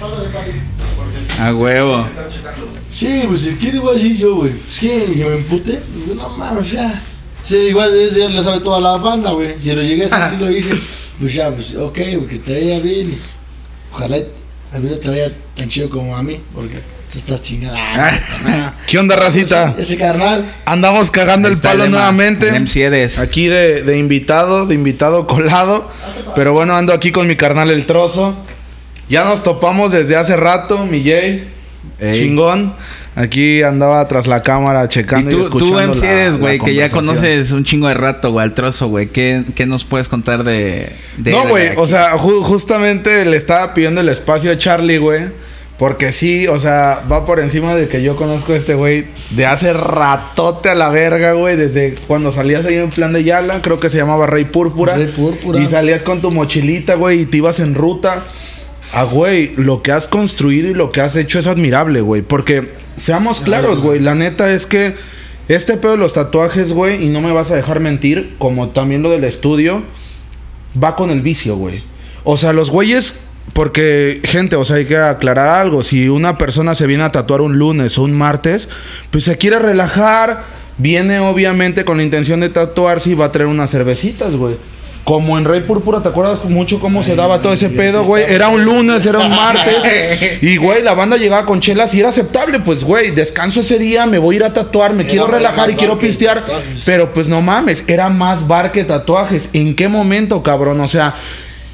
Pásale, 0.00 0.28
Pati. 0.30 0.50
Porque 0.96 1.34
si 1.36 1.38
A 1.42 1.54
huevo. 1.54 2.08
Sí, 2.90 3.24
pues 3.28 3.42
si 3.42 3.50
quiere 3.56 3.76
igual 3.76 3.96
así 3.98 4.16
yo, 4.16 4.36
güey. 4.36 4.52
Es 4.70 4.78
que, 4.80 4.88
que 5.04 5.24
me 5.26 5.34
empute. 5.34 5.80
No 6.16 6.30
mames, 6.30 6.72
ya. 6.72 6.98
Sí, 7.44 7.56
igual 7.56 7.94
ese 8.00 8.20
ya 8.20 8.28
lo 8.28 8.42
sabe 8.42 8.60
toda 8.60 8.80
la 8.80 8.96
banda, 8.96 9.30
güey. 9.32 9.54
Si 9.60 9.72
lo 9.72 9.82
llegué 9.82 10.04
a 10.04 10.06
hacer, 10.06 10.38
sí 10.38 10.44
lo 10.44 10.50
hice. 10.56 10.74
Pues 11.20 11.34
ya, 11.34 11.50
pues 11.50 11.74
ok, 11.74 11.98
porque 12.20 12.38
te 12.38 12.52
vaya 12.52 12.80
bien. 12.80 13.18
Ojalá 13.92 14.16
a 14.72 14.78
mí 14.78 14.88
no 14.90 14.96
te 14.96 15.08
vaya 15.10 15.30
tan 15.56 15.68
chido 15.68 15.90
como 15.90 16.16
a 16.16 16.22
mí, 16.22 16.40
porque 16.54 16.76
tú 17.12 17.18
estás 17.18 17.42
chingada. 17.42 17.78
Ah, 18.46 18.74
¿Qué 18.86 18.98
onda, 18.98 19.16
racita? 19.16 19.74
Ese 19.78 19.96
carnal. 19.96 20.44
Andamos 20.64 21.10
cagando 21.10 21.48
Ahí 21.48 21.54
el 21.54 21.60
palo 21.60 21.84
Emma, 21.84 21.96
nuevamente. 21.98 22.48
el 22.48 22.60
MC 22.62 22.76
Edes. 22.86 23.18
Aquí 23.18 23.48
de, 23.48 23.82
de 23.82 23.98
invitado, 23.98 24.66
de 24.66 24.74
invitado 24.74 25.26
colado. 25.26 25.90
Pero 26.34 26.52
bueno, 26.52 26.74
ando 26.74 26.92
aquí 26.92 27.12
con 27.12 27.26
mi 27.26 27.36
carnal 27.36 27.70
el 27.70 27.84
trozo. 27.86 28.34
Ya 29.08 29.24
nos 29.24 29.42
topamos 29.42 29.92
desde 29.92 30.16
hace 30.16 30.36
rato, 30.36 30.86
mi 30.86 31.02
Jay. 31.04 31.48
Ey. 32.00 32.18
Chingón. 32.18 32.74
Aquí 33.14 33.62
andaba 33.62 34.06
tras 34.08 34.26
la 34.26 34.42
cámara 34.42 34.84
Y 34.84 34.88
checando 34.88 35.28
y, 35.30 35.34
tú, 35.34 35.40
escuchando. 35.42 35.74
tú 35.74 35.78
MC 35.80 36.02
la- 36.06 36.12
Edes, 36.12 36.32
la 36.32 36.38
güey, 36.38 36.58
que 36.60 36.74
ya 36.74 36.88
conoces 36.88 37.50
un 37.52 37.64
chingo 37.64 37.88
de 37.88 37.94
rato, 37.94 38.32
güey, 38.32 38.44
al 38.44 38.54
trozo, 38.54 38.88
güey. 38.88 39.08
¿Qué, 39.08 39.44
¿Qué 39.54 39.66
nos 39.66 39.84
puedes 39.84 40.08
contar 40.08 40.44
de. 40.44 40.90
de 41.18 41.30
No, 41.30 41.46
güey, 41.48 41.70
o 41.76 41.86
sea, 41.86 42.12
ju- 42.16 42.42
justamente 42.42 43.24
le 43.26 43.36
estaba 43.36 43.74
pidiendo 43.74 44.00
el 44.00 44.08
espacio 44.08 44.50
a 44.50 44.56
Charlie, 44.58 44.98
güey. 44.98 45.24
Porque 45.78 46.12
sí, 46.12 46.46
o 46.46 46.58
sea, 46.60 47.02
va 47.10 47.26
por 47.26 47.40
encima 47.40 47.74
de 47.74 47.88
que 47.88 48.02
yo 48.02 48.14
conozco 48.14 48.52
a 48.52 48.56
este 48.56 48.74
güey 48.74 49.06
de 49.30 49.46
hace 49.46 49.72
ratote 49.72 50.68
a 50.68 50.74
la 50.76 50.88
verga, 50.90 51.32
güey. 51.32 51.56
Desde 51.56 51.96
cuando 52.06 52.30
salías 52.30 52.64
ahí 52.64 52.76
en 52.76 52.90
plan 52.90 53.12
de 53.12 53.24
Yala, 53.24 53.60
creo 53.62 53.80
que 53.80 53.90
se 53.90 53.96
llamaba 53.98 54.26
Rey 54.28 54.44
Púrpura. 54.44 54.94
Rey 54.94 55.08
Púrpura. 55.08 55.58
Y 55.58 55.66
salías 55.66 56.02
con 56.04 56.20
tu 56.20 56.30
mochilita, 56.30 56.94
güey, 56.94 57.22
y 57.22 57.26
te 57.26 57.38
ibas 57.38 57.58
en 57.58 57.74
ruta. 57.74 58.22
Ah, 58.92 59.04
güey, 59.04 59.54
lo 59.56 59.82
que 59.82 59.90
has 59.90 60.06
construido 60.06 60.68
y 60.68 60.74
lo 60.74 60.92
que 60.92 61.00
has 61.00 61.16
hecho 61.16 61.38
es 61.38 61.46
admirable, 61.46 62.02
güey. 62.02 62.22
Porque, 62.22 62.72
seamos 62.96 63.40
claros, 63.40 63.80
güey, 63.80 64.00
la 64.00 64.14
neta 64.14 64.52
es 64.52 64.66
que 64.66 64.94
este 65.48 65.76
pedo 65.76 65.92
de 65.92 65.98
los 65.98 66.12
tatuajes, 66.12 66.72
güey, 66.72 67.02
y 67.02 67.08
no 67.08 67.20
me 67.20 67.32
vas 67.32 67.50
a 67.50 67.56
dejar 67.56 67.80
mentir, 67.80 68.34
como 68.38 68.68
también 68.68 69.02
lo 69.02 69.10
del 69.10 69.24
estudio, 69.24 69.82
va 70.82 70.94
con 70.94 71.10
el 71.10 71.22
vicio, 71.22 71.56
güey. 71.56 71.82
O 72.24 72.36
sea, 72.36 72.52
los 72.52 72.70
güeyes, 72.70 73.20
porque, 73.54 74.20
gente, 74.24 74.56
o 74.56 74.64
sea, 74.64 74.76
hay 74.76 74.84
que 74.84 74.98
aclarar 74.98 75.48
algo. 75.48 75.82
Si 75.82 76.08
una 76.08 76.36
persona 76.36 76.74
se 76.74 76.86
viene 76.86 77.02
a 77.02 77.12
tatuar 77.12 77.40
un 77.40 77.58
lunes 77.58 77.96
o 77.98 78.02
un 78.02 78.12
martes, 78.12 78.68
pues 79.10 79.24
se 79.24 79.38
quiere 79.38 79.58
relajar, 79.58 80.44
viene 80.78 81.18
obviamente 81.18 81.84
con 81.84 81.96
la 81.96 82.02
intención 82.02 82.40
de 82.40 82.50
tatuarse 82.50 83.10
y 83.10 83.14
va 83.14 83.26
a 83.26 83.32
traer 83.32 83.48
unas 83.48 83.70
cervecitas, 83.70 84.36
güey. 84.36 84.56
Como 85.04 85.36
en 85.36 85.44
Rey 85.44 85.62
Púrpura, 85.62 86.00
¿te 86.00 86.10
acuerdas 86.10 86.44
mucho 86.44 86.78
cómo 86.78 87.02
se 87.02 87.16
daba 87.16 87.40
todo 87.40 87.52
ese 87.52 87.68
pedo, 87.68 88.04
güey? 88.04 88.24
Era 88.28 88.48
un 88.48 88.64
lunes, 88.64 89.04
era 89.04 89.18
un 89.18 89.30
martes. 89.36 89.82
Y, 90.40 90.56
güey, 90.58 90.82
la 90.82 90.94
banda 90.94 91.16
llegaba 91.16 91.44
con 91.44 91.60
chelas 91.60 91.92
y 91.94 92.00
era 92.00 92.10
aceptable. 92.10 92.60
Pues, 92.60 92.84
güey, 92.84 93.10
descanso 93.10 93.60
ese 93.60 93.80
día, 93.80 94.06
me 94.06 94.18
voy 94.18 94.36
a 94.36 94.38
ir 94.38 94.44
a 94.44 94.52
tatuar, 94.52 94.92
me 94.92 95.02
Era 95.02 95.10
quiero 95.10 95.26
relajar 95.26 95.70
y 95.70 95.74
quiero 95.74 95.98
pistear. 95.98 96.44
Pero, 96.84 97.12
pues, 97.12 97.28
no 97.28 97.42
mames, 97.42 97.82
era 97.88 98.10
más 98.10 98.46
bar 98.46 98.70
que 98.70 98.84
tatuajes. 98.84 99.48
¿En 99.54 99.74
qué 99.74 99.88
momento, 99.88 100.40
cabrón? 100.44 100.80
O 100.80 100.86
sea, 100.86 101.16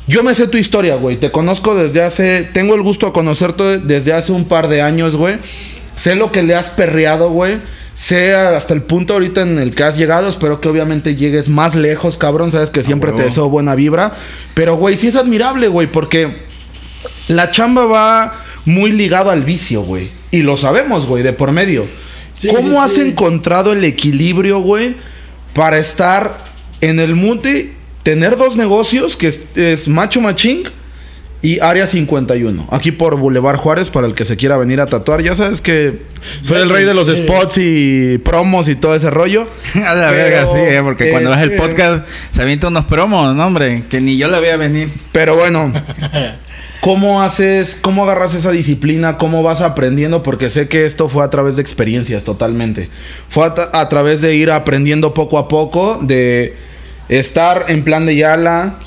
yo 0.06 0.22
me 0.22 0.32
sé 0.32 0.48
tu 0.48 0.56
historia, 0.56 0.94
güey. 0.94 1.18
Te 1.18 1.30
conozco 1.30 1.74
desde 1.74 2.02
hace... 2.02 2.48
Tengo 2.54 2.74
el 2.74 2.82
gusto 2.82 3.06
de 3.06 3.12
conocerte 3.12 3.76
desde 3.76 4.14
hace 4.14 4.32
un 4.32 4.46
par 4.46 4.68
de 4.68 4.80
años, 4.80 5.16
güey. 5.16 5.36
Sé 5.94 6.14
lo 6.14 6.32
que 6.32 6.42
le 6.42 6.54
has 6.54 6.70
perreado, 6.70 7.28
güey. 7.28 7.58
Sé 7.98 8.32
hasta 8.32 8.74
el 8.74 8.82
punto 8.82 9.14
ahorita 9.14 9.40
en 9.40 9.58
el 9.58 9.74
que 9.74 9.82
has 9.82 9.98
llegado. 9.98 10.28
Espero 10.28 10.60
que 10.60 10.68
obviamente 10.68 11.16
llegues 11.16 11.48
más 11.48 11.74
lejos, 11.74 12.16
cabrón. 12.16 12.52
Sabes 12.52 12.70
que 12.70 12.84
siempre 12.84 13.10
te 13.10 13.16
huevo. 13.16 13.28
deseo 13.28 13.50
buena 13.50 13.74
vibra. 13.74 14.14
Pero, 14.54 14.76
güey, 14.76 14.94
sí 14.94 15.08
es 15.08 15.16
admirable, 15.16 15.66
güey, 15.66 15.90
porque 15.90 16.44
la 17.26 17.50
chamba 17.50 17.86
va 17.86 18.44
muy 18.64 18.92
ligado 18.92 19.32
al 19.32 19.42
vicio, 19.42 19.82
güey. 19.82 20.12
Y 20.30 20.42
lo 20.42 20.56
sabemos, 20.56 21.06
güey, 21.06 21.24
de 21.24 21.32
por 21.32 21.50
medio. 21.50 21.86
Sí, 22.34 22.46
¿Cómo 22.46 22.70
sí, 22.70 22.76
has 22.76 22.92
sí. 22.92 23.00
encontrado 23.00 23.72
el 23.72 23.82
equilibrio, 23.82 24.60
güey, 24.60 24.94
para 25.52 25.78
estar 25.78 26.38
en 26.80 27.00
el 27.00 27.16
mute, 27.16 27.72
tener 28.04 28.36
dos 28.36 28.56
negocios, 28.56 29.16
que 29.16 29.26
es, 29.26 29.40
es 29.56 29.88
Macho 29.88 30.20
Machín 30.20 30.62
y 31.40 31.60
Área 31.60 31.86
51? 31.86 32.68
Aquí 32.72 32.90
por 32.90 33.16
Boulevard 33.16 33.58
Juárez, 33.58 33.90
para 33.90 34.06
el 34.06 34.14
que 34.14 34.24
se 34.24 34.36
quiera 34.36 34.56
venir 34.56 34.80
a 34.80 34.86
tatuar. 34.86 35.22
Ya 35.22 35.34
sabes 35.36 35.60
que 35.60 36.02
soy 36.40 36.60
el 36.60 36.68
rey 36.70 36.84
de 36.84 36.94
los 36.94 37.08
spots 37.08 37.58
y 37.58 38.18
promos 38.18 38.68
y 38.68 38.74
todo 38.74 38.94
ese 38.94 39.08
rollo. 39.10 39.46
A 39.86 39.94
la 39.94 40.10
verga, 40.10 40.46
sí, 40.46 40.58
eh, 40.58 40.80
porque 40.82 41.10
cuando 41.10 41.30
ves 41.30 41.38
el 41.40 41.52
este- 41.52 41.56
podcast 41.56 42.06
se 42.32 42.42
avienta 42.42 42.68
unos 42.68 42.86
promos, 42.86 43.34
no, 43.36 43.46
hombre, 43.46 43.84
que 43.88 44.00
ni 44.00 44.16
yo 44.16 44.28
la 44.28 44.40
veía 44.40 44.56
venir. 44.56 44.90
Pero 45.12 45.36
bueno, 45.36 45.72
¿cómo 46.80 47.22
haces, 47.22 47.78
cómo 47.80 48.02
agarras 48.02 48.34
esa 48.34 48.50
disciplina? 48.50 49.16
¿Cómo 49.16 49.44
vas 49.44 49.60
aprendiendo? 49.60 50.24
Porque 50.24 50.50
sé 50.50 50.66
que 50.66 50.86
esto 50.86 51.08
fue 51.08 51.24
a 51.24 51.30
través 51.30 51.54
de 51.54 51.62
experiencias 51.62 52.24
totalmente. 52.24 52.88
Fue 53.28 53.44
a, 53.46 53.54
a 53.80 53.88
través 53.88 54.22
de 54.22 54.34
ir 54.34 54.50
aprendiendo 54.50 55.14
poco 55.14 55.38
a 55.38 55.46
poco, 55.46 56.00
de 56.02 56.56
estar 57.08 57.66
en 57.68 57.84
plan 57.84 58.06
de 58.06 58.16
Yala, 58.16 58.80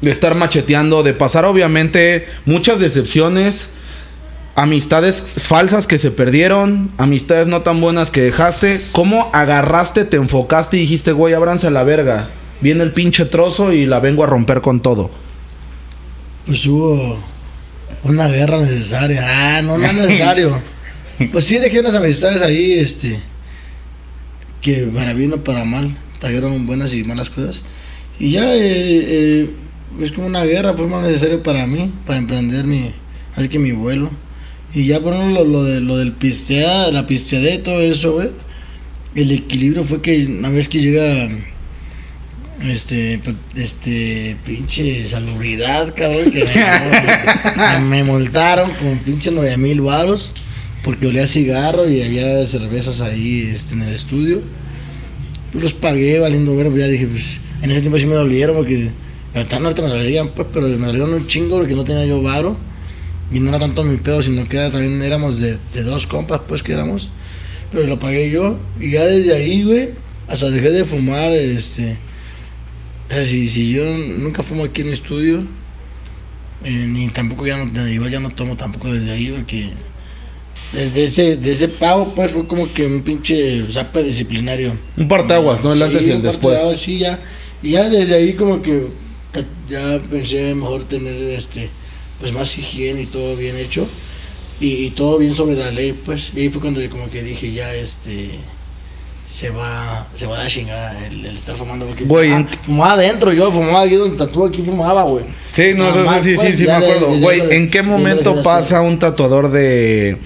de 0.00 0.10
estar 0.10 0.34
macheteando, 0.34 1.02
de 1.02 1.14
pasar 1.14 1.44
obviamente 1.44 2.26
muchas 2.44 2.80
decepciones. 2.80 3.68
Amistades 4.54 5.22
falsas 5.42 5.86
que 5.86 5.98
se 5.98 6.10
perdieron, 6.10 6.90
amistades 6.96 7.46
no 7.46 7.62
tan 7.62 7.80
buenas 7.80 8.10
que 8.10 8.22
dejaste. 8.22 8.80
¿Cómo 8.92 9.28
agarraste, 9.34 10.06
te 10.06 10.16
enfocaste 10.16 10.78
y 10.78 10.80
dijiste, 10.80 11.12
güey, 11.12 11.34
ábranse 11.34 11.66
a 11.66 11.70
la 11.70 11.84
verga? 11.84 12.30
Viene 12.62 12.82
el 12.82 12.92
pinche 12.92 13.26
trozo 13.26 13.72
y 13.72 13.84
la 13.84 14.00
vengo 14.00 14.24
a 14.24 14.26
romper 14.26 14.62
con 14.62 14.80
todo. 14.80 15.10
Pues 16.46 16.64
hubo 16.66 17.18
una 18.02 18.28
guerra 18.28 18.58
necesaria. 18.58 19.24
Ah, 19.26 19.62
no, 19.62 19.76
no 19.76 19.86
es 19.86 19.94
necesario. 19.94 20.58
Pues 21.32 21.46
sí, 21.46 21.56
dejé 21.56 21.80
unas 21.80 21.94
amistades 21.94 22.42
ahí, 22.42 22.74
este. 22.74 23.18
Que 24.60 24.82
para 24.94 25.14
bien 25.14 25.32
o 25.32 25.42
para 25.42 25.64
mal, 25.64 25.96
trajeron 26.18 26.66
buenas 26.66 26.92
y 26.92 27.04
malas 27.04 27.30
cosas. 27.30 27.64
Y 28.18 28.32
ya, 28.32 28.54
eh, 28.54 28.60
eh, 28.60 29.50
es 30.00 30.12
como 30.12 30.26
una 30.26 30.44
guerra, 30.44 30.74
fue 30.74 30.86
más 30.86 31.02
necesario 31.06 31.42
para 31.42 31.66
mí, 31.66 31.90
para 32.06 32.18
emprender 32.18 32.64
mi. 32.66 32.90
Así 33.34 33.48
que 33.48 33.58
mi 33.58 33.72
vuelo. 33.72 34.10
Y 34.74 34.86
ya 34.86 35.00
por 35.00 35.14
ejemplo, 35.14 35.44
lo, 35.44 35.50
lo, 35.50 35.64
de, 35.64 35.80
lo 35.80 35.96
del 35.96 36.12
pisteada, 36.12 36.90
la 36.92 37.06
pisteada 37.06 37.50
y 37.50 37.58
todo 37.58 37.80
eso, 37.80 38.12
güey. 38.14 38.30
El 39.14 39.30
equilibrio 39.30 39.84
fue 39.84 40.02
que 40.02 40.26
una 40.26 40.50
vez 40.50 40.68
que 40.68 40.80
llega. 40.80 41.28
Este, 42.64 43.18
pa- 43.18 43.34
este, 43.60 44.36
pinche 44.46 45.04
salubridad, 45.04 45.94
cabrón, 45.94 46.30
que 46.30 46.44
me, 47.56 47.80
me 47.88 48.04
multaron 48.04 48.70
con 48.72 48.98
pinche 49.00 49.30
nueve 49.30 49.56
mil 49.58 49.82
varos 49.82 50.32
porque 50.82 51.06
olía 51.06 51.26
cigarro 51.26 51.86
y 51.88 52.00
había 52.02 52.46
cervezas 52.46 53.00
ahí 53.02 53.50
este, 53.52 53.74
en 53.74 53.82
el 53.82 53.92
estudio. 53.92 54.42
Pues 55.52 55.64
los 55.64 55.72
pagué 55.74 56.18
valiendo 56.18 56.56
ver, 56.56 56.74
ya 56.74 56.86
dije, 56.88 57.06
pues 57.06 57.40
en 57.62 57.70
ese 57.72 57.80
tiempo 57.80 57.98
sí 57.98 58.06
me 58.06 58.14
dolieron 58.14 58.56
porque 58.56 58.90
no 59.44 59.68
ahorita 59.68 59.82
me 59.82 59.88
dolían, 59.88 60.28
pues, 60.28 60.48
pero 60.52 60.66
me 60.68 60.86
dolieron 60.86 61.14
un 61.14 61.26
chingo 61.26 61.58
porque 61.58 61.74
no 61.74 61.84
tenía 61.84 62.04
yo 62.06 62.22
varo 62.22 62.56
y 63.32 63.40
no 63.40 63.50
era 63.50 63.58
tanto 63.58 63.84
mi 63.84 63.96
pedo, 63.96 64.22
sino 64.22 64.48
que 64.48 64.56
era, 64.56 64.70
también 64.70 65.02
éramos 65.02 65.40
de, 65.40 65.58
de 65.74 65.82
dos 65.82 66.06
compas, 66.06 66.40
pues 66.46 66.62
que 66.62 66.72
éramos, 66.72 67.10
pero 67.72 67.86
lo 67.86 67.98
pagué 67.98 68.30
yo 68.30 68.58
y 68.80 68.92
ya 68.92 69.04
desde 69.04 69.34
ahí, 69.34 69.62
güey, 69.64 69.90
hasta 70.28 70.50
dejé 70.50 70.70
de 70.70 70.84
fumar, 70.84 71.32
este. 71.32 71.98
O 73.08 73.12
sea, 73.14 73.24
si, 73.24 73.48
si 73.48 73.70
yo 73.72 73.84
nunca 73.84 74.42
fumo 74.42 74.64
aquí 74.64 74.80
en 74.80 74.88
mi 74.88 74.92
estudio, 74.92 75.42
Eh, 76.64 76.86
ni 76.88 77.08
tampoco 77.08 77.46
ya 77.46 77.58
no, 77.58 77.88
igual 77.88 78.10
ya 78.10 78.18
no 78.18 78.30
tomo 78.30 78.56
tampoco 78.56 78.90
desde 78.90 79.12
ahí 79.12 79.30
porque 79.30 79.70
desde 80.72 81.04
ese, 81.04 81.36
de 81.36 81.52
ese 81.52 81.68
pago 81.68 82.14
pues 82.14 82.32
fue 82.32 82.46
como 82.46 82.72
que 82.72 82.86
un 82.86 83.02
pinche 83.02 83.62
zape 83.70 84.02
disciplinario. 84.02 84.72
Un 84.96 85.06
parteaguas, 85.06 85.62
¿no? 85.62 85.74
El 85.74 85.82
antes 85.82 86.06
y 86.06 86.10
el 86.10 86.16
un 86.16 86.22
después. 86.22 86.80
Sí, 86.80 86.98
ya. 86.98 87.20
Y 87.62 87.72
ya 87.72 87.88
desde 87.88 88.14
ahí 88.14 88.32
como 88.32 88.62
que 88.62 88.88
ya 89.68 90.00
pensé 90.10 90.54
mejor 90.54 90.84
tener 90.84 91.14
este 91.30 91.70
pues 92.20 92.32
más 92.32 92.56
higiene 92.56 93.02
y 93.02 93.06
todo 93.06 93.36
bien 93.36 93.56
hecho. 93.56 93.86
Y, 94.60 94.86
y 94.86 94.90
todo 94.90 95.18
bien 95.18 95.34
sobre 95.34 95.54
la 95.56 95.70
ley, 95.70 95.92
pues. 95.92 96.32
Y 96.34 96.40
ahí 96.40 96.48
fue 96.48 96.60
cuando 96.62 96.80
yo 96.80 96.88
como 96.90 97.10
que 97.10 97.22
dije 97.22 97.52
ya 97.52 97.74
este 97.74 98.30
se 99.28 99.50
va, 99.50 100.08
se 100.14 100.24
va 100.24 100.36
a 100.40 100.44
la 100.44 100.46
chingada 100.48 101.06
el, 101.08 101.26
el 101.26 101.36
estar 101.36 101.54
fumando 101.56 101.84
porque 101.84 102.04
Güey, 102.04 102.30
fumaba, 102.30 102.40
en- 102.50 102.58
fumaba 102.64 102.92
adentro, 102.92 103.32
yo 103.34 103.52
fumaba 103.52 103.82
aquí 103.82 103.96
donde 103.96 104.24
aquí 104.24 104.62
fumaba, 104.62 105.02
güey. 105.02 105.24
Sí, 105.52 105.72
no, 105.76 105.88
Estaba 105.88 106.06
mal, 106.12 106.22
sí, 106.22 106.30
sí, 106.30 106.36
pues, 106.36 106.56
sí, 106.56 106.62
me 106.62 106.68
ya 106.68 106.80
de- 106.80 106.86
acuerdo. 106.92 107.18
Güey, 107.20 107.42
¿en 107.54 107.70
qué 107.70 107.82
momento 107.82 108.42
pasa 108.42 108.80
un 108.80 108.98
tatuador 108.98 109.50
de... 109.50 110.16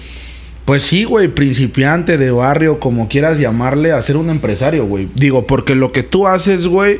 Pues 0.63 0.83
sí, 0.83 1.03
güey, 1.03 1.27
principiante 1.27 2.17
de 2.17 2.31
barrio, 2.31 2.79
como 2.79 3.09
quieras 3.09 3.37
llamarle, 3.39 3.91
a 3.91 4.01
ser 4.01 4.15
un 4.15 4.29
empresario, 4.29 4.85
güey? 4.85 5.09
Digo, 5.15 5.45
porque 5.45 5.75
lo 5.75 5.91
que 5.91 6.03
tú 6.03 6.27
haces, 6.27 6.67
güey, 6.67 6.99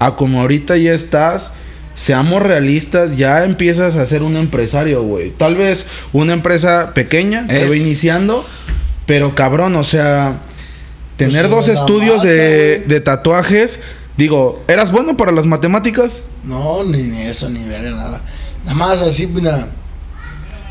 a 0.00 0.16
como 0.16 0.40
ahorita 0.40 0.76
ya 0.76 0.92
estás, 0.94 1.52
seamos 1.94 2.42
realistas, 2.42 3.16
ya 3.16 3.44
empiezas 3.44 3.94
a 3.94 4.06
ser 4.06 4.22
un 4.22 4.36
empresario, 4.36 5.02
güey. 5.02 5.30
Tal 5.30 5.54
vez 5.54 5.86
una 6.12 6.32
empresa 6.32 6.92
pequeña 6.94 7.46
que 7.46 7.64
Es. 7.64 7.70
va 7.70 7.76
iniciando, 7.76 8.44
pero 9.06 9.34
cabrón, 9.34 9.76
o 9.76 9.82
sea, 9.84 10.40
tener 11.16 11.42
Pues, 11.48 11.50
dos 11.50 11.68
estudios 11.68 12.16
marca, 12.24 12.28
de, 12.30 12.78
de 12.88 13.00
tatuajes, 13.00 13.80
digo, 14.16 14.64
¿eras 14.66 14.90
bueno 14.90 15.16
para 15.16 15.32
las 15.32 15.46
matemáticas? 15.46 16.22
No, 16.44 16.82
ni 16.84 17.20
eso, 17.22 17.50
ni 17.50 17.62
verga, 17.64 17.90
nada. 17.90 18.22
Nada 18.64 18.74
más 18.76 19.02
así, 19.02 19.26
mira, 19.26 19.68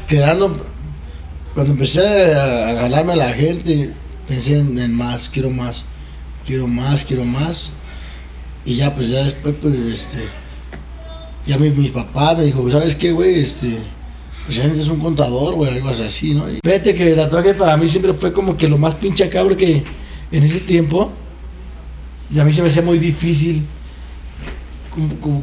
quedando. 0.07 0.65
Cuando 1.53 1.73
empecé 1.73 2.33
a, 2.33 2.69
a 2.69 2.73
ganarme 2.73 3.13
a 3.13 3.17
la 3.17 3.29
gente, 3.33 3.91
pensé 4.27 4.57
en, 4.57 4.79
en 4.79 4.93
más, 4.93 5.29
quiero 5.29 5.49
más, 5.51 5.83
quiero 6.45 6.67
más, 6.67 7.05
quiero 7.05 7.25
más. 7.25 7.71
Y 8.69 8.75
ya, 8.75 8.93
pues 8.93 9.09
ya 9.09 9.23
después, 9.23 9.55
pues, 9.59 9.75
este. 9.75 10.19
Ya 11.47 11.57
mi, 11.57 11.71
mi 11.71 11.87
papá 11.87 12.35
me 12.35 12.45
dijo, 12.45 12.69
¿sabes 12.69 12.95
qué, 12.95 13.11
güey? 13.11 13.39
Este. 13.39 13.79
Pues 14.45 14.57
ya 14.57 14.65
es 14.65 14.87
un 14.87 14.99
contador, 14.99 15.55
güey, 15.55 15.71
algo 15.71 15.89
así, 15.89 16.35
¿no? 16.35 16.47
Y 16.47 16.59
fíjate 16.63 16.93
que 16.93 17.09
el 17.09 17.15
tatuaje 17.15 17.55
para 17.55 17.75
mí 17.77 17.87
siempre 17.87 18.13
fue 18.13 18.31
como 18.31 18.55
que 18.55 18.67
lo 18.67 18.77
más 18.77 18.93
pinche 18.93 19.23
acá, 19.23 19.41
porque 19.43 19.83
en 20.31 20.43
ese 20.43 20.59
tiempo. 20.59 21.11
Y 22.31 22.37
a 22.37 22.43
mí 22.43 22.53
se 22.53 22.61
me 22.61 22.67
hacía 22.67 22.83
muy 22.83 22.99
difícil 22.99 23.65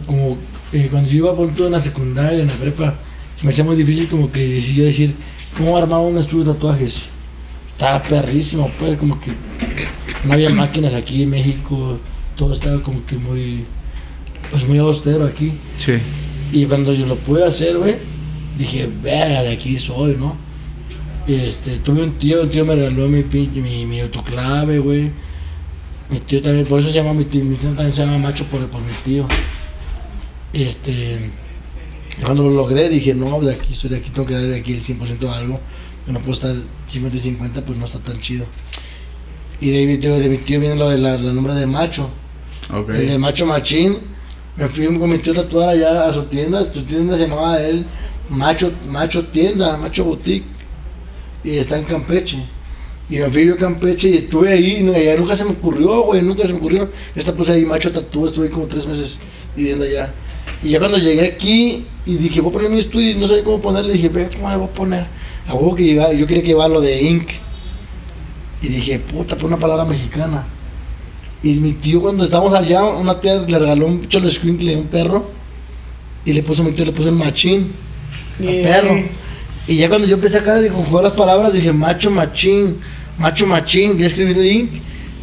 como, 0.06 0.38
eh, 0.72 0.86
cuando 0.88 1.10
yo 1.10 1.16
iba 1.16 1.34
por 1.34 1.52
todo 1.52 1.66
en 1.66 1.72
la 1.72 1.80
secundaria, 1.80 2.38
en 2.38 2.46
la 2.46 2.54
prepa, 2.54 2.94
se 3.34 3.44
me 3.44 3.50
hacía 3.50 3.64
muy 3.64 3.74
difícil 3.74 4.08
como 4.08 4.30
que 4.30 4.46
decidió 4.46 4.84
decir, 4.84 5.16
¿cómo 5.56 5.76
armaba 5.76 6.02
un 6.02 6.16
estudio 6.16 6.44
de 6.44 6.52
tatuajes? 6.52 7.02
Estaba 7.72 8.00
perrísimo, 8.04 8.70
pues, 8.78 8.96
como 8.96 9.20
que 9.20 9.32
no 10.24 10.32
había 10.32 10.50
máquinas 10.50 10.94
aquí 10.94 11.24
en 11.24 11.30
México, 11.30 11.98
todo 12.36 12.52
estaba 12.54 12.82
como 12.82 13.04
que 13.06 13.16
muy, 13.16 13.64
pues 14.50 14.66
muy 14.68 14.78
austero 14.78 15.24
aquí. 15.24 15.52
Sí. 15.78 15.94
Y 16.52 16.64
cuando 16.66 16.92
yo 16.94 17.06
lo 17.06 17.16
pude 17.16 17.44
hacer, 17.44 17.76
güey, 17.78 17.96
dije, 18.58 18.88
verga, 19.02 19.42
de 19.42 19.52
aquí 19.52 19.76
soy, 19.76 20.16
¿no? 20.16 20.36
Este, 21.26 21.78
tuve 21.78 22.02
un 22.04 22.12
tío, 22.18 22.42
un 22.42 22.50
tío 22.50 22.64
me 22.64 22.74
regaló 22.76 23.08
mi, 23.08 23.24
mi, 23.24 23.84
mi 23.86 24.00
autoclave, 24.00 24.78
güey. 24.78 25.10
Mi 26.08 26.20
tío 26.20 26.40
también, 26.40 26.64
por 26.66 26.78
eso 26.78 26.88
se 26.90 26.94
llama 26.94 27.14
mi 27.14 27.24
tío, 27.24 27.44
mi 27.44 27.56
tío 27.56 27.70
también 27.70 27.92
se 27.92 28.04
llama 28.04 28.18
Macho 28.18 28.44
por, 28.44 28.64
por 28.68 28.80
mi 28.80 28.92
tío. 29.04 29.26
Este, 30.52 31.18
cuando 32.24 32.44
lo 32.44 32.50
logré 32.50 32.88
dije, 32.88 33.14
no, 33.14 33.40
de 33.40 33.54
aquí 33.54 33.74
soy 33.74 33.90
de 33.90 33.96
aquí, 33.96 34.10
tengo 34.10 34.26
que 34.28 34.34
dar 34.34 34.44
de 34.44 34.56
aquí 34.60 34.72
el 34.74 34.80
100% 34.82 35.18
de 35.18 35.28
algo. 35.28 35.60
Yo 36.06 36.12
no 36.12 36.20
puedo 36.20 36.32
estar 36.34 36.54
50 36.86 37.16
y 37.16 37.20
50, 37.20 37.64
pues 37.64 37.78
no 37.78 37.84
está 37.84 37.98
tan 37.98 38.20
chido. 38.20 38.46
Y 39.60 39.70
de, 39.70 39.98
tío- 39.98 40.18
de 40.18 40.28
mi 40.28 40.36
tío 40.38 40.60
viene 40.60 40.76
lo 40.76 40.88
de 40.88 40.98
la, 40.98 41.18
la 41.18 41.32
nombre 41.32 41.54
de 41.54 41.66
Macho. 41.66 42.08
Ok. 42.72 42.90
El 42.90 43.08
de 43.08 43.18
Macho 43.18 43.46
Machín. 43.46 43.98
Me 44.56 44.68
fui 44.68 44.86
con 44.86 45.10
mi 45.10 45.18
tío 45.18 45.34
tatuar 45.34 45.68
allá 45.68 46.06
a 46.08 46.12
su 46.12 46.24
tienda. 46.24 46.62
Su 46.72 46.82
tienda 46.84 47.16
se 47.16 47.28
llamaba 47.28 47.60
él 47.60 47.84
Macho, 48.30 48.72
Macho 48.88 49.26
Tienda, 49.26 49.76
Macho 49.76 50.04
Boutique. 50.04 50.46
Y 51.44 51.56
está 51.58 51.78
en 51.78 51.84
Campeche. 51.84 52.38
Y 53.08 53.18
me 53.18 53.28
fui 53.30 53.46
yo 53.46 53.54
a 53.54 53.56
Campeche 53.58 54.08
y 54.08 54.16
estuve 54.16 54.52
ahí. 54.52 54.76
Y 54.78 54.82
nunca 55.18 55.36
se 55.36 55.44
me 55.44 55.50
ocurrió, 55.50 56.02
güey. 56.02 56.22
Nunca 56.22 56.46
se 56.46 56.52
me 56.54 56.58
ocurrió. 56.58 56.90
Esta 57.14 57.32
puse 57.34 57.52
ahí 57.52 57.64
Macho 57.64 57.92
Tatú. 57.92 58.26
Estuve 58.26 58.50
como 58.50 58.66
tres 58.66 58.86
meses 58.86 59.18
viviendo 59.54 59.84
allá. 59.84 60.12
Y 60.62 60.70
ya 60.70 60.78
cuando 60.78 60.96
llegué 60.98 61.26
aquí 61.26 61.84
y 62.06 62.14
dije, 62.16 62.40
voy 62.40 62.50
a 62.50 62.52
poner 62.54 62.70
mi 62.70 62.78
estudio. 62.80 63.10
Y 63.10 63.14
no 63.14 63.28
sabía 63.28 63.44
cómo 63.44 63.60
ponerle. 63.60 63.92
Dije, 63.92 64.08
ve, 64.08 64.28
¿cómo 64.34 64.50
le 64.50 64.56
voy 64.56 64.66
a 64.66 64.70
poner? 64.72 65.06
A 65.46 65.54
huevo 65.54 65.74
que 65.76 65.84
lleva- 65.84 66.12
yo 66.12 66.26
quería 66.26 66.42
que 66.42 66.52
lo 66.54 66.80
de 66.80 67.02
Inc. 67.02 67.28
Y 68.62 68.68
dije, 68.68 68.98
puta, 68.98 69.36
por 69.36 69.44
una 69.46 69.58
palabra 69.58 69.84
mexicana. 69.84 70.46
Y 71.42 71.54
mi 71.54 71.72
tío 71.72 72.00
cuando 72.00 72.24
estábamos 72.24 72.54
allá, 72.54 72.84
una 72.84 73.20
tía 73.20 73.36
le 73.36 73.58
regaló 73.58 73.86
un 73.86 74.06
cholo 74.08 74.30
squinkle, 74.30 74.76
un 74.76 74.86
perro. 74.86 75.30
Y 76.24 76.32
le 76.32 76.42
puso 76.42 76.64
mi 76.64 76.72
tío, 76.72 76.84
le 76.84 76.92
puso 76.92 77.08
el 77.08 77.14
machín, 77.14 77.72
Y- 78.40 78.46
el 78.48 78.62
perro. 78.62 78.96
Y 79.68 79.76
ya 79.76 79.88
cuando 79.88 80.06
yo 80.06 80.14
empecé 80.14 80.38
acá 80.38 80.56
a 80.58 80.68
conjugar 80.68 81.04
las 81.04 81.12
palabras, 81.14 81.52
dije 81.52 81.72
macho 81.72 82.10
machín, 82.10 82.78
macho 83.18 83.46
machín, 83.46 83.98
ya 83.98 84.06
escribí 84.06 84.32
el 84.32 84.42
link. 84.42 84.70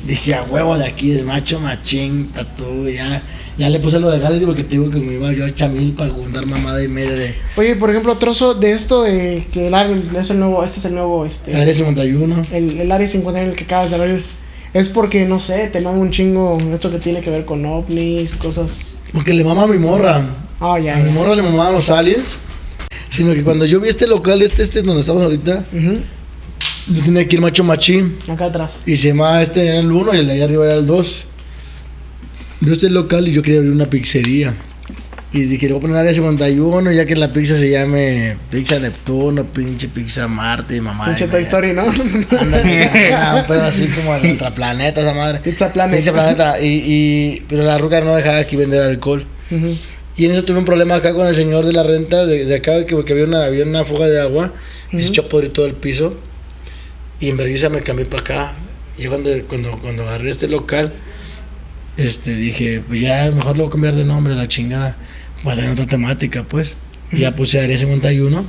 Dije 0.06 0.34
a 0.36 0.44
huevo 0.44 0.78
de 0.78 0.86
aquí, 0.86 1.12
es 1.12 1.24
macho 1.24 1.60
machín, 1.60 2.30
tatu, 2.34 2.88
ya. 2.90 3.24
Ya 3.58 3.70
le 3.70 3.80
puse 3.80 4.00
lo 4.00 4.10
de 4.10 4.18
Gallery 4.20 4.46
porque 4.46 4.64
te 4.64 4.72
digo 4.72 4.90
que 4.90 4.98
me 5.00 5.14
iba 5.14 5.32
yo 5.32 5.46
a 5.46 5.54
chamil 5.54 5.94
para 5.94 6.10
juntar 6.12 6.46
mamada 6.48 6.84
y 6.84 6.88
media 6.88 7.12
de 7.14 7.36
Oye, 7.56 7.76
por 7.76 7.92
ejemplo, 7.92 8.18
trozo 8.18 8.56
de 8.56 8.72
esto 8.72 9.04
de 9.04 9.46
que 9.54 9.68
el 9.68 9.76
área 9.76 9.96
es 10.20 10.30
el 10.32 10.40
nuevo, 10.40 10.64
este 10.64 10.80
es 10.80 10.86
el 10.86 10.96
nuevo, 10.96 11.24
este, 11.24 11.56
Área 11.56 11.72
51. 11.74 12.46
el, 12.52 12.80
el 12.80 12.92
área 12.92 13.08
51 13.08 13.52
el 13.52 13.56
que 13.56 13.66
acabas 13.66 13.92
de 13.92 13.98
abrir. 13.98 14.24
Es 14.74 14.90
porque, 14.90 15.26
no 15.26 15.40
sé, 15.40 15.68
te 15.68 15.82
mama 15.82 16.00
un 16.00 16.10
chingo 16.10 16.58
esto 16.74 16.90
que 16.90 16.98
tiene 16.98 17.22
que 17.22 17.30
ver 17.30 17.46
con 17.46 17.64
ovnis, 17.66 18.36
cosas... 18.36 19.00
Porque 19.14 19.34
le 19.34 19.44
mama 19.44 19.64
a 19.64 19.68
mi 19.68 19.78
morra. 19.78 20.22
Ah, 20.60 20.80
ya, 20.80 20.98
A 20.98 21.00
mi 21.00 21.12
morra 21.12 21.36
le 21.36 21.44
mamaban 21.44 21.74
los 21.74 21.90
aliens. 21.92 22.38
Sino 23.10 23.34
que 23.34 23.44
cuando 23.44 23.66
yo 23.66 23.80
vi 23.80 23.90
este 23.90 24.08
local, 24.08 24.42
este, 24.42 24.64
este 24.64 24.82
donde 24.82 25.02
estamos 25.02 25.22
ahorita, 25.22 25.66
yo 25.72 27.04
tenía 27.04 27.28
que 27.28 27.36
ir 27.36 27.42
macho 27.42 27.64
machín. 27.64 28.18
Acá 28.28 28.46
atrás. 28.46 28.82
Y 28.88 28.98
se 28.98 29.10
llamaba 29.10 29.44
este 29.44 29.68
era 29.68 29.80
el 29.80 29.92
1 29.92 30.16
y 30.16 30.18
el 30.18 30.26
de 30.26 30.34
allá 30.34 30.46
arriba 30.46 30.66
era 30.66 30.76
el 30.76 30.88
2. 30.88 31.24
Yo 32.62 32.74
este 32.74 32.90
local 32.90 33.28
y 33.28 33.32
yo 33.32 33.44
quería 33.44 33.60
abrir 33.60 33.74
una 33.74 33.86
pizzería. 33.86 34.56
Y 35.34 35.46
dije, 35.46 35.66
le 35.66 35.74
voy 35.74 35.80
a 35.80 35.82
poner 35.82 35.98
área 35.98 36.14
51, 36.14 36.92
ya 36.92 37.08
que 37.08 37.16
la 37.16 37.34
pizza 37.34 37.58
se 37.58 37.68
llame 37.68 38.38
Pizza 38.52 38.78
Neptuno, 38.78 39.44
pinche 39.46 39.88
Pizza 39.88 40.28
Marte, 40.28 40.80
mamá. 40.80 41.06
Pinche 41.08 41.28
Toy. 41.28 41.42
Story, 41.42 41.74
¿no? 41.74 41.86
Era 42.64 43.38
un 43.38 43.48
pedo 43.48 43.64
así 43.64 43.88
como 43.88 44.14
el 44.14 44.38
planeta 44.54 45.02
esa 45.02 45.16
madre. 45.16 45.40
Pizza 45.40 45.74
Planet. 45.74 45.98
Pizza 45.98 46.14
Planeta. 46.14 46.62
Y, 46.62 46.84
y, 46.86 47.46
pero 47.50 47.64
la 47.64 47.80
ruca 47.80 48.00
no 48.02 48.16
dejaba 48.16 48.38
aquí 48.38 48.56
vender 48.56 48.84
alcohol. 48.84 49.26
Y 50.16 50.26
en 50.26 50.32
eso 50.32 50.44
tuve 50.44 50.60
un 50.60 50.66
problema 50.66 50.96
acá 50.96 51.16
con 51.16 51.26
el 51.26 51.34
señor 51.34 51.66
de 51.66 51.74
la 51.74 51.82
renta 51.82 52.28
de, 52.28 52.46
de 52.46 52.56
acá, 52.56 52.86
que, 52.86 53.04
que 53.04 53.14
había, 53.14 53.26
una, 53.26 53.46
había 53.46 53.66
una 53.66 53.86
fuga 53.86 54.08
de 54.08 54.22
agua 54.22 54.54
y 54.92 55.02
se 55.02 55.10
echó 55.10 55.24
a 55.24 55.30
podrir 55.30 55.52
todo 55.52 55.66
el 55.66 55.74
piso. 55.74 56.16
Y 57.20 57.30
en 57.30 57.38
vergüenza 57.38 57.70
me 57.70 57.82
cambié 57.82 58.06
para 58.06 58.22
acá. 58.22 58.54
Y 59.00 59.02
yo 59.02 59.10
cuando, 59.10 59.32
cuando, 59.48 59.80
cuando 59.80 60.04
agarré 60.04 60.30
este 60.30 60.48
local, 60.48 60.94
este, 61.98 62.36
dije, 62.36 62.84
pues 62.88 63.02
ya 63.02 63.32
mejor 63.32 63.58
lo 63.58 63.64
voy 63.64 63.70
a 63.70 63.72
cambiar 63.72 63.96
de 63.96 64.06
nombre, 64.06 64.36
la 64.36 64.48
chingada. 64.48 64.96
Para 65.44 65.58
tener 65.58 65.72
otra 65.72 65.88
temática, 65.88 66.44
pues. 66.44 66.74
Y 67.12 67.20
ya 67.20 67.36
puse 67.36 67.60
Área 67.60 67.78
51. 67.78 68.46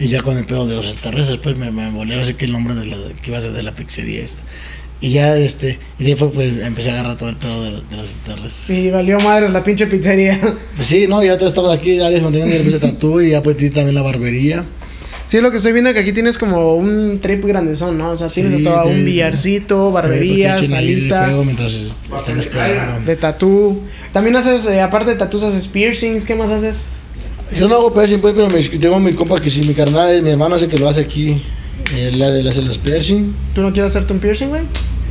Y 0.00 0.08
ya 0.08 0.22
con 0.22 0.36
el 0.38 0.44
pedo 0.44 0.66
de 0.66 0.76
los 0.76 0.86
extraterrestres, 0.86 1.38
pues 1.38 1.58
me, 1.58 1.70
me 1.70 1.90
volé 1.90 2.20
así 2.20 2.34
que 2.34 2.44
el 2.44 2.52
nombre 2.52 2.74
de 2.74 2.86
la, 2.86 2.96
que 3.20 3.30
iba 3.30 3.38
a 3.38 3.40
ser 3.40 3.52
de 3.52 3.62
la 3.62 3.74
pizzería 3.74 4.24
esta. 4.24 4.42
Y 5.00 5.10
ya, 5.10 5.36
este, 5.36 5.78
y 5.98 6.04
de 6.04 6.10
ahí 6.10 6.16
fue, 6.16 6.30
pues 6.30 6.58
empecé 6.58 6.90
a 6.90 6.94
agarrar 6.94 7.16
todo 7.16 7.28
el 7.28 7.36
pedo 7.36 7.64
de, 7.64 7.70
de 7.70 7.96
los 7.96 8.10
extraterrestres. 8.10 8.78
Y 8.78 8.90
valió 8.90 9.20
madre 9.20 9.48
la 9.48 9.62
pinche 9.62 9.86
pizzería. 9.86 10.40
Pues 10.76 10.86
sí, 10.88 11.06
no, 11.08 11.22
ya 11.22 11.34
estamos 11.34 11.76
aquí, 11.76 11.98
Arias 12.00 12.22
Montañón 12.22 12.50
y 12.50 12.52
el 12.52 12.62
pinche 12.62 12.78
tatú 12.78 13.20
y 13.20 13.30
ya 13.30 13.42
pues 13.42 13.56
tiene 13.56 13.74
también 13.74 13.94
la 13.94 14.02
barbería. 14.02 14.64
Sí, 15.28 15.42
lo 15.42 15.50
que 15.50 15.58
estoy 15.58 15.72
viendo 15.72 15.90
es 15.90 15.94
que 15.94 16.00
aquí 16.00 16.12
tienes 16.14 16.38
como 16.38 16.74
un 16.76 17.18
trip 17.20 17.44
grandezón, 17.44 17.98
¿no? 17.98 18.12
O 18.12 18.16
sea, 18.16 18.28
tienes 18.28 18.54
Sí, 18.54 18.64
todo 18.64 18.82
de- 18.88 18.94
un 18.94 19.04
billarcito, 19.04 19.92
barbería, 19.92 20.56
Pues, 20.56 20.70
salita, 20.70 21.30
están 22.16 22.38
esperando. 22.38 23.04
de 23.04 23.14
tatú. 23.16 23.82
También 24.14 24.36
haces, 24.36 24.64
eh, 24.66 24.80
aparte 24.80 25.10
de 25.10 25.16
tatús, 25.16 25.42
haces 25.42 25.68
piercings. 25.68 26.24
¿Qué 26.24 26.34
más 26.34 26.50
haces? 26.50 26.86
Yo 27.54 27.68
no 27.68 27.74
hago 27.74 27.92
piercing, 27.92 28.20
pues, 28.20 28.32
pero 28.34 28.48
me, 28.48 28.62
tengo 28.62 28.98
mi 29.00 29.12
compa 29.12 29.38
que 29.40 29.50
sí, 29.50 29.60
mi 29.68 29.74
carnal, 29.74 30.22
mi 30.22 30.30
hermano 30.30 30.54
hace 30.54 30.66
que 30.66 30.78
lo 30.78 30.88
hace 30.88 31.02
aquí. 31.02 31.42
Él, 31.94 32.20
él 32.22 32.48
hace 32.48 32.62
los 32.62 32.78
piercing. 32.78 33.34
¿Tú 33.54 33.60
no 33.60 33.70
quieres 33.72 33.90
hacerte 33.90 34.14
un 34.14 34.20
piercing, 34.20 34.48
güey? 34.48 34.62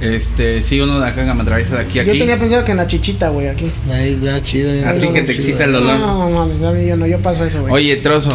Este, 0.01 0.61
sí, 0.63 0.80
uno 0.80 0.99
de 0.99 1.07
acá 1.09 1.32
me 1.34 1.41
atraviesa 1.43 1.76
de 1.76 1.82
aquí 1.82 1.99
a 1.99 2.03
Yo 2.03 2.11
aquí. 2.11 2.20
tenía 2.20 2.39
pensado 2.39 2.63
que 2.65 2.72
en 2.72 2.78
la 2.78 2.88
chichita, 2.88 3.30
güey, 3.30 3.47
aquí. 3.47 3.70
Ahí 3.91 4.15
da 4.22 4.41
chido. 4.41 4.70
A 4.88 4.93
ti 4.93 5.07
que 5.13 5.22
te 5.24 5.34
chido. 5.34 5.45
excita 5.45 5.63
el 5.65 5.74
dolor. 5.74 5.97
No, 5.99 6.30
mames, 6.32 6.61
a 6.63 6.72
mí 6.72 6.88
yo 6.88 6.95
no, 6.97 7.05
yo 7.07 7.20
paso 7.20 7.45
eso, 7.45 7.61
güey. 7.61 7.74
Oye, 7.74 7.95
trozo. 7.97 8.30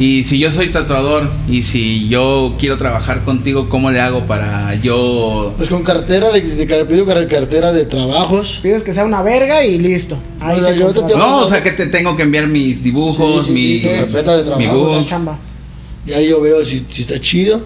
Y 0.00 0.22
si 0.22 0.38
yo 0.38 0.52
soy 0.52 0.70
tatuador 0.70 1.28
y 1.48 1.64
si 1.64 2.08
yo 2.08 2.54
quiero 2.58 2.76
trabajar 2.76 3.24
contigo, 3.24 3.68
¿cómo 3.68 3.90
le 3.90 3.98
hago 4.00 4.26
para 4.26 4.74
yo 4.76 5.54
Pues 5.56 5.68
con 5.68 5.82
cartera 5.82 6.30
de, 6.30 6.40
de, 6.40 6.66
car- 6.68 6.86
pido 6.86 7.04
car- 7.04 7.26
cartera 7.26 7.72
de 7.72 7.84
trabajos. 7.84 8.60
Pides 8.62 8.84
que 8.84 8.94
sea 8.94 9.04
una 9.04 9.22
verga 9.22 9.64
y 9.64 9.76
listo. 9.78 10.16
Ahí 10.40 10.58
O 10.60 10.62
sea, 10.62 10.72
se 10.72 10.78
yo 10.78 10.92
te 10.92 11.16
No, 11.16 11.38
o 11.42 11.46
sea 11.48 11.64
que 11.64 11.72
te 11.72 11.86
tengo 11.86 12.16
que 12.16 12.22
enviar 12.22 12.46
mis 12.46 12.82
dibujos, 12.84 13.46
Sí, 13.46 13.54
sí, 13.54 13.80
sí, 13.80 13.86
mi, 13.86 13.92
tu 13.92 14.00
carpeta 14.04 14.36
de 14.36 14.42
mi 14.56 14.64
trabajo. 14.66 14.78
book. 14.84 14.96
La 15.02 15.06
chamba. 15.06 15.38
Y 16.06 16.12
ahí 16.12 16.28
yo 16.28 16.40
veo 16.40 16.64
si, 16.64 16.86
si 16.88 17.02
está 17.02 17.20
chido. 17.20 17.60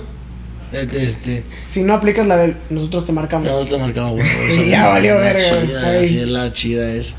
eh, 0.72 0.88
Este, 0.90 1.44
Si 1.66 1.82
no 1.84 1.92
aplicas 1.92 2.26
la 2.26 2.38
de 2.38 2.54
nosotros 2.70 3.04
te 3.04 3.12
marcamos. 3.12 3.46
ya 3.46 3.52
no 3.52 3.66
te 3.66 3.76
marcamos, 3.76 4.12
güey. 4.12 4.26
Sí, 4.56 4.70
ya 4.70 4.88
valió 4.88 5.18
verga, 5.18 5.38
chida, 5.66 5.86
ahí. 5.90 6.08
sí, 6.08 6.18
es 6.18 6.28
la 6.28 6.50
chida 6.50 6.94
esa. 6.94 7.14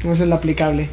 Esa 0.00 0.24
es 0.24 0.28
la 0.28 0.34
aplicable. 0.34 0.90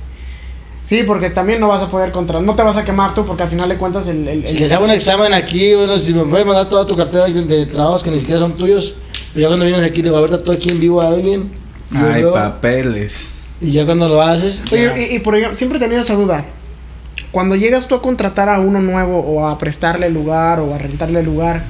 Sí, 0.85 1.01
porque 1.05 1.31
también 1.31 1.59
no 1.59 1.67
vas 1.67 1.81
a 1.81 1.89
poder 1.89 2.11
contra... 2.11 2.39
No 2.41 2.53
te 2.55 2.61
vas 2.61 2.77
a 2.77 2.85
quemar 2.85 3.15
tú 3.15 3.25
porque 3.25 3.41
al 3.43 3.49
final 3.49 3.67
de 3.67 3.75
cuentas 3.75 4.07
el... 4.07 4.27
el- 4.27 4.47
Si 4.47 4.59
les 4.59 4.71
hago 4.71 4.85
un 4.85 4.91
examen 4.91 5.33
aquí, 5.33 5.73
bueno, 5.73 5.97
si 5.97 6.13
me 6.13 6.23
puedes 6.25 6.45
mandar 6.45 6.69
toda 6.69 6.85
tu 6.85 6.95
cartera 6.95 7.25
de, 7.25 7.41
de 7.43 7.65
trabajos 7.65 8.03
que 8.03 8.11
ni 8.11 8.19
siquiera 8.19 8.39
son 8.39 8.53
tuyos, 8.55 8.93
pero 9.33 9.41
ya 9.41 9.47
cuando 9.47 9.65
vienes 9.65 9.83
aquí 9.83 10.03
le 10.03 10.11
voy 10.11 10.19
a 10.23 10.27
ver 10.27 10.41
tú 10.43 10.51
aquí 10.51 10.69
en 10.69 10.79
vivo 10.79 11.01
a 11.01 11.07
alguien. 11.07 11.51
y 11.91 11.95
yo 11.99 12.07
Ay, 12.07 12.21
veo, 12.21 12.33
papeles. 12.33 13.29
y 13.59 13.71
ya 13.71 13.83
cuando 13.85 14.07
lo 14.07 14.21
haces, 14.21 14.63
ya. 14.65 14.95
Y, 14.99 15.15
y 15.15 15.19
por 15.19 15.35
ejemplo, 15.35 15.57
siempre 15.57 15.79
he 15.79 15.81
tenido 15.81 16.01
esa 16.01 16.13
duda. 16.13 16.45
Cuando 17.31 17.55
llegas 17.55 17.87
tú 17.87 17.95
a 17.95 18.01
contratar 18.03 18.47
a 18.49 18.59
uno 18.59 18.79
nuevo 18.79 19.19
o 19.19 19.47
a 19.47 19.57
prestarle 19.57 20.09
lugar 20.11 20.59
o 20.59 20.73
a 20.75 20.77
rentarle 20.77 21.23
lugar, 21.23 21.63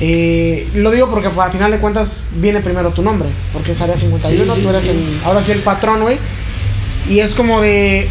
eh, 0.00 0.68
lo 0.74 0.90
digo 0.90 1.08
porque 1.10 1.30
pues, 1.30 1.46
al 1.46 1.52
final 1.52 1.70
de 1.70 1.78
cuentas 1.78 2.24
viene 2.36 2.60
primero 2.60 2.90
tu 2.90 3.00
nombre, 3.02 3.28
porque 3.52 3.72
es 3.72 3.80
área 3.80 3.96
51, 3.96 4.44
Sí, 4.44 4.50
sí, 4.60 4.62
tú 4.62 4.68
eres 4.68 4.82
sí. 4.82 4.90
el, 4.90 5.20
ahora 5.24 5.42
sí 5.42 5.52
el 5.52 5.60
patrón, 5.60 6.02
güey. 6.02 6.18
Y 7.08 7.20
es 7.20 7.34
como 7.34 7.60
de, 7.60 8.08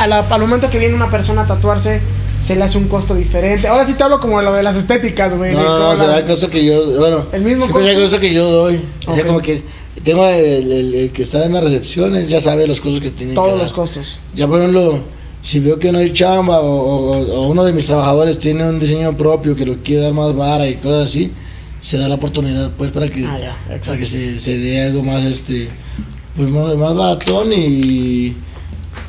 a 0.00 0.06
la- 0.06 0.20
al 0.20 0.40
momento 0.40 0.68
que 0.70 0.78
viene 0.78 0.94
una 0.94 1.10
persona 1.10 1.42
a 1.42 1.46
tatuarse, 1.46 2.00
se 2.40 2.56
le 2.56 2.62
hace 2.64 2.78
un 2.78 2.88
costo 2.88 3.14
diferente. 3.14 3.68
Ahora 3.68 3.86
sí 3.86 3.94
te 3.94 4.02
hablo 4.02 4.18
como 4.18 4.38
de 4.38 4.44
lo 4.46 4.52
de 4.54 4.62
las 4.62 4.76
estéticas, 4.76 5.36
güey. 5.36 5.52
No, 5.54 5.62
no, 5.62 5.94
no, 5.94 6.06
da 6.06 6.18
el 6.18 6.24
costo 6.24 6.48
que 6.48 6.64
yo, 6.64 6.98
bueno, 6.98 7.26
¿El 7.32 7.42
mismo 7.42 7.66
da 7.66 7.66
el 7.66 7.72
costo? 7.72 8.00
costo 8.02 8.18
que 8.20 8.32
yo 8.34 8.50
doy. 8.50 8.80
O 9.06 9.14
sea, 9.14 9.26
como 9.26 9.40
que 9.40 9.62
tengo 10.02 10.26
el, 10.26 10.72
el- 10.72 10.94
el 10.94 11.10
que 11.12 11.22
está 11.22 11.44
en 11.44 11.52
la 11.52 11.60
recepción, 11.60 12.16
él 12.16 12.26
ya 12.26 12.40
sabe 12.40 12.66
los 12.66 12.80
costos 12.80 13.00
que 13.02 13.10
tiene 13.10 13.32
que 13.32 13.36
todos 13.36 13.52
dar. 13.54 13.62
los 13.64 13.72
costos. 13.72 14.18
Ya 14.34 14.48
por 14.48 14.58
ejemplo, 14.58 15.00
si 15.42 15.60
veo 15.60 15.78
que 15.78 15.92
no 15.92 15.98
hay 15.98 16.12
chamba 16.12 16.60
o, 16.60 17.10
o- 17.10 17.34
o 17.42 17.48
uno 17.48 17.62
de 17.64 17.72
mis 17.74 17.86
trabajadores 17.86 18.38
tiene 18.38 18.66
un 18.66 18.78
diseño 18.78 19.14
propio 19.16 19.54
que 19.54 19.66
lo 19.66 19.76
quiere 19.82 20.02
dar 20.04 20.12
más 20.14 20.34
vara 20.34 20.66
y 20.66 20.74
cosas 20.76 21.08
así, 21.10 21.30
se 21.82 21.98
da 21.98 22.08
la 22.08 22.14
oportunidad 22.14 22.70
pues 22.78 22.90
para 22.90 23.08
que, 23.08 23.24
Ah, 23.26 23.38
ya, 23.38 23.56
para 23.84 23.98
que 23.98 24.04
se, 24.06 24.38
se 24.40 24.58
dé 24.58 24.82
algo 24.84 25.02
más 25.02 25.22
este 25.24 25.68
pues 26.36 26.48
más, 26.48 26.74
más 26.76 26.94
baratón 26.94 27.52
y 27.52 28.34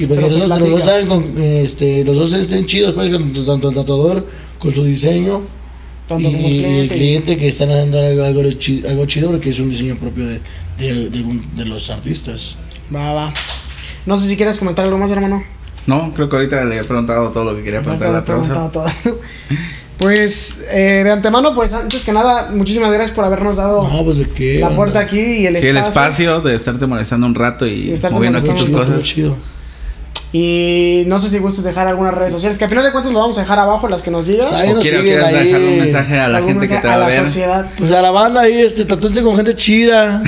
y 0.01 0.05
porque 0.07 0.29
se 0.29 0.37
los, 0.39 0.47
los 0.49 0.69
dos 0.69 0.83
saben 0.83 1.07
con, 1.07 1.41
este, 1.41 2.03
los 2.05 2.15
dos 2.17 2.33
estén 2.33 2.65
chidos 2.65 2.93
pues 2.93 3.11
tanto 3.45 3.69
el 3.69 3.75
tatuador 3.75 4.27
con 4.59 4.73
su 4.73 4.83
diseño 4.83 5.41
Tanto 6.07 6.27
y, 6.27 6.33
como 6.33 6.47
y 6.49 6.63
el 6.65 6.87
cliente 6.89 7.37
que 7.37 7.47
están 7.47 7.69
haciendo 7.71 7.99
algo, 7.99 8.23
algo, 8.23 8.51
chi- 8.53 8.83
algo 8.87 9.05
chido 9.05 9.31
porque 9.31 9.49
es 9.51 9.59
un 9.59 9.69
diseño 9.69 9.95
propio 9.97 10.27
de, 10.27 10.41
de, 10.77 11.09
de 11.09 11.21
un- 11.21 11.55
de 11.55 11.65
los 11.65 11.89
artistas. 11.89 12.57
Va, 12.93 13.13
va. 13.13 13.33
No 14.05 14.17
sé 14.17 14.27
si 14.27 14.35
quieres 14.35 14.57
comentar 14.57 14.83
algo 14.85 14.97
más, 14.97 15.09
hermano. 15.11 15.43
No, 15.87 16.13
creo 16.13 16.27
que 16.29 16.35
ahorita 16.35 16.65
le 16.65 16.79
he 16.79 16.83
preguntado 16.83 17.29
todo 17.29 17.45
lo 17.45 17.55
que 17.55 17.63
quería 17.63 17.81
le 17.81 17.89
a 17.89 18.19
he 18.19 18.21
preguntado. 18.21 18.85
Pues, 19.97 20.57
eh, 20.71 21.01
de 21.03 21.11
antemano, 21.11 21.53
pues 21.53 21.73
antes 21.73 22.03
que 22.03 22.11
nada, 22.11 22.49
muchísimas 22.51 22.91
gracias 22.91 23.11
por 23.15 23.23
habernos 23.23 23.55
dado 23.57 23.87
No, 23.87 24.03
pues 24.03 24.17
de 24.17 24.25
qué. 24.29 24.59
la 24.59 24.71
puerta 24.71 24.99
aquí 24.99 25.19
y 25.19 25.45
el 25.45 25.55
Sí, 25.57 25.67
el 25.67 25.77
espacio. 25.77 26.01
espacio 26.01 26.41
de 26.41 26.55
estarte 26.55 26.87
molestando 26.87 27.27
un 27.27 27.35
rato 27.35 27.67
y 27.67 27.93
moviendo 28.11 28.39
aquí 28.39 28.47
tus 28.49 28.71
cosas. 28.71 28.99
chido. 29.03 29.37
Y 30.33 31.03
no 31.07 31.19
sé 31.19 31.29
si 31.29 31.39
gustes 31.39 31.65
dejar 31.65 31.87
algunas 31.89 32.13
redes 32.13 32.31
sociales, 32.31 32.57
que 32.57 32.63
al 32.63 32.69
final 32.69 32.85
de 32.85 32.93
cuentas 32.93 33.11
lo 33.11 33.19
vamos 33.19 33.37
a 33.37 33.41
dejar 33.41 33.59
abajo, 33.59 33.89
las 33.89 34.01
que 34.01 34.11
nos 34.11 34.27
digas. 34.27 34.49
Ahí 34.53 34.69
O 34.69 34.75
nos 34.75 34.81
quiero, 34.83 35.01
siguen 35.01 35.17
quieras 35.19 35.33
ahí. 35.33 35.45
dejar 35.47 35.61
un 35.61 35.77
mensaje 35.79 36.19
a 36.19 36.29
la 36.29 36.41
gente 36.41 36.67
que 36.69 36.77
te 36.77 36.87
va 36.87 36.93
a 36.93 36.97
la 36.99 37.05
ver. 37.07 37.25
sociedad. 37.25 37.69
Pues 37.77 37.91
a 37.91 38.01
la 38.01 38.11
banda 38.11 38.41
ahí, 38.41 38.61
este, 38.61 38.85
tatúense 38.85 39.23
con 39.23 39.35
gente 39.35 39.55
chida. 39.57 40.23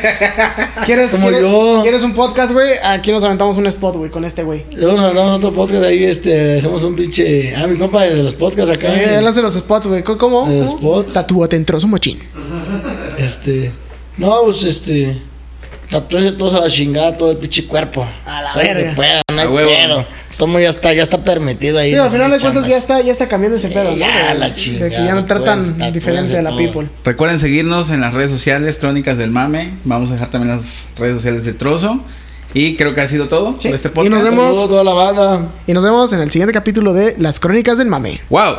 ¿Quieres, 0.86 1.12
Como 1.12 1.28
quieres, 1.28 1.42
yo. 1.42 1.80
¿Quieres 1.82 2.02
un 2.02 2.14
podcast, 2.14 2.52
güey? 2.52 2.70
Aquí 2.82 3.12
nos 3.12 3.22
aventamos 3.22 3.56
un 3.56 3.66
spot, 3.68 3.96
güey, 3.96 4.10
con 4.10 4.24
este 4.24 4.42
güey. 4.42 4.64
Luego 4.74 4.96
nos 4.96 5.06
mandamos 5.14 5.36
otro 5.38 5.52
podcast 5.52 5.84
ahí, 5.84 6.02
este, 6.02 6.58
hacemos 6.58 6.82
un 6.82 6.96
pinche. 6.96 7.54
Ah, 7.56 7.66
mi 7.68 7.78
compa 7.78 8.02
de 8.04 8.22
los 8.22 8.34
podcasts 8.34 8.70
acá. 8.72 8.92
Eh, 8.94 9.18
él 9.18 9.26
hace 9.26 9.40
los 9.40 9.54
spots, 9.54 9.86
güey. 9.86 10.02
¿Cómo? 10.02 10.18
¿Cómo? 10.18 10.46
Los 10.52 10.70
spots. 10.70 11.12
Tatúate 11.12 11.54
en 11.56 11.64
trozo 11.64 11.86
mochín. 11.86 12.18
Este. 13.18 13.70
No, 14.16 14.34
pues 14.44 14.64
este. 14.64 15.16
Tatúense 15.90 16.32
todos 16.32 16.54
a 16.54 16.60
la 16.60 16.68
chingada, 16.68 17.16
todo 17.16 17.30
el 17.30 17.38
pinche 17.38 17.64
cuerpo. 17.66 18.06
A 18.26 18.42
la 18.42 18.54
verga. 18.54 18.94
no 19.32 19.40
hay 19.40 19.46
pedo. 19.48 20.04
Todo 20.36 20.60
ya 20.60 20.68
está, 20.68 20.92
ya 20.92 21.02
está 21.02 21.18
permitido 21.24 21.78
ahí. 21.80 21.90
Sí, 21.90 21.96
al 21.96 22.10
final 22.10 22.30
de 22.30 22.38
cuentas 22.38 22.68
ya 22.68 22.76
está, 22.76 23.00
ya 23.00 23.10
está 23.12 23.26
cambiando 23.26 23.56
ese 23.56 23.68
Sí, 23.68 23.74
pedo, 23.74 23.90
¿no? 23.90 23.96
ya, 23.96 24.28
De- 24.34 24.38
la 24.38 24.48
de, 24.50 24.54
chingada, 24.54 24.88
que 24.90 24.94
ya 24.96 25.14
no 25.14 25.24
tratan 25.24 25.92
diferente 25.92 26.32
de 26.34 26.42
la 26.42 26.50
todo. 26.50 26.58
people. 26.60 26.88
Recuerden 27.04 27.38
seguirnos 27.40 27.90
en 27.90 28.00
las 28.00 28.14
redes 28.14 28.30
sociales, 28.30 28.76
Crónicas 28.78 29.18
del 29.18 29.30
Mame. 29.32 29.74
Vamos 29.84 30.10
a 30.10 30.12
dejar 30.12 30.30
también 30.30 30.56
las 30.56 30.86
redes 30.96 31.16
sociales 31.16 31.44
de 31.44 31.54
Trozo. 31.54 32.00
Y 32.54 32.76
creo 32.76 32.94
que 32.94 33.00
ha 33.00 33.08
sido 33.08 33.26
todo 33.28 33.56
Sí. 33.58 33.68
por 33.68 33.74
este 33.76 33.88
Y 33.88 33.90
podcast. 33.90 34.14
nos 34.14 34.22
vemos. 34.24 34.44
Saludos 34.44 34.64
a 34.64 34.68
toda 34.68 34.84
la 34.84 34.92
banda. 34.92 35.48
Y 35.66 35.72
nos 35.72 35.82
vemos 35.82 36.12
en 36.12 36.20
el 36.20 36.30
siguiente 36.30 36.52
capítulo 36.54 36.92
de 36.92 37.16
Las 37.18 37.40
Crónicas 37.40 37.76
del 37.78 37.88
Mame. 37.88 38.20
¡Wow! 38.30 38.54